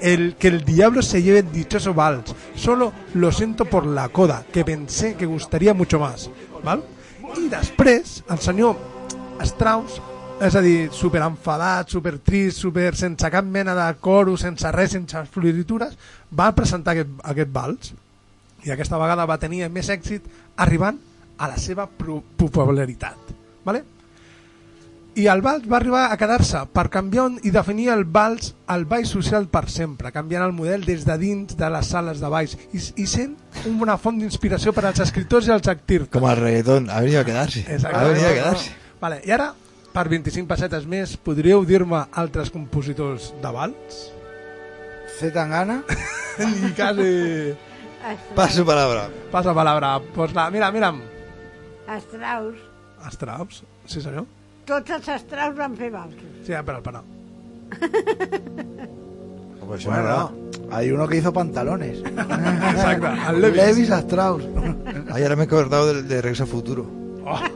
el, 0.01 0.37
que 0.37 0.49
el 0.49 0.65
diablo 0.65 1.03
se 1.03 1.23
lleve 1.23 1.41
el 1.41 1.53
dichoso 1.53 1.95
vals. 1.95 2.35
Solo 2.55 2.93
lo 3.15 3.33
siento 3.33 3.65
por 3.65 3.87
la 3.87 4.09
coda, 4.09 4.45
que 4.53 4.65
pensé 4.65 5.15
que 5.15 5.27
gustaría 5.27 5.75
mucho 5.75 5.99
más. 5.99 6.31
¿val? 6.65 6.83
I 7.37 7.49
després, 7.53 8.23
el 8.31 8.39
senyor 8.41 8.79
Strauss, 9.45 9.99
és 10.41 10.55
a 10.57 10.63
dir, 10.63 10.89
super 10.95 11.21
enfadat, 11.27 11.91
super 11.91 12.17
trist, 12.25 12.63
super 12.63 12.95
sense 12.97 13.29
cap 13.31 13.45
mena 13.45 13.75
de 13.77 13.87
coro, 14.01 14.37
sense 14.41 14.71
res, 14.75 14.95
sense 14.97 15.25
floritures, 15.35 15.97
va 16.33 16.53
presentar 16.57 16.95
aquest, 16.95 17.13
aquest 17.27 17.53
vals 17.53 17.93
i 18.65 18.73
aquesta 18.75 18.99
vegada 18.99 19.27
va 19.29 19.39
tenir 19.39 19.69
més 19.71 19.91
èxit 19.93 20.25
arribant 20.57 20.99
a 21.39 21.51
la 21.53 21.59
seva 21.61 21.87
popularitat. 21.87 23.35
Vale? 23.67 23.85
I 25.19 25.25
el 25.27 25.41
vals 25.43 25.65
va 25.67 25.81
arribar 25.81 26.05
a 26.13 26.17
quedar-se 26.19 26.61
per 26.71 26.85
canviar 26.95 27.25
i 27.43 27.51
definir 27.51 27.89
el 27.91 28.05
vals 28.07 28.53
al 28.71 28.85
ball 28.87 29.07
social 29.11 29.49
per 29.51 29.65
sempre, 29.67 30.13
canviant 30.15 30.45
el 30.45 30.53
model 30.55 30.85
des 30.87 31.03
de 31.09 31.17
dins 31.19 31.57
de 31.59 31.71
les 31.75 31.91
sales 31.91 32.21
de 32.23 32.31
balls 32.31 32.55
i, 32.71 32.79
i 33.03 33.07
sent 33.11 33.35
una 33.73 33.97
font 33.99 34.21
d'inspiració 34.21 34.71
per 34.77 34.85
als 34.87 35.03
escriptors 35.03 35.49
i 35.49 35.55
als 35.57 35.67
actors. 35.67 36.07
Como 36.15 36.31
al 36.31 36.39
reggaetón, 36.39 36.87
ha 36.91 37.01
venido 37.03 37.25
a 37.25 37.25
quedarse. 37.27 37.65
Ha 37.67 38.05
venido 38.05 38.29
a 38.29 38.37
quedarse. 38.37 38.71
Vale, 39.01 39.19
I 39.27 39.35
ara, 39.35 39.51
per 39.91 40.07
25 40.15 40.47
pessetes 40.55 40.87
més, 40.87 41.17
podríeu 41.19 41.67
dir-me 41.67 42.05
altres 42.23 42.55
compositors 42.55 43.33
de 43.43 43.55
vals? 43.59 44.01
C. 45.19 45.35
Tangana. 45.35 45.83
I 46.47 46.75
quasi... 46.79 47.13
Paso 48.39 48.63
palabra. 48.65 49.09
Passa 49.35 49.51
palabra. 49.51 49.97
Pues 50.15 50.31
la, 50.33 50.47
mira, 50.55 50.71
mira'm. 50.71 51.03
Strauss. 52.07 52.67
Strauss, 53.11 53.65
sí 53.87 54.01
senyor. 54.01 54.38
Tots 54.69 54.91
els 54.91 55.09
Strauss 55.23 55.57
van 55.57 55.75
fer 55.77 55.89
valsos. 55.91 56.25
Sí, 56.45 56.53
però, 56.65 56.83
però. 56.85 57.01
Pues 59.67 59.85
Bueno, 59.85 60.33
hay 60.71 60.91
uno 60.91 61.07
que 61.09 61.17
hizo 61.19 61.33
pantalones. 61.33 61.99
Exacte, 62.07 63.07
el 63.31 63.41
Levis. 63.41 63.57
Levis 63.67 63.91
a 63.91 63.99
Strauss. 64.01 64.43
Ay, 65.13 65.23
ahora 65.23 65.37
me 65.37 65.43
he 65.43 65.47
acordado 65.47 65.93
de, 65.95 66.03
de 66.03 66.23
Regreso 66.23 66.45
a 66.45 66.47
Futuro. 66.47 66.87
Oh. 67.25 67.39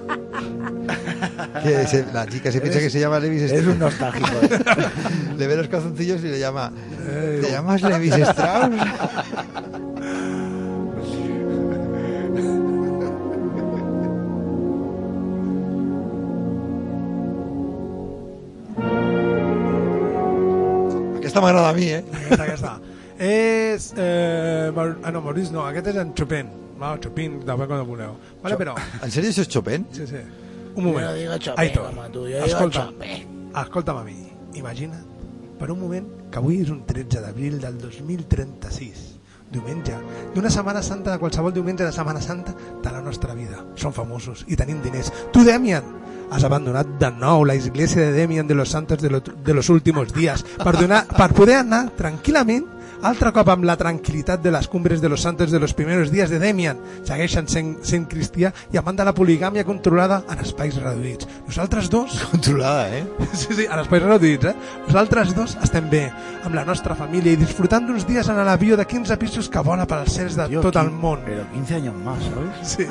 Que 1.63 1.87
se- 1.87 2.05
la 2.13 2.27
chica 2.27 2.51
se 2.51 2.61
piensa 2.61 2.81
que 2.81 2.91
se 2.91 2.99
llama 3.01 3.19
Levis 3.21 3.43
Es 3.43 3.53
Strauss. 3.53 3.73
un 3.75 3.79
nostálgico. 3.79 4.29
eh. 4.43 4.59
Le 5.39 5.47
ve 5.47 5.57
los 5.57 5.69
calzoncillos 5.69 6.21
y 6.25 6.29
le 6.29 6.39
llama. 6.41 6.73
¿Te 7.41 7.51
llamas 7.51 7.81
Levis 7.83 8.15
Strauss? 8.17 8.71
Aquesta 21.33 21.47
m'agrada 21.47 21.69
a 21.71 21.73
mi, 21.73 21.87
eh? 21.89 22.03
Aquesta, 22.13 22.45
aquesta. 22.45 22.71
És... 23.17 23.87
Eh, 23.97 24.69
ah, 24.69 25.13
no, 25.15 25.23
Maurice 25.25 25.49
no, 25.55 25.63
aquest 25.65 25.87
és 25.89 25.97
en 26.03 26.11
Chopin. 26.13 26.51
No, 26.77 26.91
Chopin, 27.01 27.39
també 27.49 27.65
com 27.71 27.87
vulgueu. 27.89 28.19
Vale, 28.43 28.59
però... 28.61 28.75
En 28.99 29.15
sèrio 29.15 29.33
això 29.33 29.47
és 29.47 29.49
Chopin? 29.55 29.87
Sí, 29.97 30.05
sí. 30.11 30.21
Un 30.75 30.91
moment. 30.91 31.07
Jo 31.07 31.15
digo 31.17 31.39
Chopin, 31.39 31.63
Aitor, 31.65 31.89
home, 31.89 32.11
tu, 32.13 32.27
jo 32.27 32.35
digo 32.35 32.51
escolta, 32.51 32.85
Chopin. 32.91 33.33
escolta'm 33.63 34.03
a 34.03 34.05
mi. 34.11 34.19
Imagina't, 34.61 35.09
per 35.57 35.71
un 35.73 35.81
moment, 35.81 36.13
que 36.29 36.43
avui 36.43 36.61
és 36.67 36.75
un 36.77 36.85
13 36.93 37.25
d'abril 37.25 37.57
del 37.65 37.81
2036 37.81 39.12
diumenge, 39.53 39.97
d'una 40.35 40.51
Setmana 40.51 40.83
Santa, 40.83 41.13
de 41.13 41.21
qualsevol 41.23 41.53
diumenge 41.55 41.85
de 41.85 41.93
Setmana 41.93 42.21
Santa 42.21 42.55
de 42.55 42.91
la 42.91 43.03
nostra 43.03 43.35
vida. 43.35 43.63
Som 43.77 43.93
famosos 43.93 44.47
i 44.49 44.57
tenim 44.57 44.83
diners. 44.83 45.13
Tu, 45.33 45.45
Demian, 45.45 45.85
has 46.33 46.45
abandonat 46.49 46.89
de 46.99 47.11
nou 47.21 47.45
la 47.45 47.55
església 47.55 48.07
de 48.07 48.13
Demian 48.17 48.49
de 48.49 48.55
los 48.57 48.71
Santos 48.73 49.03
de, 49.03 49.11
lo, 49.11 49.21
de 49.21 49.55
los 49.55 49.69
últimos 49.69 50.15
días 50.15 50.45
per, 50.65 50.79
donar, 50.79 51.05
per 51.07 51.29
poder 51.37 51.59
anar 51.61 51.91
tranquil·lament 51.99 52.65
altre 53.03 53.33
cop 53.35 53.49
amb 53.51 53.67
la 53.67 53.75
tranquil·litat 53.79 54.43
de 54.43 54.53
les 54.55 54.69
cumbres 54.71 55.01
de 55.03 55.09
los 55.11 55.23
santos 55.23 55.51
de 55.51 55.59
los 55.59 55.75
primeros 55.75 56.11
días 56.13 56.31
de 56.31 56.39
Demian 56.39 56.79
segueixen 57.03 57.49
sent, 57.51 57.73
sent 57.87 58.07
cristià 58.11 58.53
i 58.73 58.79
amant 58.79 58.99
de 58.99 59.07
la 59.07 59.15
poligàmia 59.15 59.65
controlada 59.67 60.21
en 60.31 60.43
espais 60.45 60.79
reduïts. 60.79 61.27
Nosaltres 61.49 61.91
dos 61.91 62.21
Controlada, 62.33 62.89
eh? 62.97 63.05
Sí, 63.33 63.55
sí, 63.55 63.67
en 63.67 63.83
espais 63.83 64.03
reduïts, 64.05 64.53
eh? 64.53 64.55
Nosaltres 64.87 65.35
dos 65.35 65.57
estem 65.63 65.89
bé, 65.91 66.05
amb 66.47 66.55
la 66.55 66.65
nostra 66.69 66.95
família 66.99 67.35
i 67.35 67.41
disfrutant 67.41 67.89
d'uns 67.89 68.07
dies 68.07 68.31
en 68.31 68.39
l'avió 68.47 68.79
de 68.79 68.87
15 68.87 69.19
pisos 69.19 69.51
que 69.51 69.65
vola 69.67 69.87
per 69.87 70.03
als 70.03 70.15
cels 70.15 70.39
de 70.39 70.47
Tío, 70.53 70.63
tot 70.63 70.79
el 70.79 70.91
món. 70.91 71.25
Pero 71.27 71.47
15 71.55 71.75
años 71.83 71.99
más, 72.05 72.23
¿sabes? 72.31 72.77
Sí. 72.77 72.87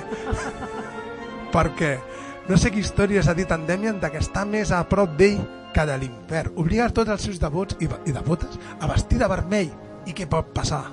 Perquè 1.56 1.96
no 2.50 2.58
sé 2.60 2.72
què 2.74 2.82
història 2.82 3.24
s'ha 3.24 3.36
dit 3.38 3.52
en 3.54 3.64
Demian 3.68 4.00
de 4.02 4.10
que 4.12 4.20
està 4.20 4.44
més 4.48 4.74
a 4.76 4.84
prop 4.90 5.16
d'ell 5.16 5.40
que 5.72 5.86
de 5.88 5.96
l'infern. 6.02 6.52
Obliga 6.60 6.90
tots 6.92 7.14
els 7.14 7.24
seus 7.24 7.40
devots 7.40 7.78
i, 7.80 7.88
i 7.88 8.16
devotes 8.16 8.60
a 8.80 8.90
vestir 8.92 9.22
de 9.22 9.30
vermell. 9.32 9.72
I 10.08 10.16
què 10.18 10.28
pot 10.30 10.54
passar? 10.56 10.84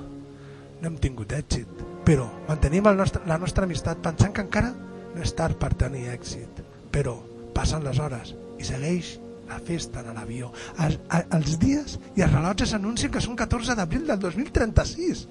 No 0.79 0.91
hem 0.91 0.99
tingut 1.03 1.33
èxit, 1.35 1.81
però 2.07 2.29
mantenim 2.49 2.87
el 2.91 2.99
nostre, 2.99 3.23
la 3.27 3.39
nostra 3.41 3.67
amistat 3.67 4.03
pensant 4.05 4.35
que 4.35 4.45
encara 4.45 4.71
no 4.73 5.25
és 5.25 5.33
tard 5.37 5.59
per 5.59 5.73
tenir 5.81 6.07
èxit. 6.13 6.63
Però 6.95 7.17
passen 7.57 7.85
les 7.87 7.99
hores 7.99 8.35
i 8.59 8.67
segueix 8.67 9.17
la 9.49 9.59
festa 9.65 10.05
en 10.05 10.13
l'avió. 10.15 10.53
Els, 10.85 10.99
els 11.35 11.57
dies 11.61 11.97
i 12.17 12.25
els 12.25 12.33
rellotges 12.35 12.75
anuncien 12.77 13.13
que 13.13 13.23
són 13.25 13.39
14 13.39 13.77
d'abril 13.79 14.07
del 14.11 14.21
2036. 14.23 15.25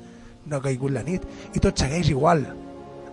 No 0.48 0.58
ha 0.58 0.66
caigut 0.66 0.96
la 0.96 1.06
nit 1.06 1.24
i 1.54 1.62
tot 1.64 1.78
segueix 1.78 2.10
igual. 2.12 2.44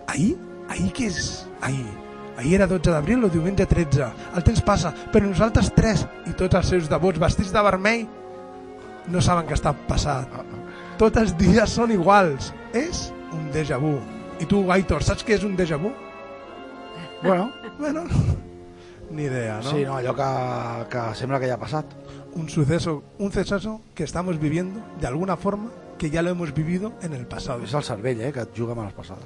Ahir? 0.07 0.33
Ahir 0.71 0.89
què 0.97 1.07
és? 1.11 1.45
Ahir. 1.61 1.87
Ahir 2.35 2.57
era 2.57 2.67
12 2.67 2.91
d'abril 2.91 3.23
o 3.23 3.31
diumenge 3.31 3.67
13. 3.69 4.09
El 4.35 4.43
temps 4.43 4.63
passa, 4.65 4.91
però 5.13 5.29
nosaltres 5.29 5.71
tres 5.77 6.03
i 6.27 6.35
tots 6.35 6.57
els 6.59 6.73
seus 6.73 6.91
devots 6.91 7.21
vestits 7.21 7.53
de 7.55 7.63
vermell 7.69 8.05
no 9.11 9.21
saben 9.21 9.47
què 9.47 9.55
està 9.55 9.75
passant. 9.87 10.54
Tots 10.97 11.17
els 11.19 11.35
dies 11.37 11.69
són 11.75 11.91
iguals. 11.91 12.53
És 12.73 13.09
un 13.35 13.49
déjà 13.51 13.77
vu. 13.81 13.97
I 14.39 14.47
tu, 14.47 14.63
Aitor, 14.71 15.03
saps 15.03 15.23
què 15.25 15.35
és 15.37 15.43
un 15.47 15.55
déjà 15.55 15.77
vu? 15.79 15.91
Bueno, 17.23 17.51
Bueno, 17.79 18.03
ni 19.11 19.23
idea, 19.23 19.59
¿no? 19.61 19.69
sí, 19.69 19.83
no, 19.83 19.97
allò 19.97 20.13
que, 20.15 20.89
que 20.89 21.15
sembla 21.15 21.39
que 21.39 21.47
ja 21.47 21.55
ha 21.55 21.59
passat. 21.59 21.85
Un 22.35 22.47
suceso, 22.49 23.03
un 23.19 23.31
suceso 23.31 23.81
que 23.93 24.03
estamos 24.03 24.39
viviendo 24.39 24.81
de 24.99 25.07
alguna 25.07 25.35
forma 25.35 25.71
que 25.97 26.09
ya 26.09 26.21
lo 26.21 26.29
hemos 26.29 26.53
vivido 26.53 26.93
en 27.01 27.13
el 27.13 27.25
pasado. 27.27 27.63
És 27.63 27.73
el 27.73 27.83
cervell, 27.83 28.21
eh, 28.21 28.31
que 28.31 28.43
et 28.43 28.55
juga 28.55 28.75
males 28.75 28.93
passades. 28.93 29.25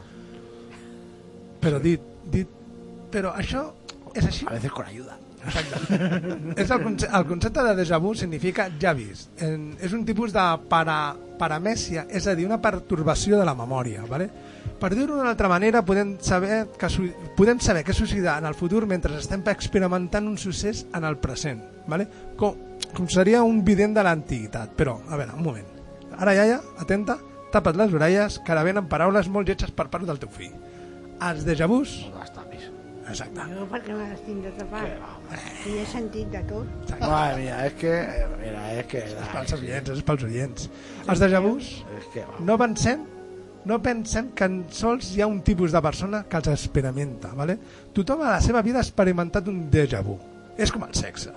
Però 1.62 1.80
dit, 1.82 2.02
dit, 2.26 2.50
però 3.12 3.34
això 3.36 3.68
és 4.16 4.26
així? 4.26 4.46
A 4.48 4.54
veces 4.54 4.72
con 4.72 4.86
ayuda. 4.86 5.18
És 6.56 6.70
el, 6.70 6.82
conce 6.84 7.08
el 7.08 7.26
concepte 7.28 7.64
de 7.64 7.74
déjà 7.78 8.00
vu 8.02 8.14
significa 8.16 8.68
ja 8.82 8.94
vist. 8.94 9.32
En, 9.42 9.72
és 9.80 9.94
un 9.96 10.04
tipus 10.06 10.34
de 10.36 10.46
para, 10.70 11.16
paramèsia, 11.40 12.06
és 12.12 12.28
a 12.28 12.36
dir, 12.36 12.48
una 12.50 12.60
pertorbació 12.62 13.40
de 13.40 13.48
la 13.48 13.56
memòria. 13.56 14.04
Vale? 14.10 14.30
Per 14.80 14.92
dir-ho 14.94 15.16
d'una 15.16 15.32
altra 15.32 15.50
manera, 15.52 15.84
podem 15.86 16.18
saber, 16.24 16.66
que, 16.80 16.90
podem 17.38 17.60
saber 17.64 17.84
què 17.88 17.96
succeirà 17.96 18.38
en 18.40 18.48
el 18.50 18.56
futur 18.56 18.86
mentre 18.88 19.18
estem 19.20 19.44
experimentant 19.52 20.28
un 20.28 20.38
succés 20.38 20.86
en 20.96 21.08
el 21.08 21.18
present. 21.24 21.64
Vale? 21.88 22.08
Com, 22.40 22.60
com 22.96 23.10
seria 23.12 23.44
un 23.44 23.64
vident 23.66 23.96
de 23.98 24.06
l'antiguitat. 24.06 24.76
Però, 24.80 25.00
a 25.08 25.20
veure, 25.20 25.36
un 25.36 25.46
moment. 25.46 25.76
Ara, 26.20 26.36
iaia, 26.36 26.60
atenta, 26.84 27.18
tapa't 27.54 27.80
les 27.80 27.96
orelles, 27.96 28.40
que 28.44 28.56
ara 28.56 28.66
venen 28.68 28.92
paraules 28.92 29.32
molt 29.32 29.48
lletges 29.50 29.72
per 29.76 29.88
part 29.92 30.08
del 30.08 30.20
teu 30.22 30.32
fill. 30.32 30.54
Els 31.20 31.44
déjà 31.48 31.68
vus... 31.68 31.98
Exacte. 33.10 33.46
Jo 33.52 33.66
perquè 33.72 33.96
me 33.98 34.08
les 34.12 34.20
tinc 34.26 34.44
de 34.46 34.52
tapar. 34.60 34.84
I 35.66 35.78
he 35.82 35.86
sentit 35.90 36.30
de 36.34 36.42
tot. 36.50 36.92
Madre 37.02 37.40
mía, 37.42 37.62
es 37.66 37.74
que... 37.80 37.94
Mira, 38.42 38.66
es 38.78 38.86
que... 38.92 39.02
És 39.10 39.32
pels 39.34 39.56
oients, 39.58 39.94
és 39.96 40.04
pels 40.06 40.26
oients. 40.28 40.70
Els 41.10 41.24
déjà 41.24 41.42
vus 41.44 41.72
que... 42.14 42.26
no 42.46 42.58
pensem 42.62 43.08
no 43.70 43.82
pensem 43.84 44.30
que 44.38 44.48
en 44.48 44.62
sols 44.74 45.12
hi 45.14 45.22
ha 45.22 45.28
un 45.28 45.42
tipus 45.46 45.74
de 45.76 45.82
persona 45.84 46.24
que 46.30 46.40
els 46.40 46.48
experimenta. 46.54 47.34
Vale? 47.36 47.58
Tothom 47.94 48.24
a 48.24 48.36
la 48.38 48.42
seva 48.42 48.64
vida 48.66 48.80
ha 48.80 48.86
experimentat 48.86 49.50
un 49.52 49.66
déjà 49.74 50.00
vu. 50.06 50.16
És 50.58 50.72
com 50.72 50.86
el 50.88 50.96
sexe. 50.98 51.34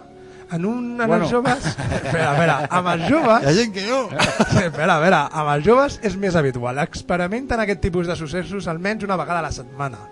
En, 0.52 0.64
un, 0.68 1.00
en 1.00 1.08
Bueno. 1.08 1.24
els 1.24 1.32
joves... 1.32 1.66
Espera, 1.98 2.32
espera, 2.34 2.56
amb 2.68 2.88
els 2.92 3.04
joves... 3.08 3.42
Hi 3.42 3.48
ha 3.48 3.54
gent 3.56 3.74
que 3.74 3.84
no. 3.88 4.00
Espera, 4.68 4.96
a 4.96 5.00
veure, 5.02 5.20
amb 5.40 5.52
els 5.56 5.64
joves 5.66 5.98
és 6.04 6.16
més 6.20 6.36
habitual. 6.36 6.78
Experimenten 6.84 7.62
aquest 7.64 7.80
tipus 7.84 8.10
de 8.10 8.16
successos 8.20 8.68
almenys 8.68 9.06
una 9.08 9.16
vegada 9.16 9.40
a 9.40 9.46
la 9.48 9.52
setmana. 9.54 10.02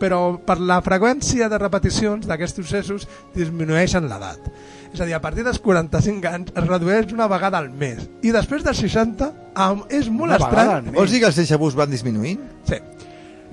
Però 0.00 0.36
per 0.44 0.58
la 0.60 0.80
freqüència 0.84 1.48
de 1.48 1.58
repeticions 1.58 2.26
d'aquests 2.28 2.56
successos 2.60 3.06
disminueixen 3.34 4.04
l'edat. 4.10 4.50
És 4.92 5.00
a 5.00 5.04
dir, 5.08 5.14
a 5.16 5.20
partir 5.20 5.44
dels 5.44 5.58
45 5.60 6.28
anys 6.28 6.52
es 6.54 6.66
redueix 6.66 7.12
una 7.12 7.26
vegada 7.28 7.58
al 7.58 7.70
mes. 7.70 8.08
I 8.22 8.30
després 8.32 8.62
dels 8.64 8.78
60 8.80 9.32
am- 9.54 9.84
és 9.88 10.08
molt 10.08 10.34
Una 10.34 10.36
estrany. 10.36 10.92
Vols 10.94 11.10
dir 11.10 11.20
que 11.20 11.26
els 11.32 11.56
vus 11.58 11.74
van 11.74 11.90
disminuint? 11.90 12.40
Sí. 12.68 12.76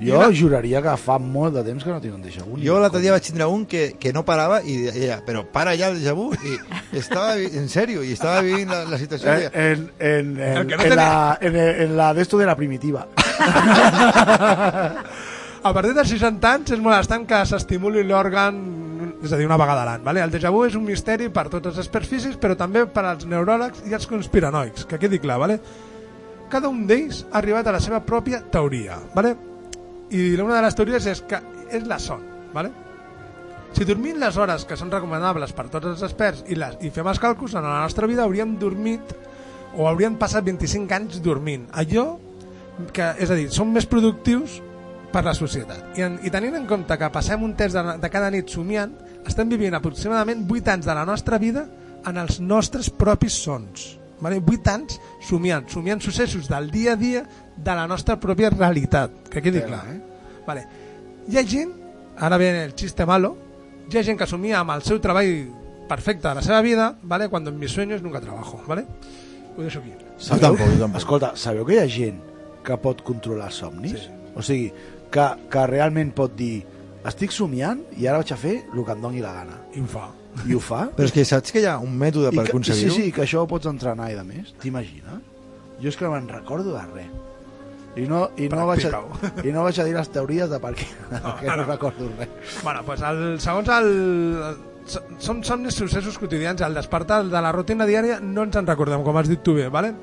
Jo 0.03 0.17
una- 0.19 0.33
juraria 0.35 0.81
que 0.81 0.97
fa 0.97 1.17
molt 1.19 1.53
de 1.55 1.63
temps 1.63 1.83
que 1.83 1.89
no 1.91 2.01
tinc 2.01 2.15
un 2.15 2.21
déjà 2.23 2.43
vu. 2.43 2.57
Jo 2.59 2.79
l'altre 2.79 2.99
dia 2.99 3.11
vaig 3.13 3.21
tindre 3.23 3.45
un 3.45 3.65
que, 3.65 3.95
que 3.99 4.11
no 4.11 4.25
parava 4.25 4.61
i 4.63 4.77
deia, 4.89 5.21
però 5.25 5.45
para 5.45 5.75
ja 5.77 5.87
el 5.89 5.99
déjà 6.01 6.13
vu 6.17 6.33
i 6.33 6.57
estava, 6.97 7.37
en 7.37 7.69
sèrio, 7.69 8.03
i 8.03 8.11
estava 8.11 8.41
vivint 8.41 8.69
la, 8.69 8.83
la 8.89 8.97
situació. 8.97 9.29
Eh, 9.31 9.49
en, 9.53 9.91
en, 9.99 10.39
en, 10.41 10.67
que 10.67 10.75
no 10.77 10.83
en, 10.83 10.95
la, 10.97 11.37
en, 11.39 11.55
en 11.55 11.95
la 11.97 12.13
de 12.13 12.21
esto 12.21 12.37
de 12.37 12.45
la 12.47 12.55
primitiva. 12.55 13.07
A 15.63 15.71
partir 15.71 15.93
dels 15.95 16.09
60 16.11 16.43
anys 16.43 16.73
és 16.75 16.79
molt 16.83 16.97
estrany 16.97 17.23
que 17.23 17.37
s'estimuli 17.47 18.01
l'òrgan, 18.03 18.57
és 19.23 19.31
a 19.31 19.37
dir, 19.39 19.45
una 19.47 19.55
vegada 19.55 19.85
a 19.85 19.87
l'any. 19.87 20.01
Vale? 20.03 20.19
El 20.19 20.31
déjà 20.33 20.49
vu 20.51 20.65
és 20.67 20.73
un 20.75 20.83
misteri 20.83 21.29
per 21.31 21.45
tots 21.47 21.69
els 21.69 21.77
experts 21.79 22.09
físics, 22.11 22.35
però 22.35 22.57
també 22.59 22.81
per 22.91 23.05
als 23.07 23.23
neuròlegs 23.31 23.85
i 23.87 23.95
els 23.95 24.07
conspiranoics, 24.11 24.83
que 24.89 24.99
quedi 24.99 25.21
clar. 25.23 25.37
Vale? 25.39 25.55
Cada 26.51 26.67
un 26.67 26.81
d'ells 26.89 27.21
ha 27.29 27.37
arribat 27.39 27.69
a 27.71 27.75
la 27.77 27.79
seva 27.79 28.01
pròpia 28.03 28.41
teoria. 28.51 28.97
Vale? 29.15 29.31
I 30.11 30.33
una 30.35 30.57
de 30.57 30.65
les 30.65 30.75
teories 30.75 31.07
és 31.13 31.23
que 31.31 31.39
és 31.71 31.87
la 31.87 32.01
son. 32.09 32.27
Vale? 32.51 32.73
Si 33.71 33.87
dormim 33.87 34.19
les 34.19 34.35
hores 34.35 34.67
que 34.67 34.75
són 34.75 34.91
recomanables 34.91 35.55
per 35.55 35.69
tots 35.71 35.93
els 35.93 36.03
experts 36.03 36.43
i, 36.51 36.59
les, 36.59 36.75
i 36.83 36.91
fem 36.91 37.07
els 37.07 37.23
càlculs, 37.23 37.55
en 37.55 37.63
la 37.63 37.79
nostra 37.85 38.11
vida 38.11 38.27
hauríem 38.27 38.57
dormit 38.59 39.15
o 39.79 39.87
hauríem 39.87 40.19
passat 40.19 40.43
25 40.43 40.99
anys 40.99 41.23
dormint. 41.23 41.69
Allò 41.71 42.17
que, 42.91 43.13
és 43.15 43.31
a 43.31 43.39
dir, 43.39 43.47
som 43.55 43.71
més 43.71 43.87
productius 43.87 44.59
per 45.13 45.23
la 45.25 45.33
societat. 45.37 45.93
I, 45.97 46.05
en, 46.07 46.17
I 46.25 46.31
tenint 46.33 46.57
en 46.57 46.67
compte 46.69 46.97
que 46.99 47.09
passem 47.13 47.43
un 47.45 47.53
test 47.59 47.77
de, 47.77 47.97
de 48.01 48.11
cada 48.11 48.31
nit 48.33 48.49
somiant, 48.49 48.95
estem 49.29 49.51
vivint 49.51 49.77
aproximadament 49.77 50.45
8 50.49 50.73
anys 50.75 50.89
de 50.89 50.95
la 50.97 51.05
nostra 51.07 51.39
vida 51.41 51.67
en 52.09 52.17
els 52.19 52.39
nostres 52.41 52.89
propis 52.89 53.37
sons. 53.45 53.93
Vale? 54.23 54.39
8 54.39 54.73
anys 54.73 54.99
somiant, 55.27 55.67
somiant 55.71 56.01
successos 56.03 56.49
del 56.49 56.69
dia 56.71 56.93
a 56.93 56.99
dia 56.99 57.23
de 57.55 57.75
la 57.75 57.87
nostra 57.87 58.17
pròpia 58.19 58.51
realitat, 58.53 59.27
que 59.29 59.43
quedi 59.43 59.63
clar. 59.63 59.83
Eh? 59.91 59.99
Vale. 60.47 60.67
Hi 61.29 61.39
ha 61.39 61.45
gent, 61.47 61.73
ara 62.17 62.39
ve 62.39 62.49
el 62.65 62.73
xiste 62.79 63.05
malo, 63.07 63.35
hi 63.91 63.99
ha 63.99 64.05
gent 64.05 64.19
que 64.19 64.27
somia 64.29 64.61
amb 64.61 64.73
el 64.75 64.83
seu 64.87 64.99
treball 65.03 65.33
perfecte 65.89 66.27
de 66.27 66.35
la 66.35 66.41
seva 66.41 66.61
vida, 66.61 66.95
¿vale? 67.03 67.29
cuando 67.29 67.51
en 67.51 67.59
mis 67.59 67.71
sueños 67.71 68.01
nunca 68.01 68.21
trabajo. 68.21 68.61
¿vale? 68.67 68.85
Ho 69.57 69.61
deixo 69.61 69.79
aquí. 69.79 69.93
Sabeu, 70.17 70.55
tampoc, 70.55 70.79
tampoc. 70.79 70.97
Escolta, 71.01 71.33
sabeu 71.35 71.65
que 71.67 71.77
hi 71.77 71.83
ha 71.83 71.87
gent 71.89 72.19
que 72.63 72.77
pot 72.81 73.03
controlar 73.05 73.51
somnis? 73.51 74.07
Sí. 74.07 74.19
O 74.33 74.41
sigui, 74.41 74.71
que, 75.13 75.27
que 75.51 75.65
realment 75.69 76.13
pot 76.15 76.33
dir 76.37 76.63
estic 77.09 77.33
somiant 77.35 77.83
i 77.99 78.07
ara 78.07 78.21
vaig 78.21 78.33
a 78.33 78.39
fer 78.39 78.55
el 78.71 78.83
que 78.83 78.95
em 78.95 79.03
doni 79.03 79.23
la 79.23 79.33
gana. 79.35 79.59
I 79.75 79.83
ho 79.83 79.89
fa. 79.91 80.07
I 80.47 80.55
ho 80.55 80.61
fa. 80.63 80.85
Però 80.95 81.05
és 81.07 81.13
que 81.13 81.25
saps 81.27 81.53
que 81.53 81.61
hi 81.61 81.67
ha 81.69 81.75
un 81.83 81.93
mètode 81.99 82.31
I 82.31 82.37
per 82.37 82.47
que, 82.47 82.49
sí, 82.49 82.55
aconseguir-ho? 82.55 82.95
sí, 82.95 83.11
que 83.13 83.25
això 83.27 83.43
ho 83.43 83.49
pots 83.49 83.69
entrenar 83.69 84.09
i 84.13 84.17
de 84.17 84.23
més. 84.25 84.55
T'imagines? 84.63 85.29
Jo 85.83 85.91
és 85.91 85.99
que 85.99 86.07
no 86.07 86.13
me'n 86.15 86.31
recordo 86.31 86.73
de 86.73 86.83
res. 86.93 87.13
I 87.99 88.07
no, 88.09 88.23
i, 88.41 88.47
no 88.49 88.65
vaig 88.65 88.87
a. 88.89 89.01
I 89.45 89.51
no 89.53 89.67
vaig 89.67 89.77
a 89.77 89.85
dir 89.85 89.93
les 89.93 90.09
teories 90.09 90.49
de 90.49 90.57
per 90.61 90.73
què, 90.79 90.87
no, 91.13 91.35
que 91.41 91.49
no 91.51 91.67
recordo 91.67 92.09
res. 92.17 92.31
Bueno, 92.63 92.81
pues 92.87 93.03
el, 93.05 93.23
segons 93.43 93.69
el, 93.75 93.91
són 95.21 95.43
somnis 95.45 95.77
successos 95.77 96.17
quotidians. 96.17 96.63
Al 96.65 96.73
despertar 96.73 97.21
de 97.27 97.43
la 97.45 97.53
rutina 97.53 97.85
diària 97.89 98.19
no 98.23 98.47
ens 98.47 98.57
en 98.57 98.69
recordem, 98.69 99.03
com 99.05 99.19
has 99.19 99.29
dit 99.29 99.43
tu 99.45 99.53
bé, 99.59 99.69
¿vale? 99.69 99.93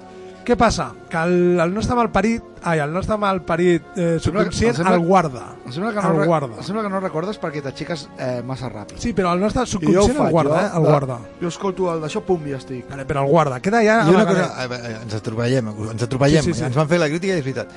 Què 0.45 0.57
passa? 0.59 0.89
Que 1.11 1.19
el, 1.21 1.61
el 1.61 1.73
nostre 1.75 1.95
malparit, 1.95 2.43
ai, 2.67 2.79
el 2.83 2.91
nostre 2.95 3.17
malparit 3.21 3.83
eh, 3.95 4.17
subconscient 4.23 4.73
em 4.73 4.77
sembla- 4.81 4.95
el 4.97 5.05
guarda. 5.07 5.43
Em 5.67 5.73
sembla 5.77 5.91
que 5.93 6.01
no, 6.03 6.13
el 6.23 6.27
guarda. 6.27 6.57
em 6.57 6.65
sembla 6.67 6.83
que 6.87 6.91
no 6.95 7.01
recordes 7.01 7.39
perquè 7.39 7.61
t'aixeques 7.63 8.07
eh, 8.19 8.41
massa 8.47 8.71
ràpid. 8.73 8.97
Sí, 8.99 9.13
però 9.15 9.35
el 9.37 9.41
nostre 9.45 9.67
subconscient 9.69 10.17
el 10.17 10.23
faig, 10.25 10.33
guarda, 10.33 10.57
jo, 10.57 10.67
eh? 10.67 10.71
El 10.81 10.83
de- 10.83 10.91
guarda. 10.91 11.19
Jo 11.43 11.49
escolto 11.53 11.91
el 11.93 12.01
d'això, 12.03 12.23
pum, 12.27 12.43
ja 12.51 12.57
estic. 12.57 12.89
Vale, 12.91 13.05
però 13.07 13.23
el 13.27 13.31
guarda. 13.31 13.61
Queda 13.61 13.83
ja... 13.85 14.01
I 14.09 14.15
una 14.15 14.27
cosa, 14.27 14.49
eh, 14.65 14.81
eh, 14.81 14.97
ens 15.03 15.15
atropellem, 15.21 15.69
ens 15.93 16.03
atropellem, 16.09 16.43
Sí, 16.45 16.53
sí, 16.55 16.59
sí. 16.61 16.65
ens 16.71 16.77
van 16.81 16.89
fer 16.89 16.99
la 17.05 17.09
crítica 17.13 17.37
i 17.37 17.39
és 17.39 17.45
veritat. 17.45 17.77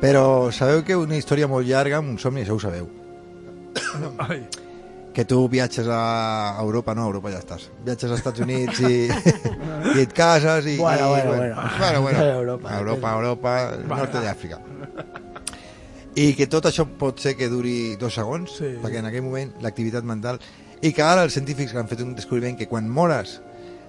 Però 0.00 0.52
sabeu 0.52 0.84
que 0.86 0.96
una 0.96 1.16
història 1.18 1.48
molt 1.50 1.66
llarga 1.66 2.00
un 2.00 2.18
somni, 2.22 2.42
això 2.46 2.54
ho 2.56 2.60
sabeu. 2.62 2.86
Ai. 4.18 4.46
Que 5.16 5.24
tu 5.24 5.48
viatges 5.48 5.86
a 5.88 6.58
Europa, 6.60 6.94
no, 6.94 7.06
a 7.06 7.08
Europa 7.08 7.30
ja 7.32 7.38
estàs. 7.40 7.70
Viatges 7.86 8.10
als 8.10 8.18
Estats 8.20 8.42
Units 8.44 8.82
i, 8.84 9.06
i 9.96 10.02
et 10.02 10.12
cases 10.12 10.66
i... 10.68 10.74
Bueno, 10.76 11.06
i, 11.06 11.08
bueno, 11.08 11.30
bueno. 11.30 11.62
bueno, 11.78 12.02
bueno. 12.02 12.24
Europa. 12.40 12.74
Europa, 12.76 13.12
Europa, 13.14 13.54
nord 13.88 14.18
d'Àfrica. 14.20 14.60
I 16.20 16.26
que 16.36 16.46
tot 16.52 16.68
això 16.68 16.84
pot 17.00 17.24
ser 17.24 17.32
que 17.38 17.48
duri 17.48 17.96
dos 17.96 18.12
segons, 18.20 18.58
Sí. 18.60 18.74
perquè 18.82 19.00
en 19.00 19.08
aquell 19.08 19.24
moment 19.24 19.56
l'activitat 19.64 20.04
mental... 20.04 20.36
I 20.84 20.92
que 20.92 21.00
ara 21.00 21.22
els 21.24 21.32
científics 21.32 21.72
han 21.72 21.88
fet 21.88 22.02
un 22.04 22.12
descobriment 22.12 22.58
que 22.60 22.68
quan 22.68 22.84
mores 22.84 23.38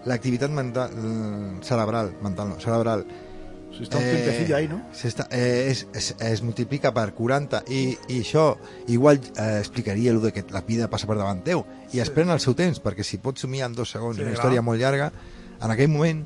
l'activitat 0.08 0.54
mental 0.56 0.96
eh, 0.96 1.60
cerebral, 1.68 2.14
mental 2.24 2.54
no, 2.54 2.62
cerebral, 2.64 3.04
Si 3.78 3.84
està 3.86 4.00
un 4.02 4.06
pimpecillo 4.10 4.56
ahí, 4.58 4.68
no? 4.68 4.80
s'està- 4.92 5.28
eh, 5.30 5.68
es, 5.70 5.86
es, 5.94 6.16
es 6.20 6.42
multiplica 6.42 6.90
per 6.96 7.12
40 7.14 7.64
i, 7.70 7.82
i 8.10 8.22
això 8.24 8.58
igual 8.88 9.20
eh, 9.38 9.60
explicaria 9.60 10.10
el 10.12 10.22
de 10.24 10.32
que 10.34 10.44
la 10.50 10.62
vida 10.66 10.88
passa 10.90 11.06
per 11.06 11.18
davant 11.20 11.44
teu 11.46 11.62
i 11.94 12.00
es 12.02 12.10
pren 12.10 12.30
el 12.34 12.40
seu 12.42 12.56
temps 12.58 12.82
perquè 12.82 13.06
si 13.06 13.20
pots 13.22 13.46
somiar 13.46 13.70
en 13.70 13.76
dos 13.78 13.92
segons 13.94 14.16
Sí, 14.18 14.24
una 14.24 14.32
clar. 14.34 14.40
història 14.40 14.64
molt 14.66 14.82
llarga 14.82 15.12
en 15.62 15.72
aquell 15.72 15.90
moment 15.94 16.26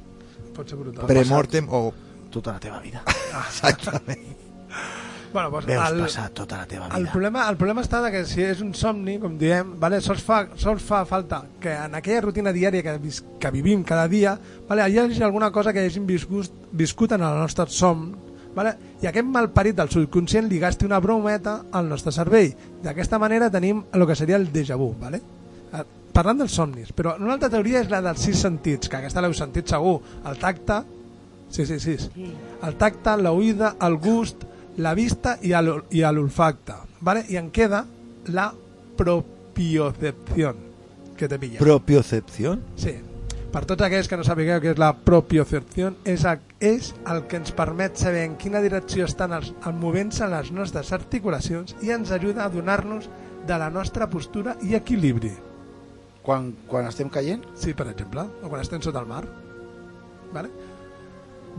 Pot 0.56 0.70
ser 0.72 0.78
brutal. 0.80 1.06
premortem 1.08 1.68
o 1.70 1.91
Tota 2.32 2.54
la 2.54 2.60
teva 2.64 2.80
vida. 2.80 3.04
exactament 3.49 4.24
Bueno, 5.34 5.50
doncs, 5.50 5.66
Veus 5.66 5.92
el, 5.92 6.00
passar 6.02 6.30
tota 6.36 6.58
la 6.58 6.66
teva 6.68 6.88
el, 6.92 7.04
vida. 7.04 7.12
problema, 7.14 7.46
el 7.50 7.56
problema 7.58 7.82
està 7.86 8.02
de 8.04 8.10
que 8.12 8.26
si 8.28 8.42
és 8.44 8.60
un 8.62 8.74
somni, 8.76 9.18
com 9.20 9.38
diem, 9.40 9.76
vale, 9.80 10.02
sols, 10.04 10.24
fa, 10.28 10.42
sols 10.60 10.84
fa 10.84 11.06
falta 11.08 11.44
que 11.62 11.72
en 11.72 11.96
aquella 11.96 12.20
rutina 12.26 12.52
diària 12.52 12.84
que, 12.84 12.98
vis, 13.00 13.22
que 13.40 13.52
vivim 13.52 13.86
cada 13.88 14.10
dia 14.12 14.34
vale, 14.68 14.90
hi 14.92 14.98
hagi 15.00 15.24
alguna 15.24 15.52
cosa 15.52 15.72
que 15.72 15.86
hagin 15.86 16.06
viscut, 16.10 16.52
viscut 16.72 17.14
en 17.16 17.24
el 17.24 17.40
nostre 17.40 17.66
somn 17.72 18.12
vale? 18.56 18.76
i 19.02 19.08
aquest 19.08 19.26
malparit 19.32 19.78
del 19.80 19.90
subconscient 19.90 20.50
li 20.52 20.60
gasti 20.60 20.86
una 20.86 21.00
brometa 21.00 21.62
al 21.72 21.88
nostre 21.88 22.12
cervell. 22.12 22.52
D'aquesta 22.84 23.18
manera 23.18 23.48
tenim 23.50 23.86
el 23.94 24.06
que 24.06 24.16
seria 24.20 24.36
el 24.36 24.50
déjà 24.52 24.76
vu. 24.76 24.92
Vale? 25.00 25.22
Eh, 25.72 25.86
Parlant 26.12 26.42
dels 26.44 26.52
somnis, 26.52 26.92
però 26.92 27.14
una 27.16 27.32
altra 27.38 27.48
teoria 27.50 27.80
és 27.80 27.88
la 27.90 28.02
dels 28.04 28.20
sis 28.20 28.36
sentits, 28.44 28.90
que 28.92 28.98
aquesta 29.00 29.22
l'heu 29.24 29.32
sentit 29.34 29.72
segur. 29.72 30.02
El 30.28 30.36
tacte, 30.42 30.82
sí, 31.50 31.64
sí, 31.66 31.80
sí, 31.80 31.96
Sí. 31.98 32.34
el 32.68 32.76
tacte, 32.76 33.14
l'oïda, 33.16 33.78
el 33.88 33.96
gust, 33.96 34.44
la 34.78 34.93
vista 34.93 35.38
i 35.41 35.51
el- 35.53 35.84
i 35.91 36.01
l'olfacte. 36.01 36.74
¿vale? 37.01 37.26
I 37.30 37.38
en 37.38 37.49
queda 37.51 37.86
la 38.28 38.53
propiocepció, 38.97 40.55
que 41.17 41.28
te 41.28 41.38
pilla. 41.39 41.59
propiocepció 41.59 42.57
Sí. 42.76 42.95
Per 43.51 43.65
tots 43.65 43.84
aquells 43.84 44.07
que 44.07 44.15
no 44.15 44.24
sapigueu 44.24 44.61
què 44.63 44.72
és 44.72 44.78
la 44.80 44.93
propiocepció, 44.95 45.89
és, 46.07 46.24
el, 46.24 46.39
és 46.61 46.93
el 47.05 47.26
que 47.28 47.36
ens 47.36 47.51
permet 47.51 47.97
saber 47.99 48.22
en 48.24 48.38
quina 48.39 48.61
direcció 48.63 49.03
estan 49.03 49.34
els, 49.36 49.49
el 49.67 49.74
movent-se 49.74 50.26
les 50.32 50.53
nostres 50.55 50.93
articulacions 50.95 51.76
i 51.84 51.91
ens 51.91 52.11
ajuda 52.15 52.45
a 52.45 52.49
donar-nos 52.49 53.09
de 53.45 53.57
la 53.59 53.69
nostra 53.69 54.07
postura 54.09 54.55
i 54.63 54.76
equilibri. 54.76 55.34
Quan, 56.24 56.53
quan 56.67 56.88
estem 56.88 57.09
caient, 57.09 57.43
Sí, 57.57 57.74
per 57.74 57.89
exemple, 57.89 58.22
o 58.41 58.47
quan 58.47 58.61
estem 58.61 58.80
sota 58.82 58.99
el 59.01 59.07
mar. 59.07 59.26
Vale? 60.32 60.47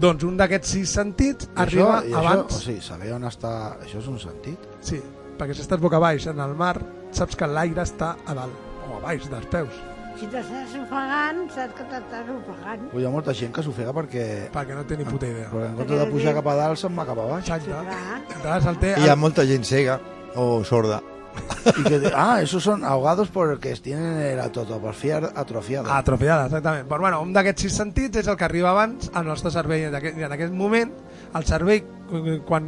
Doncs 0.01 0.25
un 0.25 0.37
d'aquests 0.41 0.75
sis 0.77 0.93
sentits 0.97 1.49
i 1.49 1.55
arriba 1.67 1.99
això, 1.99 2.09
i 2.09 2.17
abans... 2.17 2.45
Això, 2.47 2.59
o 2.59 2.67
sigui, 2.67 2.85
saber 2.85 3.13
on 3.17 3.29
està... 3.29 3.53
Això 3.85 4.01
és 4.01 4.09
un 4.09 4.19
sentit. 4.23 4.69
Sí, 4.81 5.01
perquè 5.39 5.57
si 5.57 5.65
estàs 5.65 5.83
boca 5.83 6.01
baix 6.03 6.27
en 6.33 6.41
el 6.41 6.55
mar, 6.59 6.77
saps 7.13 7.37
que 7.37 7.49
l'aire 7.49 7.85
està 7.85 8.15
a 8.25 8.37
dalt, 8.39 8.71
o 8.89 8.97
a 8.97 9.03
baix 9.05 9.29
dels 9.31 9.49
peus, 9.53 9.83
Si 10.13 10.27
t'estàs 10.29 10.75
ofegant, 10.77 11.39
saps 11.55 11.73
que 11.79 11.87
t'estàs 11.89 12.27
ofegant. 12.35 12.83
Hi 13.01 13.07
ha 13.09 13.13
molta 13.15 13.33
gent 13.37 13.55
que 13.57 13.65
s'ofega 13.65 13.95
perquè... 13.97 14.27
perquè 14.53 14.77
no 14.77 14.85
té 14.89 14.99
ni 15.01 15.07
puta 15.09 15.31
idea. 15.31 15.49
Però 15.49 15.65
en 15.71 15.79
comptes 15.79 16.03
de 16.03 16.11
pujar 16.13 16.35
cap 16.37 16.51
a 16.53 16.57
dalt, 16.59 16.81
se'n 16.83 17.01
va 17.01 17.07
cap 17.09 17.23
a 17.23 17.31
baix. 17.31 17.49
Exacte. 17.49 18.77
Té, 18.85 18.93
i 18.93 19.07
hi 19.07 19.11
ha 19.13 19.17
molta 19.17 19.49
gent 19.49 19.65
cega 19.65 19.97
o 20.37 20.61
sorda 20.69 21.01
Y 21.77 21.83
que, 21.85 22.13
ah, 22.15 22.41
esos 22.43 22.63
son 22.63 22.85
ahogados 22.85 23.29
porque 23.29 23.75
tienen 23.77 24.19
el 24.19 24.41
autotrofia 24.41 25.19
atrofiado. 25.35 25.93
Atrofiada, 25.93 26.47
exactament. 26.47 26.89
Però 26.89 27.01
bueno, 27.01 27.21
un 27.23 27.33
d'aquests 27.33 27.69
sis 27.69 27.77
sentits 27.79 28.23
és 28.23 28.29
el 28.29 28.37
que 28.37 28.47
arriba 28.47 28.73
abans 28.73 29.11
al 29.15 29.27
nostre 29.27 29.53
cervell. 29.55 29.87
En 29.91 29.95
aquest, 29.95 30.19
en 30.19 30.35
aquest 30.35 30.53
moment, 30.53 30.93
el 31.39 31.47
cervell, 31.47 31.87
eh, 32.13 32.41
quan 32.47 32.67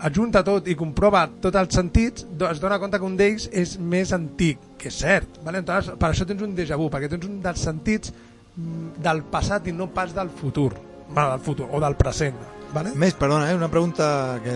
ajunta 0.00 0.44
tot 0.44 0.68
i 0.68 0.76
comprova 0.78 1.26
tots 1.40 1.56
els 1.60 1.74
sentits, 1.76 2.26
es 2.50 2.60
dona 2.60 2.78
compte 2.80 3.00
que 3.00 3.08
un 3.08 3.16
d'ells 3.18 3.48
és 3.52 3.76
més 3.80 4.12
antic, 4.16 4.60
que 4.80 4.92
és 4.92 5.00
cert. 5.02 5.40
Vale? 5.44 5.64
Entonces, 5.64 5.96
per 6.00 6.12
això 6.12 6.28
tens 6.28 6.44
un 6.44 6.54
déjà 6.56 6.78
vu, 6.80 6.90
perquè 6.92 7.10
tens 7.10 7.26
un 7.28 7.40
dels 7.42 7.66
sentits 7.68 8.12
mm, 8.12 9.00
del 9.02 9.24
passat 9.32 9.68
i 9.68 9.76
no 9.76 9.90
pas 9.92 10.14
del 10.16 10.30
futur. 10.30 10.72
Bueno, 11.10 11.30
del 11.32 11.44
futur, 11.44 11.68
o 11.72 11.80
del 11.82 11.96
present. 11.98 12.59
Vale? 12.72 12.92
més, 12.94 13.14
perdona, 13.18 13.50
eh, 13.50 13.54
una 13.56 13.68
pregunta 13.68 14.38
que 14.44 14.52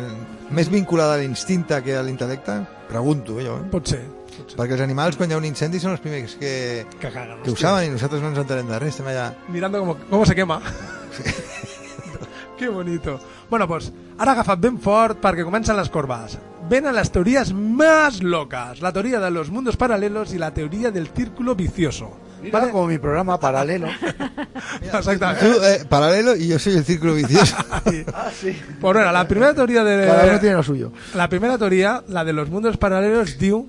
més 0.55 0.69
vinculada 0.71 1.15
a 1.15 1.19
l'instinte 1.19 1.81
que 1.83 1.97
a 1.99 2.03
l'intel·lecte 2.07 2.61
pregunto 2.89 3.41
jo, 3.43 3.57
eh? 3.59 3.69
Pot 3.73 3.89
ser. 3.91 4.03
Pot 4.35 4.51
ser. 4.51 4.59
perquè 4.59 4.73
els 4.77 4.83
animals 4.83 5.17
quan 5.17 5.31
hi 5.31 5.35
ha 5.35 5.39
un 5.39 5.45
incendi 5.47 5.79
són 5.83 5.93
els 5.93 6.01
primers 6.03 6.35
que, 6.39 6.87
Que 7.01 7.11
caguen. 7.11 7.43
que 7.43 7.51
ho 7.51 7.57
saben 7.57 7.89
i 7.89 7.91
nosaltres 7.95 8.23
no 8.23 8.29
ens 8.33 8.39
entenem 8.43 8.69
de 8.71 8.79
res 8.79 8.95
estem 8.95 9.07
allà 9.13 9.33
mirando 9.49 9.79
cómo, 9.81 9.97
cómo 10.11 10.27
se 10.27 10.35
quema. 10.35 10.61
Qué 12.59 12.69
bonito. 12.69 13.19
Bueno, 13.51 13.67
pues 13.67 13.93
ara 14.19 14.33
agafat 14.33 14.61
ben 14.63 14.77
fort 14.79 15.19
perquè 15.23 15.43
comencen 15.45 15.77
les 15.77 15.91
corbes. 15.91 16.39
Venen 16.71 16.95
las 16.95 17.11
teorías 17.13 17.53
más 17.53 18.23
locas. 18.23 18.81
La 18.81 18.93
teoría 18.93 19.19
de 19.21 19.31
los 19.31 19.51
mundos 19.51 19.77
paralelos 19.77 20.33
y 20.33 20.39
la 20.39 20.55
teoría 20.55 20.91
del 20.91 21.09
círculo 21.09 21.55
vicioso. 21.55 22.13
Mira, 22.45 22.71
como 22.71 22.87
mi 22.87 22.99
programa 22.99 23.39
paralelo. 23.39 23.89
Exactamente. 24.83 25.45
Tú, 25.45 25.63
eh, 25.63 25.85
paralelo 25.89 26.37
y 26.37 26.49
yo 26.49 26.59
soy 26.59 26.75
el 26.75 26.85
círculo 26.85 27.15
vicioso. 27.15 27.57
ah, 27.71 28.31
sí. 28.39 28.57
Pues 28.81 28.95
bueno, 28.95 29.11
la 29.11 29.27
primera 29.27 29.55
teoría 29.55 29.85
Cada 29.85 30.25
uno 30.25 30.33
de... 30.33 30.39
tiene 30.39 30.57
lo 30.57 30.63
suyo. 30.63 30.93
La 31.15 31.29
primera 31.29 31.59
teoria, 31.59 32.03
la 32.09 32.25
de 32.25 32.33
los 32.33 32.49
mundos 32.51 32.79
paral·lelos, 32.79 33.39
diu... 33.39 33.69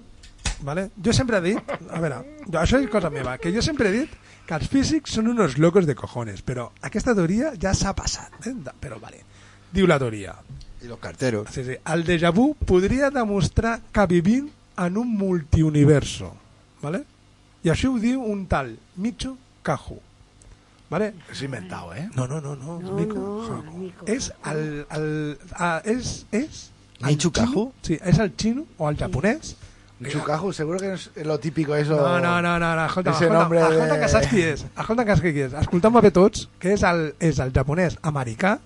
Vale? 0.62 0.90
Jo 1.04 1.14
sempre 1.14 1.38
he 1.38 1.42
dit... 1.42 1.74
A 1.92 2.00
jo, 2.00 2.60
això 2.62 2.80
és 2.80 2.90
cosa 2.90 3.10
meva, 3.12 3.38
que 3.38 3.52
jo 3.52 3.62
sempre 3.62 3.90
he 3.90 3.98
dit 4.00 4.14
que 4.46 4.56
els 4.56 4.70
físics 4.70 5.18
són 5.18 5.28
unos 5.28 5.58
locos 5.58 5.86
de 5.90 5.96
cojones, 5.98 6.42
però 6.46 6.70
aquesta 6.86 7.16
teoria 7.18 7.52
ja 7.60 7.74
s'ha 7.74 7.96
passat. 7.98 8.32
Eh? 8.48 8.54
Però 8.80 9.02
vale. 9.02 9.26
Diu 9.74 9.90
la 9.90 10.00
teoria. 10.00 10.36
y 10.86 10.88
los 10.88 11.00
carteros. 11.00 11.50
Sí, 11.52 11.64
sí. 11.64 11.76
El 11.86 12.06
déjà 12.06 12.32
vu 12.32 12.54
podria 12.56 13.10
demostrar 13.10 13.82
que 13.92 14.06
vivim 14.06 14.50
en 14.78 14.98
un 14.98 15.10
multiuniverso. 15.18 16.36
¿vale? 16.82 17.04
I 17.66 17.72
això 17.74 17.90
ho 17.92 17.98
diu 18.00 18.22
un 18.22 18.46
tal 18.48 18.76
Micho 19.02 19.38
Kahu. 19.66 20.00
¿vale? 20.90 21.14
Es 21.32 21.42
inventado, 21.42 21.94
¿eh? 21.96 22.08
No, 22.16 22.28
no, 22.28 22.40
no, 22.40 22.56
no. 22.56 22.80
No, 22.80 22.92
Mico 22.94 23.16
no. 23.18 23.72
Mico 23.74 24.06
És 24.06 24.32
el... 24.46 24.86
el 24.94 25.38
ah, 25.58 25.82
és, 25.84 26.26
és 26.32 26.70
Micho 27.02 27.32
Kaku? 27.34 27.72
Sí, 27.82 27.98
és 28.06 28.20
el 28.22 28.32
xino 28.38 28.66
o 28.78 28.88
el 28.90 28.96
japonès. 28.98 29.56
Chucajo, 30.12 30.52
seguro 30.54 30.78
que 30.78 30.94
es 30.94 31.10
lo 31.24 31.40
típico 31.40 31.74
eso. 31.76 31.96
No, 31.96 32.20
no, 32.20 32.42
no, 32.42 32.60
no, 32.60 32.76
no 32.76 32.86
escolta, 32.86 33.12
Ese 33.12 33.24
escolta, 33.26 33.40
nombre 33.42 33.60
de- 33.64 33.70
escolta 33.74 34.00
que 34.00 34.08
saps 34.10 34.28
qui 34.28 34.42
és. 34.44 34.66
Escolta 34.78 35.06
que 35.06 35.12
saps 35.16 35.22
qui 35.24 35.42
és. 35.42 35.54
Escolta'm 35.54 36.00
bé 36.04 36.12
tots, 36.12 36.50
que 36.60 36.74
és 36.76 36.84
el, 36.84 37.16
és 37.20 37.40
el 37.40 37.52
japonès 37.56 37.98
americà 38.04 38.58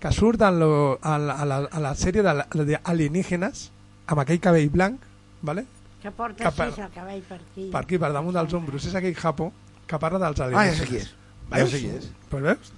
que 0.00 0.12
surt 0.12 0.42
en 0.48 0.58
lo, 0.60 0.98
a, 1.02 1.16
la, 1.18 1.34
a, 1.34 1.44
la, 1.46 1.58
a 1.70 1.80
la 1.84 1.94
sèrie 1.94 2.22
de, 2.24 2.34
la- 2.40 2.48
de 2.64 2.80
alienígenes 2.82 3.68
amb 4.08 4.20
aquell 4.24 4.40
cabell 4.40 4.70
blanc, 4.70 4.98
¿vale? 5.42 5.66
Que 6.02 6.10
porta 6.10 6.44
Que 6.44 6.50
per- 6.56 6.68
el 6.68 6.90
cavall 6.94 7.22
per 7.22 7.40
aquí. 7.40 7.68
per 7.72 7.80
aquí, 7.82 7.98
per 7.98 8.12
damunt 8.12 8.36
dels 8.36 8.52
ombros. 8.54 8.84
És 8.86 8.94
aquell 8.94 9.14
japo 9.16 9.52
que 9.86 9.98
parla 9.98 10.18
dels 10.18 10.38
Ah, 10.40 10.44
alienígenes. 10.44 10.78
ja 10.78 10.84
sé 10.84 10.88
qui 10.90 10.96
és. 10.96 11.14
Ja 11.50 11.66
sé 11.66 11.78
qui 11.80 11.86
és. 11.96 12.10
Pues 12.28 12.42
veus? 12.42 12.72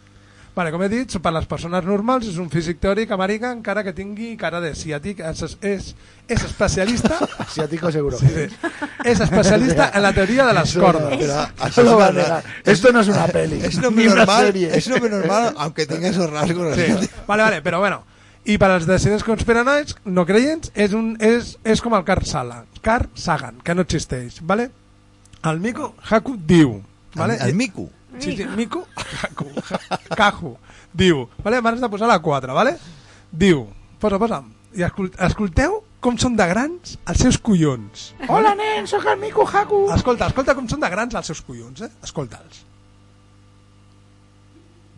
Vale, 0.53 0.73
com 0.73 0.83
he 0.83 0.89
dit, 0.89 1.13
per 1.23 1.31
les 1.33 1.47
persones 1.47 1.85
normals 1.85 2.27
és 2.27 2.37
un 2.37 2.49
físic 2.51 2.81
teòric 2.81 3.11
americà 3.15 3.53
encara 3.55 3.85
que 3.85 3.93
tingui 3.93 4.37
cara 4.37 4.61
de 4.61 4.73
ciàtic. 4.75 5.21
És, 5.21 5.57
és, 5.63 5.95
és 6.29 6.43
especialista 6.45 7.19
Asiático 7.39 7.91
seguro. 7.93 8.19
sí, 8.19 8.27
sí, 8.27 8.49
és 9.05 9.21
especialista 9.21 9.93
en 9.95 10.03
la 10.03 10.13
teoria 10.13 10.47
de 10.47 10.53
les 10.55 10.75
cordes. 10.77 11.19
Pero 11.19 11.69
Eso 11.69 11.83
lo 11.85 11.97
va 11.99 12.09
a 12.09 12.13
negar. 12.13 12.45
Esto 12.65 12.91
no 12.93 13.01
es 13.01 13.09
una 13.09 13.27
peli. 13.39 13.61
Es 13.63 13.77
un 13.77 13.85
hombre 13.87 14.07
normal, 14.07 14.57
es 14.57 14.87
un 14.89 14.93
hombre 14.95 15.11
normal, 15.11 15.55
aunque 15.57 15.87
tenga 15.87 16.09
esos 16.09 16.29
rasgos. 16.31 16.75
Sí. 16.75 17.09
Vale, 17.29 17.43
vale, 17.45 17.63
però 17.63 17.79
bueno. 17.79 18.03
I 18.49 18.57
per 18.57 18.71
als 18.73 18.87
decidents 18.89 19.25
conspiranoics 19.27 19.99
no 20.09 20.25
creients 20.25 20.71
és, 20.73 20.95
un, 20.97 21.13
és, 21.21 21.59
és 21.61 21.83
com 21.85 21.93
el 21.97 22.07
Carl 22.09 22.25
Sagan, 22.25 22.65
Carl 22.81 23.11
Sagan, 23.15 23.59
que 23.65 23.75
no 23.77 23.85
existeix, 23.85 24.39
vale? 24.41 24.71
El 25.45 25.61
Miku 25.61 25.91
Haku 26.09 26.39
diu, 26.49 26.79
vale? 27.15 27.37
El, 27.37 27.51
el 27.51 27.55
mico. 27.55 27.91
Sí, 28.19 28.37
sí, 28.37 28.47
Miku 28.57 28.81
Haku, 28.97 29.47
Kahu, 30.17 30.55
diu, 30.93 31.27
vale? 31.45 31.61
M'has 31.61 31.85
de 31.85 31.93
posar 31.93 32.09
la 32.09 32.19
4, 32.25 32.57
vale? 32.57 32.79
Diu, 33.31 33.67
posa, 34.01 34.19
posa, 34.19 34.41
i 34.73 34.87
escol 34.87 35.11
escolteu 35.27 35.81
com 36.01 36.17
són 36.19 36.37
de 36.39 36.47
grans 36.49 36.97
els 37.05 37.21
seus 37.21 37.37
collons. 37.45 38.15
Hola, 38.29 38.55
nen, 38.57 38.89
sóc 38.89 39.05
el 39.05 39.21
Miku 39.21 39.45
Haku. 39.45 39.85
Escolta, 39.93 40.31
escolta 40.33 40.57
com 40.57 40.69
són 40.71 40.81
de 40.81 40.89
grans 40.93 41.15
els 41.21 41.29
seus 41.29 41.45
collons, 41.45 41.85
eh? 41.85 41.93
Escolta'ls. 42.09 42.65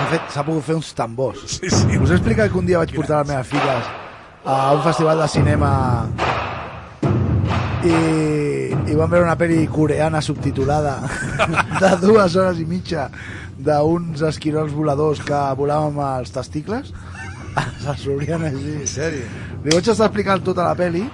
S'ha 0.05 0.11
fet- 0.11 0.33
s'ha 0.35 0.43
pogut 0.45 0.63
fer 0.63 0.75
uns 0.77 0.91
tambors. 0.93 1.39
Sí, 1.57 1.69
sí. 1.69 1.97
Us 1.97 2.11
he 2.11 2.17
explicat 2.19 2.51
que 2.51 2.57
un 2.59 2.65
dia 2.67 2.77
vaig 2.77 2.91
portar 2.93 3.23
les 3.23 3.31
meves 3.33 3.47
filles 3.47 3.87
a 4.45 4.73
un 4.77 4.83
festival 4.85 5.17
de 5.23 5.27
cinema 5.33 5.71
i, 7.85 7.95
i 8.91 8.95
vam 8.97 9.09
veure 9.09 9.25
una 9.25 9.37
pel·li 9.39 9.63
coreana 9.71 10.21
subtitulada 10.21 10.95
de 11.81 11.91
dues 12.03 12.35
hores 12.37 12.61
i 12.61 12.65
mitja 12.69 13.07
d'uns 13.57 14.21
esquirols 14.29 14.73
voladors 14.75 15.21
que 15.25 15.41
volaven 15.57 15.93
amb 15.95 16.03
els 16.21 16.33
testicles 16.35 16.91
se'ls 17.83 18.05
obrien 18.13 18.45
així 18.49 18.75
En 18.81 18.87
sèrio? 18.89 19.25
li 19.63 19.73
vaig 19.73 19.89
estar 19.89 20.09
explicant 20.11 20.43
tota 20.45 20.65
la 20.69 20.75
peli 20.77 21.05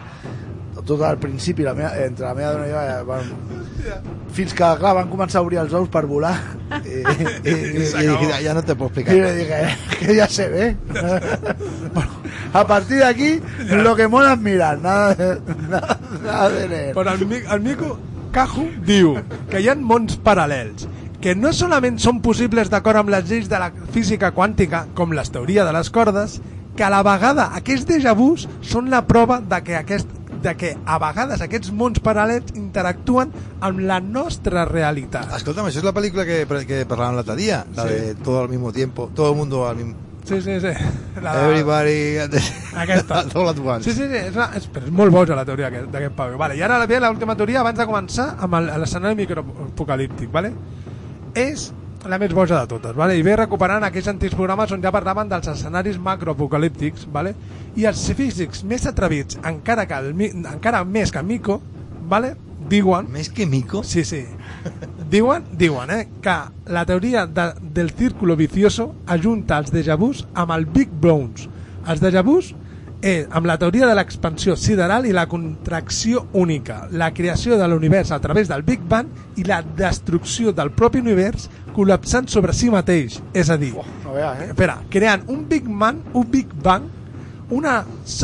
tot 0.87 1.01
al 1.05 1.17
principi 1.21 1.63
la 1.63 1.73
meva, 1.77 1.91
entre 2.03 2.25
la 2.25 2.33
meva 2.37 2.51
dona 2.55 2.67
i 2.67 2.71
jo 2.71 2.81
eh, 2.81 3.03
van, 3.07 3.31
fins 4.35 4.53
que 4.57 4.69
clar, 4.81 4.93
van 4.97 5.09
començar 5.11 5.39
a 5.41 5.45
obrir 5.45 5.59
els 5.61 5.73
ous 5.77 5.89
per 5.91 6.03
volar 6.09 6.33
i, 6.85 7.01
i, 7.01 7.15
i, 7.51 7.53
I, 7.53 8.05
i 8.07 8.29
ja, 8.29 8.39
ja 8.47 8.53
no 8.57 8.63
te 8.63 8.75
puedo 8.75 8.89
explicar. 8.89 9.15
y 9.15 9.21
le 9.21 9.35
dije, 9.35 9.61
"Eh, 9.63 9.75
que 9.99 10.15
ya 10.15 10.27
se 10.27 10.47
ve. 10.49 10.75
Bueno, 11.93 12.11
a 12.53 12.65
partir 12.67 12.97
de 12.97 13.05
aquí, 13.05 13.41
lo 13.69 13.95
que 13.95 14.07
mola 14.07 14.33
es 14.33 14.39
mirar, 14.39 14.79
nada 14.79 15.15
de, 15.15 15.41
nada, 15.69 15.99
nada 16.23 16.49
de 16.49 16.67
leer. 16.67 16.95
Però 16.95 17.13
el, 17.13 17.31
el 17.31 17.61
Mico 17.61 17.97
Caju 18.31 18.69
diu 18.87 19.17
que 19.51 19.59
hi 19.59 19.67
ha 19.69 19.75
mons 19.75 20.17
paral·lels 20.23 20.87
que 21.21 21.35
no 21.37 21.51
solament 21.53 21.99
són 22.01 22.17
possibles 22.25 22.71
d'acord 22.71 22.97
amb 22.97 23.11
les 23.13 23.27
lleis 23.29 23.49
de 23.51 23.59
la 23.61 23.69
física 23.93 24.31
quàntica, 24.33 24.87
com 24.97 25.11
les 25.13 25.29
teories 25.29 25.67
de 25.67 25.73
les 25.75 25.91
cordes, 25.93 26.39
que 26.75 26.83
a 26.83 26.89
la 26.89 27.03
vegada 27.05 27.51
aquests 27.59 27.85
déjà 27.85 28.15
vus 28.17 28.47
són 28.65 28.89
la 28.89 29.03
prova 29.05 29.37
de 29.43 29.59
que, 29.61 29.75
aquest, 29.77 30.07
de 30.41 30.55
que 30.57 30.75
a 30.85 30.97
vegades 30.99 31.41
aquests 31.41 31.71
mons 31.71 31.99
paral·lels 32.01 32.55
interactuen 32.57 33.31
amb 33.61 33.79
la 33.85 33.99
nostra 34.01 34.65
realitat. 34.65 35.31
Escolta'm, 35.37 35.67
això 35.69 35.77
és 35.83 35.85
la 35.85 35.93
pel·lícula 35.93 36.25
que, 36.25 36.43
que 36.67 36.85
parlàvem 36.89 37.19
l'altre 37.19 37.35
dia, 37.37 37.63
la 37.75 37.85
Sí. 37.87 37.93
de 37.93 38.15
todo 38.15 38.41
al 38.43 38.49
mismo 38.49 38.71
tiempo, 38.73 39.09
todo 39.13 39.31
el 39.31 39.37
mundo 39.37 39.67
al 39.67 39.75
mismo... 39.77 39.95
Sí, 40.23 40.39
sí, 40.41 40.59
sí. 40.61 40.67
La, 41.21 41.31
Everybody... 41.45 42.17
Aquesta. 42.77 43.23
All 43.35 43.49
at 43.49 43.57
once. 43.59 43.83
Sí, 43.89 43.95
sí, 43.97 44.07
sí, 44.07 44.15
és, 44.15 44.35
una, 44.35 44.51
és, 44.55 44.67
però 44.71 44.85
és 44.85 44.91
molt 44.93 45.11
boja 45.11 45.35
la 45.35 45.43
teoria 45.45 45.67
aquest- 45.71 45.89
d'aquest 45.91 46.13
Pau. 46.15 46.35
Vale, 46.37 46.55
I 46.57 46.61
ara 46.61 46.77
ve 46.85 46.99
l'última 47.01 47.35
teoria 47.35 47.61
abans 47.61 47.77
de 47.79 47.87
començar 47.89 48.27
amb 48.39 48.53
l'escenari 48.77 49.15
microapocalíptic. 49.17 50.29
Vale? 50.31 50.53
És 51.33 51.71
la 52.09 52.19
més 52.21 52.33
boja 52.33 52.59
de 52.61 52.69
totes. 52.71 52.95
Vale? 52.97 53.17
I 53.17 53.25
ve 53.25 53.35
recuperant 53.39 53.83
aquells 53.85 54.09
antics 54.11 54.37
programes 54.37 54.71
on 54.73 54.83
ja 54.83 54.93
parlaven 54.93 55.29
dels 55.31 55.49
escenaris 55.51 55.99
macroapocalíptics. 56.01 57.07
Vale? 57.13 57.35
I 57.77 57.87
els 57.89 58.05
físics 58.17 58.63
més 58.67 58.87
atrevits, 58.89 59.39
encara, 59.47 59.87
que 59.89 59.99
el, 59.99 60.13
encara 60.41 60.83
més 60.85 61.13
que 61.13 61.23
Mico, 61.23 61.61
vale? 62.09 62.35
diuen... 62.71 63.09
Més 63.11 63.29
que 63.29 63.45
Mico? 63.45 63.83
Sí, 63.83 64.03
sí. 64.07 64.23
Diuen, 65.11 65.43
diuen 65.59 65.91
eh, 65.91 66.05
que 66.23 66.35
la 66.71 66.85
teoria 66.87 67.25
de, 67.27 67.49
del 67.61 67.91
círculo 67.91 68.37
vicioso 68.39 68.93
ajunta 69.11 69.57
els 69.59 69.73
déjà 69.73 69.97
vus 69.99 70.23
amb 70.33 70.53
el 70.55 70.65
Big 70.71 70.93
Bones. 71.03 71.49
Els 71.89 72.03
déjà 72.03 72.23
vus 72.23 72.53
eh, 73.01 73.27
amb 73.29 73.47
la 73.49 73.57
teoria 73.57 73.87
de 73.89 73.95
l'expansió 73.97 74.55
sideral 74.55 75.05
i 75.09 75.13
la 75.15 75.27
contracció 75.27 76.27
única, 76.37 76.87
la 76.91 77.11
creació 77.13 77.57
de 77.57 77.67
l'univers 77.67 78.11
a 78.11 78.19
través 78.21 78.47
del 78.51 78.63
Big 78.63 78.81
Bang 78.87 79.09
i 79.37 79.45
la 79.47 79.61
destrucció 79.61 80.53
del 80.53 80.71
propi 80.71 81.01
univers 81.01 81.49
col·lapsant 81.75 82.29
sobre 82.29 82.53
si 82.53 82.69
mateix. 82.69 83.19
És 83.33 83.49
a 83.49 83.57
dir, 83.57 83.73
No 84.05 84.13
veas, 84.13 84.41
eh? 84.41 84.49
espera, 84.51 84.79
creant 84.89 85.23
un 85.31 85.45
Big 85.49 85.67
Bang, 85.67 86.01
un 86.13 86.27
Big 86.31 86.53
Bang, 86.63 86.89
una 87.51 87.81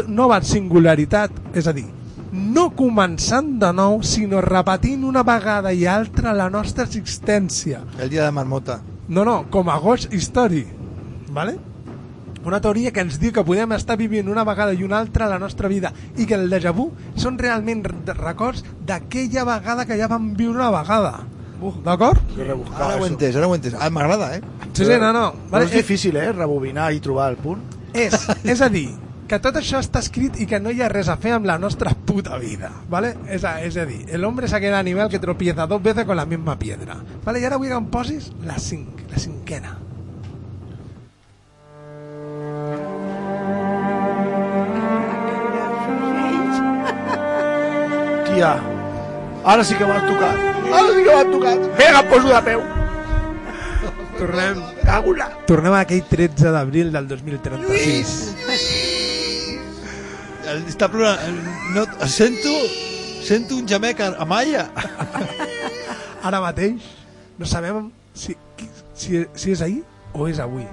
nova 0.07 0.41
singularitat, 0.43 1.31
és 1.55 1.67
a 1.67 1.73
dir, 1.75 1.87
no 2.31 2.69
començant 2.75 3.53
de 3.59 3.71
nou, 3.75 4.01
sinó 4.03 4.41
repetint 4.43 5.03
una 5.07 5.23
vegada 5.23 5.71
i 5.73 5.85
altra 5.87 6.33
la 6.35 6.49
nostra 6.51 6.85
existència. 6.87 7.81
El 7.99 8.11
dia 8.11 8.25
de 8.25 8.31
marmota. 8.35 8.81
No, 9.07 9.23
no, 9.23 9.45
com 9.49 9.69
a 9.71 9.77
Ghost 9.79 10.13
Story. 10.13 10.65
Vale? 11.31 11.57
Una 12.45 12.59
teoria 12.61 12.91
que 12.93 13.01
ens 13.01 13.17
diu 13.19 13.31
que 13.33 13.43
podem 13.43 13.71
estar 13.75 13.97
vivint 13.97 14.27
una 14.29 14.43
vegada 14.47 14.73
i 14.73 14.83
una 14.85 14.99
altra 14.99 15.27
la 15.27 15.39
nostra 15.39 15.67
vida 15.67 15.91
i 16.17 16.25
que 16.25 16.35
el 16.37 16.49
déjà 16.51 16.71
vu 16.75 16.91
són 17.15 17.37
realment 17.39 17.83
re- 17.85 18.13
records 18.13 18.63
d'aquella 18.85 19.43
vegada 19.47 19.85
que 19.85 19.97
ja 19.99 20.07
vam 20.07 20.33
viure 20.37 20.59
una 20.59 20.69
vegada. 20.71 21.15
D'acord? 21.83 22.21
Rebuscar 22.37 22.83
Ara 22.85 23.01
ho 23.01 23.05
he 23.05 23.09
entès, 23.09 23.35
ara 23.35 23.47
ho 23.49 23.55
he 23.55 23.57
entès. 23.57 23.73
Ah, 23.79 23.89
m'agrada, 23.89 24.35
eh? 24.37 24.41
Sí, 24.73 24.85
sí, 24.85 24.93
no, 25.01 25.09
no. 25.11 25.31
Però 25.49 25.63
és 25.65 25.71
és, 25.71 25.79
difícil, 25.81 26.15
eh? 26.21 26.31
Rebobinar 26.31 26.91
i 26.93 26.99
trobar 27.01 27.31
el 27.33 27.37
punt. 27.41 27.63
és, 27.97 28.13
és 28.45 28.61
a 28.61 28.69
dir, 28.69 28.91
que 29.27 29.39
tot 29.41 29.57
això 29.57 29.79
està 29.81 29.99
escrit 29.99 30.37
i 30.39 30.45
que 30.45 30.59
no 30.61 30.69
hi 30.71 30.83
ha 30.85 30.87
res 30.87 31.09
a 31.09 31.17
fer 31.17 31.33
amb 31.33 31.49
la 31.49 31.57
nostra 31.57 31.91
puta 32.05 32.37
vida, 32.37 32.69
¿vale? 32.87 33.15
És 33.27 33.43
a, 33.43 33.57
és 33.65 33.75
a 33.75 33.83
dir, 33.89 34.05
el 34.13 34.23
hombre 34.23 34.47
se 34.47 34.59
queda 34.61 34.77
animal 34.79 35.09
que 35.09 35.19
tropieza 35.19 35.65
dos 35.65 35.81
veces 35.81 36.05
con 36.05 36.15
la 36.15 36.25
misma 36.27 36.59
piedra, 36.59 36.95
¿vale? 37.25 37.41
I 37.41 37.45
ara 37.49 37.57
vull 37.57 37.67
que 37.73 37.73
em 37.81 37.89
posis 37.89 38.31
la, 38.45 38.59
cinc, 38.59 39.01
la 39.09 39.17
cinquena. 39.17 39.79
Tia, 48.37 48.53
ara 49.49 49.63
sí 49.65 49.73
que 49.73 49.85
m'has 49.89 50.03
tocat. 50.05 50.37
Ara 50.69 50.89
sí 50.93 51.01
que 51.01 51.13
m'has 51.15 51.29
tocat. 51.31 51.63
Vinga, 51.79 52.01
em 52.03 52.09
poso 52.11 52.27
de 52.29 52.41
peu. 52.45 52.59
Tornem, 54.17 54.59
Cago 54.83 55.13
en 55.13 55.17
la... 55.21 55.27
tornem 55.49 55.73
a 55.73 55.79
aquell 55.85 56.03
13 56.09 56.51
d'abril 56.53 56.91
del 56.93 57.07
2036. 57.09 58.13
El- 60.53 60.63
Està 60.69 60.85
plorant. 60.93 61.41
No, 61.73 61.87
sento, 62.09 62.53
sento 63.25 63.57
un 63.57 63.65
gemec 63.69 64.01
a, 64.05 64.11
a 64.21 64.25
Malla. 64.29 64.67
Ara 66.25 66.41
mateix 66.43 66.77
no 67.41 67.45
sabem 67.49 67.89
si, 68.13 68.37
si, 68.93 69.23
si 69.33 69.53
és 69.57 69.61
ahir 69.65 69.81
o 70.13 70.29
és 70.29 70.37
avui, 70.45 70.65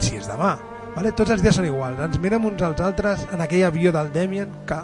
si 0.00 0.16
és 0.16 0.28
demà. 0.28 0.56
Vale? 0.96 1.12
Tots 1.12 1.36
els 1.36 1.42
dies 1.44 1.56
són 1.60 1.68
iguals. 1.68 2.00
Ens 2.04 2.16
mirem 2.22 2.44
uns 2.48 2.64
als 2.64 2.80
altres 2.84 3.24
en 3.32 3.40
aquell 3.44 3.64
avió 3.68 3.92
del 3.92 4.12
Demian 4.14 4.48
que, 4.68 4.80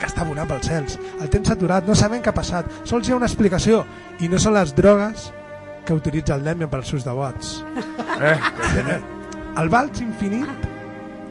que 0.00 0.06
està 0.08 0.26
volant 0.28 0.48
pels 0.48 0.68
cels. 0.68 0.98
El 1.20 1.32
temps 1.32 1.48
s'ha 1.48 1.56
aturat, 1.56 1.86
no 1.86 1.96
sabem 1.98 2.22
què 2.22 2.32
ha 2.32 2.36
passat. 2.36 2.70
Sols 2.84 3.08
hi 3.08 3.14
ha 3.14 3.20
una 3.20 3.28
explicació 3.30 3.84
i 4.20 4.28
no 4.32 4.40
són 4.42 4.56
les 4.58 4.74
drogues 4.76 5.30
que 5.86 5.94
utilitza 5.94 6.34
el 6.34 6.44
Demian 6.44 6.70
pels 6.70 6.88
seus 6.94 7.04
devots. 7.06 7.60
Eh, 8.16 8.38
El 9.56 9.68
vals 9.72 10.00
infinit 10.04 10.66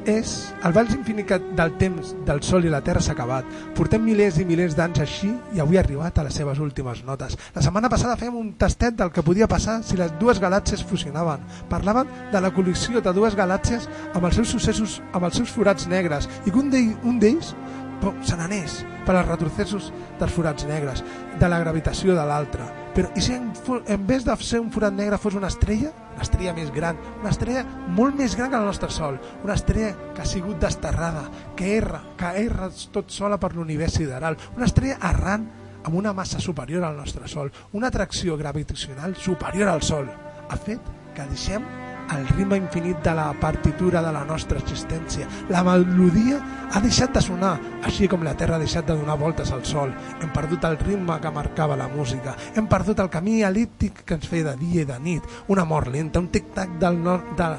és... 0.10 0.32
El 0.66 0.74
vals 0.74 0.94
infinit 0.96 1.30
del 1.58 1.74
temps 1.78 2.14
del 2.26 2.42
Sol 2.46 2.66
i 2.66 2.72
la 2.74 2.80
Terra 2.86 3.02
s'ha 3.04 3.14
acabat. 3.14 3.46
Portem 3.78 4.02
milers 4.06 4.40
i 4.42 4.46
milers 4.48 4.74
d'anys 4.78 5.02
així 5.04 5.30
i 5.54 5.62
avui 5.62 5.78
ha 5.78 5.84
arribat 5.84 6.18
a 6.18 6.26
les 6.26 6.38
seves 6.38 6.62
últimes 6.62 7.04
notes. 7.06 7.36
La 7.54 7.62
setmana 7.66 7.90
passada 7.92 8.18
fèiem 8.18 8.38
un 8.40 8.54
tastet 8.62 8.98
del 8.98 9.12
que 9.14 9.26
podia 9.26 9.50
passar 9.52 9.82
si 9.86 9.98
les 10.00 10.14
dues 10.22 10.42
galàxies 10.42 10.86
fusionaven. 10.86 11.46
Parlaven 11.70 12.10
de 12.32 12.42
la 12.42 12.54
col·lisió 12.56 13.02
de 13.02 13.14
dues 13.14 13.38
galàxies 13.38 13.90
amb 14.14 14.26
els 14.26 14.40
seus 14.42 14.54
successos, 14.56 15.00
amb 15.12 15.28
els 15.30 15.42
seus 15.42 15.54
forats 15.54 15.90
negres 15.92 16.30
i 16.46 16.54
que 16.54 16.62
un 16.62 17.20
d'ells 17.20 17.54
po- 18.02 18.14
se 18.24 18.38
n'anés 18.38 18.80
per 19.06 19.16
als 19.16 19.28
retrocessos 19.30 19.92
dels 20.20 20.34
forats 20.34 20.66
negres, 20.66 21.04
de 21.40 21.50
la 21.50 21.60
gravitació 21.60 22.16
de 22.16 22.26
l'altre. 22.26 22.66
Però 22.96 23.10
i 23.16 23.22
si 23.22 23.34
en, 23.36 23.52
en 23.92 24.08
vez 24.08 24.24
de 24.24 24.36
ser 24.40 24.62
un 24.64 24.72
forat 24.72 24.94
negre 24.96 25.18
fos 25.20 25.36
una 25.36 25.52
estrella? 25.52 25.92
Una 26.16 26.24
estrella 26.24 26.54
més 26.56 26.72
gran, 26.72 26.98
una 27.20 27.30
estrella 27.34 27.66
molt 27.92 28.16
més 28.16 28.38
gran 28.40 28.50
que 28.54 28.58
el 28.62 28.66
nostre 28.70 28.90
Sol, 28.90 29.20
una 29.44 29.58
estrella 29.58 29.92
que 30.16 30.22
ha 30.24 30.26
sigut 30.26 30.60
desterrada, 30.64 31.26
que 31.58 31.76
erra, 31.78 32.02
que 32.18 32.32
erra 32.46 32.70
tot 32.96 33.12
sola 33.12 33.38
per 33.38 33.52
l'univers 33.56 33.98
sideral, 34.00 34.38
una 34.56 34.66
estrella 34.70 34.96
errant 35.12 35.50
amb 35.86 36.00
una 36.00 36.14
massa 36.14 36.40
superior 36.40 36.86
al 36.88 36.96
nostre 36.98 37.28
Sol, 37.28 37.52
una 37.74 37.92
atracció 37.92 38.38
gravitacional 38.38 39.16
superior 39.16 39.70
al 39.70 39.84
Sol, 39.84 40.08
ha 40.50 40.56
fet 40.58 40.80
que 41.16 41.28
deixem 41.30 41.68
el 42.14 42.28
ritme 42.28 42.58
infinit 42.58 43.02
de 43.04 43.14
la 43.18 43.34
partitura 43.40 44.02
de 44.02 44.12
la 44.14 44.24
nostra 44.26 44.60
existència. 44.60 45.28
La 45.50 45.64
melodia 45.66 46.40
ha 46.72 46.82
deixat 46.84 47.14
de 47.16 47.22
sonar, 47.24 47.56
així 47.84 48.10
com 48.12 48.24
la 48.24 48.36
Terra 48.38 48.58
ha 48.58 48.62
deixat 48.62 48.88
de 48.88 48.98
donar 48.98 49.18
voltes 49.20 49.52
al 49.52 49.66
Sol. 49.66 49.94
Hem 50.22 50.32
perdut 50.34 50.66
el 50.70 50.78
ritme 50.82 51.20
que 51.22 51.32
marcava 51.32 51.78
la 51.80 51.88
música. 51.90 52.36
Hem 52.56 52.68
perdut 52.72 53.00
el 53.00 53.10
camí 53.10 53.42
elíptic 53.44 54.04
que 54.06 54.20
ens 54.20 54.28
feia 54.30 54.52
de 54.52 54.58
dia 54.62 54.84
i 54.84 54.90
de 54.90 55.00
nit. 55.00 55.24
Una 55.48 55.66
mort 55.66 55.92
lenta, 55.92 56.20
un 56.20 56.30
tic-tac 56.34 56.78
del 56.82 57.02
no, 57.02 57.18
de 57.38 57.50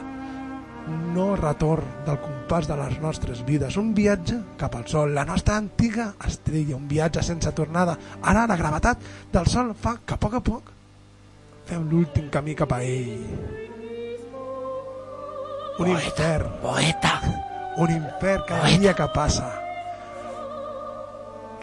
no 0.86 1.34
retorn 1.34 2.04
del 2.06 2.18
compàs 2.22 2.68
de 2.70 2.76
les 2.78 2.98
nostres 3.02 3.42
vides. 3.46 3.76
Un 3.76 3.92
viatge 3.94 4.38
cap 4.60 4.76
al 4.78 4.86
Sol, 4.86 5.14
la 5.14 5.26
nostra 5.26 5.56
antiga 5.56 6.12
estrella, 6.26 6.76
un 6.76 6.88
viatge 6.88 7.24
sense 7.26 7.52
tornada. 7.52 7.98
Ara 8.22 8.46
la 8.46 8.58
gravetat 8.58 9.02
del 9.32 9.50
Sol 9.50 9.74
fa 9.74 9.98
que 10.04 10.14
a 10.14 10.22
poc 10.22 10.38
a 10.38 10.44
poc 10.50 10.74
fem 11.66 11.88
l'últim 11.90 12.30
camí 12.30 12.54
cap 12.54 12.76
a 12.76 12.82
ell. 12.86 13.65
Un 15.78 15.88
infern. 15.88 16.48
Poeta. 16.62 17.20
Un 17.76 17.90
infern 17.90 18.42
cada 18.48 18.72
dia 18.78 18.94
que 18.96 19.06
passa. 19.12 19.50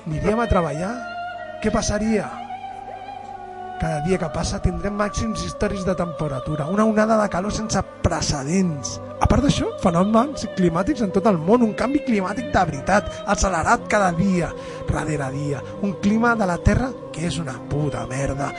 Aniríem 0.05 0.39
a 0.43 0.47
treballar? 0.51 0.93
Què 1.63 1.71
passaria? 1.73 2.27
Cada 3.79 4.03
dia 4.05 4.19
que 4.21 4.29
passa 4.31 4.59
tindrem 4.63 4.93
màxims 4.95 5.41
històrics 5.43 5.83
de 5.87 5.95
temperatura, 5.97 6.67
una 6.71 6.85
onada 6.85 7.17
de 7.19 7.29
calor 7.31 7.51
sense 7.51 7.81
precedents. 8.03 8.99
A 9.19 9.27
part 9.27 9.43
d'això, 9.43 9.71
fenòmens 9.81 10.45
climàtics 10.59 11.01
en 11.03 11.11
tot 11.15 11.25
el 11.31 11.39
món, 11.41 11.65
un 11.65 11.73
canvi 11.79 12.03
climàtic 12.05 12.51
de 12.53 12.63
veritat, 12.69 13.09
accelerat 13.25 13.87
cada 13.91 14.11
dia, 14.15 14.51
darrere 14.91 15.31
dia, 15.33 15.63
un 15.81 15.97
clima 16.03 16.35
de 16.35 16.47
la 16.47 16.59
Terra 16.61 16.91
que 17.11 17.25
és 17.31 17.39
una 17.41 17.57
puta 17.71 18.05
merda. 18.07 18.51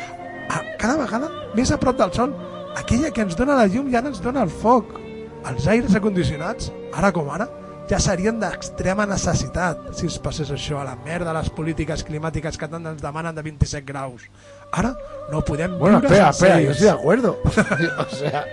A, 0.50 0.60
cada 0.80 0.98
vegada 1.04 1.30
més 1.54 1.70
a 1.70 1.78
prop 1.80 1.96
del 2.00 2.12
Sol 2.12 2.34
aquella 2.74 3.12
que 3.14 3.22
ens 3.22 3.36
dona 3.38 3.56
la 3.56 3.68
llum 3.70 3.88
i 3.88 3.96
ara 3.96 4.10
ens 4.10 4.20
dona 4.20 4.42
el 4.42 4.50
foc. 4.50 5.03
Els 5.50 5.66
aires 5.68 5.94
acondicionats, 5.94 6.70
ara 6.96 7.10
com 7.12 7.28
ara, 7.30 7.48
ja 7.88 7.98
serien 8.00 8.38
d'extrema 8.40 9.04
necessitat 9.04 9.90
si 9.98 10.06
es 10.08 10.16
passés 10.22 10.48
això 10.54 10.78
a 10.80 10.86
la 10.88 10.94
merda 11.04 11.34
les 11.36 11.50
polítiques 11.52 12.00
climàtiques 12.08 12.56
que 12.56 12.68
tant 12.72 12.86
ens 12.88 13.02
demanen 13.02 13.36
de 13.36 13.44
27 13.44 13.84
graus. 13.84 14.24
Ara 14.72 14.94
no 15.30 15.42
podem 15.44 15.76
Bueno, 15.78 15.98
espera, 16.00 16.32
sense 16.32 16.46
espera, 16.46 16.60
yo 16.60 16.70
ells. 16.70 16.76
estoy 16.78 16.86
de 16.86 16.92
acuerdo. 16.94 17.38
o 17.44 18.08
sea, 18.14 18.44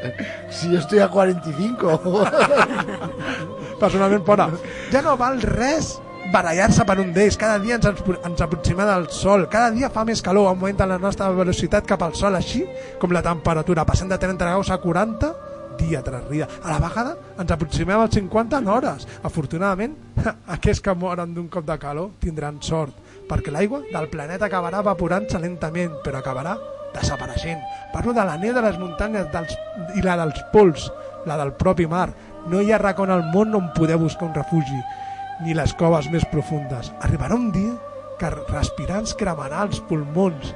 si 0.49 0.71
yo 0.71 0.79
estoy 0.79 0.99
a 0.99 1.07
45. 1.07 2.27
personalment 3.79 4.25
fora. 4.25 4.49
Ja 4.91 5.01
no 5.01 5.15
val 5.17 5.39
res 5.41 5.95
barallar-se 6.31 6.83
per 6.85 6.99
un 7.01 7.13
d'ells. 7.15 7.37
Cada 7.39 7.57
dia 7.59 7.79
ens, 7.79 7.87
ens 7.87 8.43
aproximem 8.43 8.87
del 8.87 9.07
sol. 9.15 9.47
Cada 9.49 9.71
dia 9.71 9.89
fa 9.89 10.03
més 10.05 10.21
calor, 10.21 10.51
augmenta 10.51 10.85
la 10.85 10.99
nostra 10.99 11.31
velocitat 11.31 11.87
cap 11.87 12.03
al 12.03 12.13
sol, 12.19 12.35
així 12.35 12.65
com 12.99 13.15
la 13.15 13.23
temperatura, 13.25 13.87
passant 13.87 14.11
de 14.11 14.19
30 14.19 14.45
graus 14.45 14.69
a 14.69 14.77
40 14.83 15.31
dia 15.81 16.01
tras 16.05 16.27
dia. 16.29 16.47
A 16.63 16.71
la 16.71 16.79
vegada 16.79 17.15
ens 17.41 17.51
aproximem 17.51 17.99
als 17.99 18.15
50 18.15 18.61
en 18.61 18.69
hores. 18.71 19.07
Afortunadament, 19.27 19.97
aquells 20.55 20.81
que 20.81 20.95
moren 20.95 21.33
d'un 21.35 21.49
cop 21.49 21.65
de 21.67 21.77
calor 21.81 22.13
tindran 22.21 22.61
sort, 22.61 22.93
perquè 23.29 23.53
l'aigua 23.53 23.81
del 23.89 24.09
planeta 24.13 24.47
acabarà 24.47 24.81
evaporant-se 24.85 25.41
lentament, 25.41 25.99
però 26.05 26.21
acabarà 26.21 26.57
desapareixent. 26.93 27.61
Parlo 27.93 28.13
de 28.13 28.25
la 28.25 28.37
neu 28.37 28.53
de 28.53 28.63
les 28.63 28.79
muntanyes 28.79 29.29
dels, 29.33 29.55
i 29.95 30.03
la 30.05 30.17
dels 30.19 30.41
pols, 30.53 30.89
la 31.25 31.37
del 31.39 31.53
propi 31.59 31.87
mar. 31.87 32.09
No 32.49 32.61
hi 32.61 32.71
ha 32.71 32.81
racó 32.81 33.05
en 33.05 33.15
el 33.15 33.23
món 33.33 33.55
on 33.55 33.71
poder 33.75 33.99
buscar 34.01 34.27
un 34.29 34.35
refugi, 34.35 34.81
ni 35.45 35.55
les 35.57 35.73
coves 35.77 36.09
més 36.11 36.25
profundes. 36.31 36.91
Arribarà 37.01 37.37
un 37.37 37.51
dia 37.53 37.77
que 38.19 38.29
respirar 38.29 39.01
ens 39.01 39.15
cremarà 39.17 39.63
els 39.67 39.81
pulmons. 39.89 40.53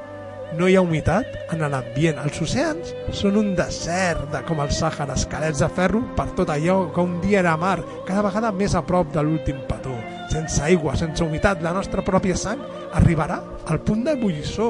No 0.55 0.67
hi 0.69 0.75
ha 0.77 0.81
humitat 0.85 1.51
en 1.51 1.63
l'ambient. 1.71 2.19
Els 2.23 2.37
oceans 2.45 2.93
són 3.17 3.35
un 3.41 3.53
desert 3.57 4.29
de, 4.31 4.41
com 4.47 4.61
el 4.63 4.71
Sàhara, 4.71 5.15
esquelets 5.17 5.59
de 5.63 5.67
ferro 5.73 6.01
per 6.15 6.29
tot 6.37 6.51
allò 6.53 6.77
que 6.95 7.01
un 7.03 7.17
dia 7.23 7.41
era 7.41 7.57
mar, 7.59 7.79
cada 8.07 8.21
vegada 8.23 8.51
més 8.55 8.75
a 8.75 8.83
prop 8.85 9.11
de 9.13 9.23
l'últim 9.25 9.59
petó. 9.67 9.95
Sense 10.31 10.61
aigua, 10.63 10.95
sense 10.99 11.23
humitat, 11.25 11.61
la 11.65 11.73
nostra 11.75 12.03
pròpia 12.05 12.37
sang 12.39 12.61
arribarà 12.95 13.41
al 13.67 13.81
punt 13.83 14.05
d'ebullició. 14.07 14.69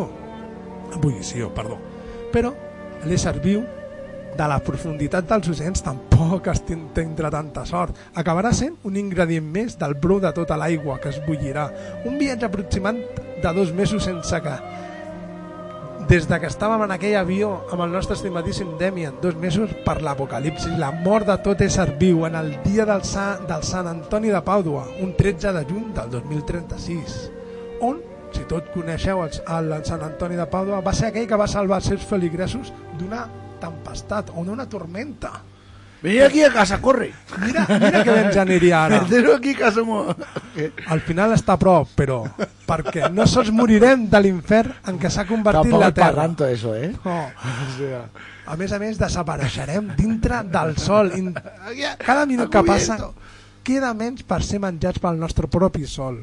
Ebullició, 0.95 1.51
perdó. 1.53 1.77
Però 2.33 2.53
l'ésser 3.05 3.35
viu 3.43 3.61
de 4.35 4.47
la 4.51 4.57
profunditat 4.59 5.29
dels 5.29 5.47
oceans 5.53 5.83
tampoc 5.85 6.49
es 6.51 6.59
tin- 6.67 6.89
tindrà 6.97 7.29
tanta 7.31 7.63
sort. 7.65 7.95
Acabarà 8.19 8.51
sent 8.53 8.75
un 8.83 8.97
ingredient 8.99 9.45
més 9.47 9.77
del 9.79 9.93
brou 9.95 10.19
de 10.19 10.33
tota 10.35 10.57
l'aigua 10.59 10.97
que 10.99 11.13
es 11.13 11.21
bullirà. 11.27 11.69
Un 12.05 12.17
viatge 12.19 12.49
aproximant 12.49 12.99
de 13.43 13.53
dos 13.55 13.71
mesos 13.71 14.03
sense 14.03 14.41
que 14.43 14.57
des 16.09 16.27
de 16.29 16.37
que 16.39 16.49
estàvem 16.51 16.83
en 16.85 16.91
aquell 16.93 17.15
avió 17.17 17.49
amb 17.73 17.81
el 17.85 17.93
nostre 17.93 18.13
estimadíssim 18.13 18.75
Demian, 18.77 19.15
dos 19.23 19.35
mesos 19.41 19.71
per 19.85 19.97
l'apocalipsi, 20.05 20.75
la 20.77 20.91
mort 20.93 21.25
de 21.25 21.37
tot 21.41 21.63
ésser 21.65 21.87
viu 21.97 22.25
en 22.27 22.35
el 22.37 22.51
dia 22.65 22.85
del, 22.85 23.01
Sa, 23.07 23.39
del 23.47 23.63
Sant 23.65 23.89
Antoni 23.89 24.29
de 24.33 24.41
Pàdua, 24.45 24.85
un 25.01 25.15
13 25.17 25.53
de 25.55 25.63
juny 25.65 25.87
del 25.95 26.11
2036, 26.13 27.15
on, 27.87 27.97
si 28.35 28.45
tot 28.49 28.69
coneixeu 28.75 29.23
el, 29.25 29.33
el 29.57 29.73
Sant 29.87 30.05
Antoni 30.05 30.37
de 30.37 30.45
Pàdua, 30.51 30.83
va 30.85 30.93
ser 30.93 31.09
aquell 31.09 31.27
que 31.31 31.41
va 31.41 31.49
salvar 31.49 31.81
els 31.81 31.89
seus 31.89 32.05
feligresos 32.05 32.69
d'una 32.99 33.25
tempestat 33.63 34.29
o 34.35 34.45
d'una 34.45 34.69
tormenta. 34.69 35.33
Venid 36.01 36.21
aquí 36.21 36.43
a 36.43 36.51
casa, 36.53 36.79
corre. 36.81 37.13
Mira, 37.41 37.65
mira 37.69 38.03
que 38.03 38.15
ens 38.21 38.37
aniria 38.37 38.83
ara. 38.85 38.99
Perdero 39.05 39.35
aquí 39.35 39.55
que 39.55 39.71
somos... 39.71 40.15
Al 40.87 41.01
final 41.01 41.33
està 41.33 41.55
a 41.55 41.61
prop, 41.61 41.89
però 41.97 42.19
perquè 42.65 43.09
no 43.13 43.25
sols 43.29 43.51
morirem 43.53 44.07
de 44.09 44.21
l'infern 44.21 44.73
en 44.89 44.99
què 45.01 45.09
s'ha 45.09 45.25
convertit 45.29 45.69
Tampoco 45.69 45.81
la 45.81 45.89
es 45.89 45.97
Terra. 45.97 46.11
parranto 46.11 46.45
eso, 46.47 46.75
¿eh? 46.75 46.91
No. 47.05 47.19
A 48.45 48.53
més 48.59 48.69
a 48.75 48.77
més, 48.77 48.99
desapareixerem 49.01 49.87
dintre 49.97 50.43
del 50.53 50.75
sol. 50.77 51.09
Cada 52.03 52.27
minut 52.29 52.51
que 52.53 52.61
passa 52.67 52.99
queda 53.65 53.89
menys 53.97 54.21
per 54.21 54.43
ser 54.45 54.59
menjats 54.61 55.01
pel 55.01 55.17
nostre 55.17 55.49
propi 55.49 55.87
sol. 55.89 56.19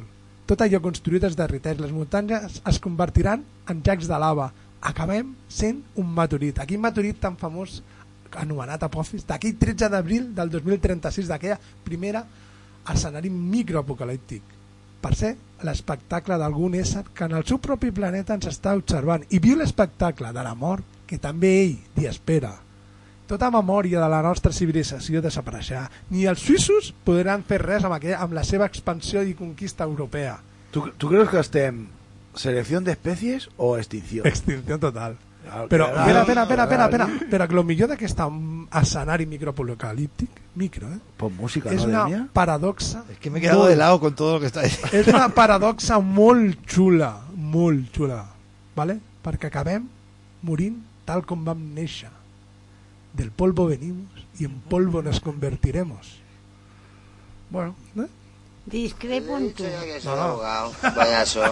Tot 0.47 0.63
allò 0.63 0.79
construït 0.85 1.25
es 1.27 1.35
derriteix. 1.35 1.81
Les 1.83 1.91
muntanyes 1.91 2.61
es 2.63 2.79
convertiran 2.83 3.43
en 3.67 3.83
llacs 3.83 4.07
de 4.07 4.21
lava. 4.23 4.53
Acabem 4.83 5.35
sent 5.51 5.81
un 5.99 6.15
meteorit. 6.15 6.61
Aquell 6.63 6.79
meteorit 6.83 7.19
tan 7.23 7.35
famós 7.41 7.81
anomenat 8.41 8.83
Apophis, 8.87 9.27
d'aquell 9.29 9.59
13 9.61 9.91
d'abril 9.93 10.33
del 10.35 10.51
2036, 10.51 11.29
d'aquella 11.29 11.59
primera 11.85 12.25
escenari 12.93 13.31
microapocalíptic 13.31 14.59
per 15.03 15.15
ser 15.19 15.33
l'espectacle 15.67 16.39
d'algun 16.39 16.77
ésser 16.79 17.03
que 17.15 17.27
en 17.27 17.35
el 17.39 17.47
seu 17.47 17.59
propi 17.63 17.91
planeta 17.95 18.37
ens 18.39 18.49
està 18.51 18.75
observant 18.79 19.25
i 19.35 19.41
viu 19.43 19.59
l'espectacle 19.59 20.31
de 20.35 20.45
la 20.47 20.55
mort 20.59 21.01
que 21.11 21.19
també 21.23 21.51
ell 21.65 21.75
li 21.99 22.07
espera. 22.09 22.53
Tota 23.27 23.51
memòria 23.51 24.01
de 24.03 24.09
la 24.11 24.21
nostra 24.23 24.53
civilització 24.53 25.23
desapareixerà. 25.25 25.87
Ni 26.11 26.27
els 26.31 26.43
suïssos 26.45 26.93
podran 27.07 27.45
fer 27.49 27.61
res 27.63 27.87
amb, 27.87 27.97
aquella, 27.97 28.21
amb 28.23 28.37
la 28.37 28.45
seva 28.45 28.69
expansió 28.69 29.23
i 29.23 29.35
conquista 29.39 29.85
europea. 29.89 30.39
¿Tú, 30.71 30.89
¿Tú 30.99 31.09
crees 31.09 31.29
que 31.29 31.41
estem 31.41 31.87
selección 32.35 32.85
de 32.85 32.93
especies 32.93 33.49
o 33.57 33.77
extinción? 33.79 34.27
Extinció 34.27 34.79
total. 34.79 35.17
Però, 35.69 35.87
espera, 35.89 36.21
espera, 36.23 36.43
espera, 36.43 36.63
espera, 36.65 36.85
espera. 36.85 37.07
Però 37.31 37.49
que 37.49 37.55
el 37.59 37.65
millor 37.65 37.89
d'aquest 37.93 38.21
escenari 38.81 39.27
microapocalíptic, 39.27 40.41
micro, 40.55 40.89
eh? 40.89 40.99
Pues 41.17 41.33
música, 41.33 41.71
és 41.73 41.83
¿no, 41.83 41.89
una 41.89 42.05
Demian? 42.05 42.29
paradoxa 42.33 43.05
Es 43.11 43.19
que 43.19 43.31
me 43.31 43.39
he 43.39 43.43
quedado 43.43 43.67
de 43.67 43.77
lado 43.77 44.01
con 44.01 44.15
todo 44.15 44.35
lo 44.35 44.41
que 44.41 44.47
está 44.47 44.63
diciendo. 44.63 44.97
és 44.97 45.07
una 45.09 45.29
paradoxa 45.41 45.99
molt 46.01 46.59
xula, 46.67 47.21
molt 47.37 47.93
xula, 47.95 48.25
vale? 48.77 48.99
perquè 49.23 49.47
acabem 49.47 49.85
morint 50.43 50.81
tal 51.05 51.23
com 51.27 51.45
vam 51.45 51.59
néixer. 51.75 52.11
Del 53.13 53.31
polvo 53.31 53.67
venimos 53.67 54.09
y 54.39 54.45
en 54.47 54.61
polvo 54.61 55.03
nos 55.03 55.21
convertiremos. 55.21 56.19
Bueno, 57.51 57.75
¿Eh? 57.97 58.07
Discrepo 58.65 59.37
en 59.39 59.53
tu. 59.55 59.65
que 59.65 60.01
soy 60.01 60.19
abogado, 60.19 60.73
payaso. 60.95 61.43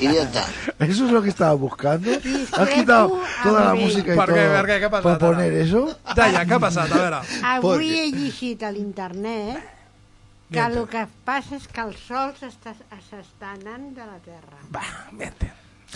Idiota. 0.00 0.46
eso 0.78 1.06
es 1.06 1.10
lo 1.10 1.20
que 1.22 1.28
estaba 1.30 1.54
buscando. 1.54 2.10
Has 2.12 2.22
Discrepo 2.22 2.66
quitado 2.72 3.20
toda 3.42 3.64
la 3.64 3.74
música 3.74 4.14
y 4.14 4.16
Per 4.16 4.26
todo 4.28 4.36
què, 4.36 4.46
per 4.54 4.66
què, 4.68 4.76
què 4.80 4.84
ha 4.86 4.90
passat 4.90 5.02
para 5.02 5.14
ara? 5.16 5.26
poner 5.26 5.52
eso. 5.64 5.82
Daia, 6.14 6.44
què 6.46 6.54
ha 6.54 6.60
passat? 6.62 6.92
A 6.92 6.98
veure. 7.02 7.20
Avui 7.56 7.90
he 7.98 8.06
llegit 8.14 8.62
a 8.62 8.70
l'internet 8.70 9.58
que 10.54 10.60
el 10.62 10.78
que 10.86 11.02
passa 11.26 11.56
és 11.58 11.66
que 11.66 11.82
el 11.82 11.94
sol 11.98 12.30
s'està 12.38 12.76
s'està 13.10 13.50
anant 13.58 13.90
de 13.96 14.06
la 14.06 14.18
Terra. 14.22 14.58
Va, 14.70 14.84
mente. 15.10 15.50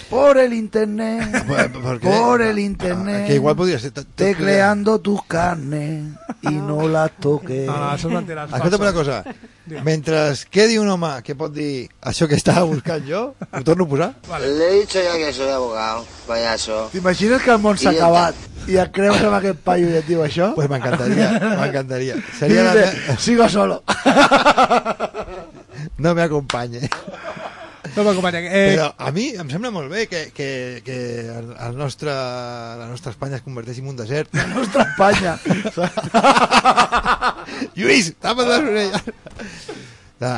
Por 0.08 0.38
el 0.38 0.52
internet. 0.52 1.44
¿Por? 1.82 2.00
Por 2.00 2.42
el 2.42 2.56
Ah, 2.56 2.60
internet. 2.60 3.26
que 3.26 3.34
igual 3.34 3.56
podría 3.56 3.78
ser... 3.78 3.92
Tecleando 3.92 4.98
tus 5.00 5.22
carnes 5.24 6.04
y 6.42 6.50
no 6.50 6.88
las 6.88 7.10
toques. 7.20 7.68
És 7.68 8.04
Escolta'm 8.04 8.80
una 8.80 8.92
cosa. 8.92 9.24
Mentre 9.84 10.32
quedi 10.50 10.78
un 10.78 10.88
home 10.88 11.10
que 11.22 11.34
pot 11.36 11.52
dir 11.52 11.88
això 12.00 12.26
que 12.26 12.38
estava 12.40 12.62
buscant 12.64 13.04
jo, 13.04 13.34
ho 13.52 13.60
torno 13.64 13.84
a 13.84 13.88
posar? 13.88 14.14
Le 14.40 14.48
he 14.70 14.80
dicho 14.80 14.98
ya 15.02 15.12
que 15.18 15.32
soy 15.32 15.50
abogado, 15.50 16.06
payaso. 16.26 16.88
T'imagines 16.92 17.42
que 17.42 17.50
el 17.52 17.58
món 17.60 17.76
s'ha 17.76 17.90
acabat 17.92 18.34
i 18.68 18.78
et 18.80 18.90
creus 18.92 19.20
amb 19.20 19.36
aquest 19.36 19.60
paio 19.66 19.90
i 19.92 19.98
et 20.00 20.08
diu 20.08 20.22
això? 20.24 20.54
Pues 20.56 20.70
m'encantaria, 20.72 21.28
m'encantaria. 21.60 22.16
Seria 22.38 22.64
la 22.64 23.18
sigo 23.18 23.48
solo. 23.48 23.82
No 25.98 26.14
me 26.14 26.22
acompanye. 26.22 26.88
No 27.98 28.04
m'acompanya. 28.06 28.38
Eh, 28.46 28.76
Però 28.76 28.92
a 28.94 29.10
mi 29.10 29.32
em 29.34 29.48
sembla 29.50 29.72
molt 29.74 29.90
bé 29.90 30.04
que, 30.06 30.28
que, 30.34 30.82
que 30.86 30.96
el, 31.34 31.74
nostre, 31.76 32.12
la 32.14 32.86
nostra 32.86 33.10
Espanya 33.10 33.40
es 33.40 33.42
converteixi 33.42 33.82
en 33.82 33.88
un 33.90 33.96
desert. 33.98 34.30
La 34.38 34.46
nostra 34.52 34.84
Espanya. 34.86 35.34
Lluís, 37.78 38.12
tapa't 38.22 38.46
les 38.52 38.62
orelles. 38.70 39.02
La, 40.22 40.34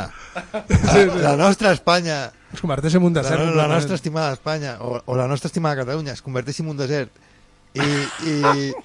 la 1.21 1.35
nostra 1.37 1.73
Espanya, 1.77 2.31
es 2.53 2.61
converteix 2.65 2.95
en 2.97 3.05
un 3.05 3.13
la, 3.15 3.21
desert. 3.23 3.55
la 3.57 3.69
nostra 3.69 3.95
estimada 4.01 4.33
Espanya, 4.39 4.79
o, 4.81 5.03
o 5.05 5.17
la 5.21 5.29
nostra 5.29 5.49
estimada 5.53 5.77
Catalunya, 5.85 6.13
es 6.17 6.23
converteixi 6.25 6.63
en 6.65 6.73
un 6.73 6.81
desert 6.81 7.13
i, 7.75 7.85
i, 8.27 8.33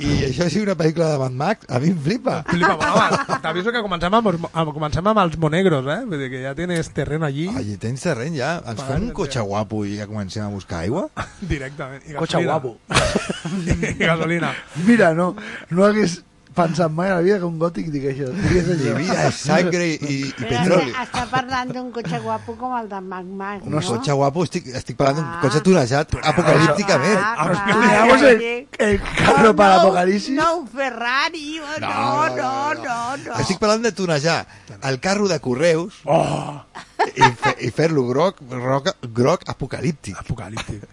i 0.05 0.09
això 0.27 0.45
sigui 0.51 0.65
una 0.67 0.75
pel·lícula 0.77 1.07
de 1.13 1.17
Mad 1.23 1.33
Max, 1.39 1.65
a 1.73 1.79
mi 1.81 1.89
em 1.89 1.97
flipa. 2.05 2.35
Flipa, 2.49 2.75
home, 2.77 3.37
t'aviso 3.41 3.71
que 3.73 3.81
comencem 3.81 4.13
amb, 4.13 4.29
els- 4.29 4.45
amb, 4.51 4.73
comencem 4.75 5.07
amb 5.09 5.21
els 5.23 5.37
monegros, 5.41 5.87
eh? 5.89 5.97
Vull 6.05 6.21
dir 6.21 6.29
que 6.33 6.43
ja 6.43 6.53
tienes 6.57 6.91
terreno 6.93 7.25
allí 7.25 7.47
Oye, 7.49 7.77
tens 7.81 8.05
terreny 8.05 8.37
ja? 8.37 8.51
Ens 8.67 8.83
fem 8.85 9.07
un 9.09 9.15
cotxe 9.17 9.41
guapo 9.41 9.81
i 9.89 9.97
ja 9.97 10.05
comencem 10.11 10.45
a 10.45 10.51
buscar 10.53 10.83
aigua? 10.85 11.07
directament. 11.41 12.05
I 12.05 12.13
Cotxe 12.19 12.43
guapo. 12.45 12.75
I 13.65 13.97
gasolina. 14.05 14.53
Mira, 14.85 15.13
no, 15.17 15.31
no 15.71 15.85
hagués 15.89 16.19
pensat 16.55 16.91
mai 16.91 17.09
a 17.11 17.15
la 17.17 17.21
vida 17.25 17.37
que 17.41 17.45
un 17.47 17.57
gòtic 17.59 17.89
digués 17.91 18.15
això. 18.15 18.29
Digués 18.35 18.69
això. 18.73 18.93
vida 18.97 19.27
es 19.27 19.35
sangre 19.43 19.87
i, 19.93 19.97
i 19.99 20.31
petroli. 20.39 20.91
està, 20.93 21.03
està 21.05 21.23
parlant 21.31 21.73
d'un 21.75 21.89
cotxe 21.95 22.19
guapo 22.23 22.55
com 22.59 22.75
el 22.77 22.87
de 22.89 23.01
Mac 23.01 23.25
Mac, 23.25 23.65
No, 23.65 23.81
no? 23.81 23.83
cotxe 23.87 24.15
guapo, 24.15 24.45
estic, 24.47 24.67
estic 24.81 24.97
parlant 24.97 25.19
d'un 25.19 25.25
Ah. 25.27 25.39
cotxe 25.41 25.61
tunejat 25.65 26.15
apocalípticament. 26.23 27.19
Ah, 27.19 27.49
Tuneamos 27.73 28.21
el, 28.21 28.67
el 28.79 29.01
carro 29.01 29.49
no, 29.49 29.55
para 29.55 29.75
no, 29.75 29.81
Apocalipsis. 29.81 30.35
No, 30.35 30.57
un 30.59 30.67
Ferrari, 30.67 31.59
oh, 31.59 31.79
no, 31.81 32.29
no, 32.35 32.73
no, 32.83 33.17
no. 33.17 33.35
Estic 33.43 33.59
parlant 33.59 33.83
de 33.83 33.91
tunejar 33.91 34.45
el 34.83 34.99
carro 34.99 35.27
de 35.27 35.39
correus 35.39 35.99
oh. 36.05 36.61
i, 37.15 37.21
fe, 37.35 37.55
i 37.67 37.71
fer-lo 37.71 38.07
groc, 38.07 38.39
groc, 38.49 38.93
groc 39.13 39.43
apocalíptic. 39.49 40.17
Apocalíptic. 40.19 40.87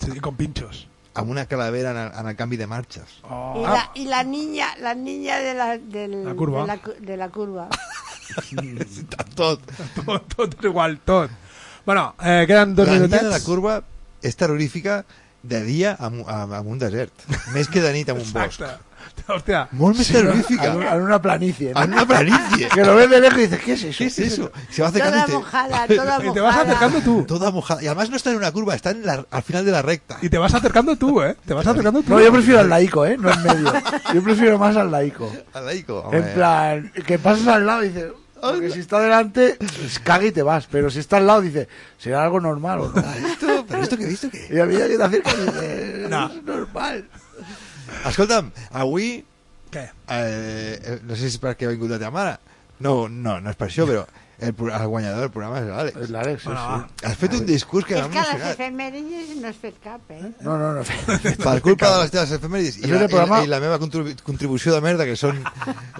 Sí, 0.00 0.20
con 0.20 0.36
pinchos. 0.36 0.89
Amb 1.14 1.30
una 1.30 1.46
calavera 1.46 1.90
en 1.90 1.96
el, 1.98 2.12
en 2.20 2.26
el 2.28 2.36
canvi 2.36 2.56
de 2.56 2.66
marxes. 2.66 3.18
Oh. 3.28 3.54
I 3.58 3.62
la, 3.66 3.90
I 3.94 4.04
la 4.06 4.22
niña, 4.24 4.68
la 4.80 4.94
niña 4.94 5.38
de 5.38 5.54
la, 5.54 5.78
del, 5.78 6.24
La 6.24 6.34
curva. 6.34 6.60
De, 6.62 6.66
la, 6.66 6.80
de 7.00 7.16
la 7.16 7.28
curva. 7.30 7.68
Tot. 9.34 9.60
tot, 10.06 10.34
tot 10.36 10.54
és 10.54 10.64
igual, 10.68 10.98
tot. 11.04 11.30
Bueno, 11.86 12.14
eh, 12.22 12.44
queden 12.46 12.74
dos 12.76 12.86
La 12.86 12.92
niña 12.94 13.06
minutets. 13.06 13.24
de 13.24 13.30
la 13.30 13.40
curva 13.40 13.82
és 14.22 14.36
terrorífica 14.36 15.04
de 15.42 15.62
dia 15.64 15.96
en, 15.98 16.20
en, 16.20 16.52
en 16.54 16.66
un 16.68 16.78
desert, 16.78 17.12
més 17.54 17.66
que 17.72 17.80
de 17.82 17.90
nit 17.96 18.08
en 18.12 18.20
un 18.20 18.32
bosc. 18.32 18.62
Molt 19.72 19.96
més 19.98 20.08
terrorífica. 20.10 20.72
En, 20.72 20.82
en 20.82 21.02
una 21.02 21.20
planicie. 21.22 21.72
¿no? 21.74 21.82
En 21.82 21.92
una 21.92 22.06
planicie. 22.06 22.68
Que 22.74 22.84
lo 22.84 22.94
ves 22.96 23.08
de 23.10 23.20
lejos 23.20 23.38
y 23.38 23.42
dices, 23.42 23.60
¿qué 23.64 23.72
es 23.74 23.82
eso? 23.84 23.98
¿Qué 23.98 24.06
es 24.06 24.18
eso? 24.18 24.52
Se 24.70 24.82
va 24.82 24.88
acercando 24.88 25.16
Toda 25.16 25.24
y 25.24 25.26
te- 25.30 25.32
mojada, 25.38 25.86
toda 25.86 26.18
y 26.26 26.32
te 26.32 26.40
vas 26.40 26.54
mojada. 26.54 26.62
acercando 26.62 27.00
tú. 27.00 27.24
Toda 27.26 27.50
mojada. 27.50 27.82
Y 27.82 27.86
además 27.86 28.10
no 28.10 28.16
está 28.16 28.30
en 28.30 28.36
una 28.36 28.50
curva, 28.52 28.74
está 28.74 28.90
en 28.90 29.06
la- 29.06 29.24
al 29.30 29.42
final 29.42 29.64
de 29.64 29.72
la 29.72 29.82
recta. 29.82 30.18
Y 30.22 30.28
te 30.28 30.38
vas 30.38 30.52
acercando 30.54 30.96
tú, 30.96 31.22
¿eh? 31.22 31.36
Te 31.46 31.54
vas 31.54 31.66
acercando 31.66 32.02
tú. 32.02 32.10
No, 32.10 32.20
yo 32.20 32.32
prefiero 32.32 32.60
al 32.60 32.68
laico, 32.68 33.06
¿eh? 33.06 33.16
No 33.18 33.30
en 33.32 33.42
medio. 33.42 33.72
Yo 34.14 34.22
prefiero 34.22 34.58
más 34.58 34.76
al 34.76 34.90
laico. 34.90 35.32
Al 35.52 35.66
laico. 35.66 36.00
En 36.12 36.18
hombre. 36.18 36.32
plan, 36.34 36.92
que 37.06 37.18
pasas 37.18 37.46
al 37.46 37.66
lado 37.66 37.84
y 37.84 37.88
dices, 37.88 38.06
porque 38.40 38.70
si 38.70 38.80
está 38.80 38.98
delante, 39.00 39.56
pues, 39.58 39.98
caga 39.98 40.24
y 40.24 40.32
te 40.32 40.42
vas. 40.42 40.66
Pero 40.70 40.90
si 40.90 40.98
está 40.98 41.18
al 41.18 41.26
lado, 41.26 41.42
dice, 41.42 41.68
¿será 41.98 42.22
algo 42.24 42.40
normal 42.40 42.80
o 42.80 42.88
no? 42.88 43.00
Esto, 43.28 43.66
¿Pero 43.68 43.82
esto 43.82 43.96
que 43.98 44.04
he 44.04 44.08
visto 44.08 44.30
qué? 44.30 44.48
Y 44.50 44.58
a 44.58 44.64
medida 44.64 44.88
que 44.88 44.96
te 44.96 45.02
acercas, 45.04 45.36
dices, 45.36 46.08
No. 46.10 46.26
es 46.32 46.42
normal. 46.42 47.08
Escolta'm, 48.08 48.50
avui... 48.72 49.24
Què? 49.70 49.84
Eh, 50.10 50.98
no 51.06 51.14
sé 51.14 51.28
si 51.28 51.36
és 51.36 51.42
perquè 51.42 51.68
ha 51.68 51.74
vingut 51.74 51.92
la 51.92 51.98
teva 52.00 52.10
mare. 52.14 52.38
No, 52.80 53.04
no, 53.08 53.36
no 53.44 53.50
és 53.52 53.58
per 53.60 53.68
això, 53.68 53.84
però 53.86 54.02
el, 54.40 54.54
el 54.56 54.86
guanyador 54.88 55.20
del 55.26 55.30
programa 55.34 55.58
és 55.60 55.66
l'Àlex. 55.68 55.98
Es 56.06 56.10
l'Àlex, 56.14 56.40
sí, 56.42 56.48
Bueno, 56.48 56.78
sí. 56.88 57.04
Has 57.10 57.18
fet 57.20 57.34
un 57.36 57.44
discurs 57.46 57.84
que 57.86 57.98
És 58.00 58.06
que 58.10 58.22
les 58.24 58.46
efemèrides 58.54 59.34
no 59.42 59.50
has 59.52 59.58
fet 59.60 59.76
cap, 59.84 60.00
eh? 60.16 60.30
No, 60.40 60.56
no, 60.58 60.70
no. 60.78 60.84
Per 61.44 61.56
culpa 61.66 61.90
de 61.92 61.98
les 62.06 62.14
teves 62.16 62.32
efemèrides 62.38 62.78
i, 62.80 62.86
És 62.88 62.94
la, 62.96 63.04
programa- 63.12 63.42
i 63.44 63.50
la 63.52 63.60
meva 63.62 63.76
contribu 63.82 64.16
contribució 64.26 64.72
de 64.74 64.80
merda, 64.88 65.04
que 65.06 65.14
són 65.20 65.38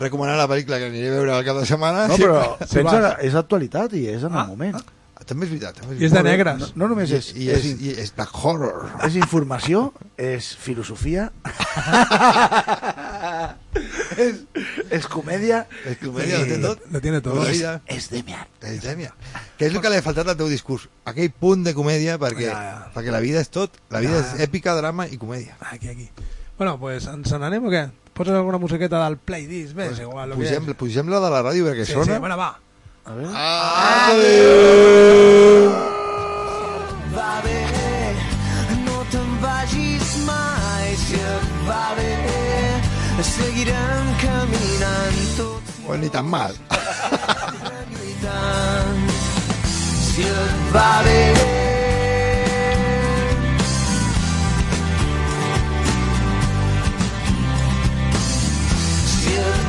recomanar 0.00 0.38
la 0.40 0.48
pel·lícula 0.50 0.80
que 0.80 0.88
aniré 0.88 1.12
a 1.12 1.18
veure 1.20 1.36
al 1.36 1.44
cap 1.46 1.60
de 1.60 1.66
setmana. 1.68 2.08
No, 2.10 2.16
però 2.16 2.40
Sí, 2.64 2.80
pensa, 2.80 3.12
és 3.28 3.36
actualitat 3.38 3.94
i 4.00 4.06
és 4.16 4.24
en 4.24 4.32
el 4.40 4.48
moment. 4.54 4.80
També 5.26 5.46
és 5.46 5.50
veritat. 5.52 5.74
També 5.80 5.96
I 6.00 6.04
és 6.08 6.12
de 6.14 6.22
negres. 6.26 6.58
No, 6.60 6.66
no 6.82 6.88
només 6.94 7.10
és, 7.14 7.26
I, 7.36 7.44
i, 7.44 7.48
és, 7.54 7.64
és, 7.64 7.80
i 7.80 7.90
és 8.02 8.10
de 8.16 8.26
horror. 8.42 8.88
és 9.06 9.14
informació, 9.20 9.92
és 10.16 10.54
filosofia, 10.58 11.30
és, 14.16 14.34
és 14.90 15.06
comèdia, 15.10 15.64
És 15.86 15.98
comèdia, 16.02 16.40
ho 16.40 16.44
té 16.48 16.58
tot. 16.62 16.78
Lo 16.90 17.00
tiene 17.00 17.20
todo. 17.20 17.42
La 17.44 17.50
vida. 17.50 17.80
és 17.86 18.08
demian. 18.10 18.46
És 18.62 18.80
gènia. 18.84 19.12
Que 19.58 19.66
és 19.68 19.74
el 19.74 19.80
que 19.84 19.90
li 19.92 20.00
ha 20.00 20.04
faltat 20.04 20.28
al 20.32 20.36
teu 20.40 20.48
discurs. 20.50 20.88
Aquell 21.08 21.30
punt 21.30 21.64
de 21.66 21.74
comèdia, 21.76 22.18
perquè, 22.20 22.48
Ja, 22.50 22.60
ja. 22.66 22.78
perquè 22.94 23.10
la 23.14 23.20
vida 23.22 23.40
és 23.40 23.48
tot. 23.52 23.78
La 23.90 24.00
vida 24.02 24.20
és 24.20 24.34
èpica, 24.48 24.74
drama 24.78 25.06
i 25.06 25.18
comèdia. 25.20 25.56
Aquí, 25.72 25.88
aquí. 25.88 26.08
Bueno, 26.58 26.76
pues 26.78 27.06
ens 27.08 27.30
n'anem 27.32 27.64
o 27.64 27.70
què? 27.72 27.86
Poses 28.12 28.34
alguna 28.36 28.58
musiqueta 28.60 28.98
del 29.04 29.16
playdisc? 29.16 29.72
Bé, 29.78 29.86
és 29.94 30.00
igual. 30.02 30.34
Pugem, 30.36 30.66
és. 30.68 30.76
pugem 30.76 31.08
la 31.08 31.20
de 31.22 31.30
la 31.32 31.40
ràdio 31.46 31.64
perquè 31.70 31.86
Sí, 31.86 31.92
sona. 31.94 32.14
sí, 32.14 32.18
bueno, 32.20 32.36
va. 32.36 32.50
A 33.10 33.14
veure. 33.14 33.32
va 37.14 37.40
bé, 37.42 37.62
no 38.84 38.98
te'n 39.10 39.32
vagis 39.42 40.12
mai, 40.28 40.94
si 40.94 41.18
et 41.18 41.48
va 41.66 41.86
bé, 41.98 42.12
seguirem 43.32 44.14
caminant 44.22 45.20
tots 45.40 45.82
Bueno, 45.88 46.02
ni 46.04 46.10
tan 46.10 46.30
mal. 46.30 46.54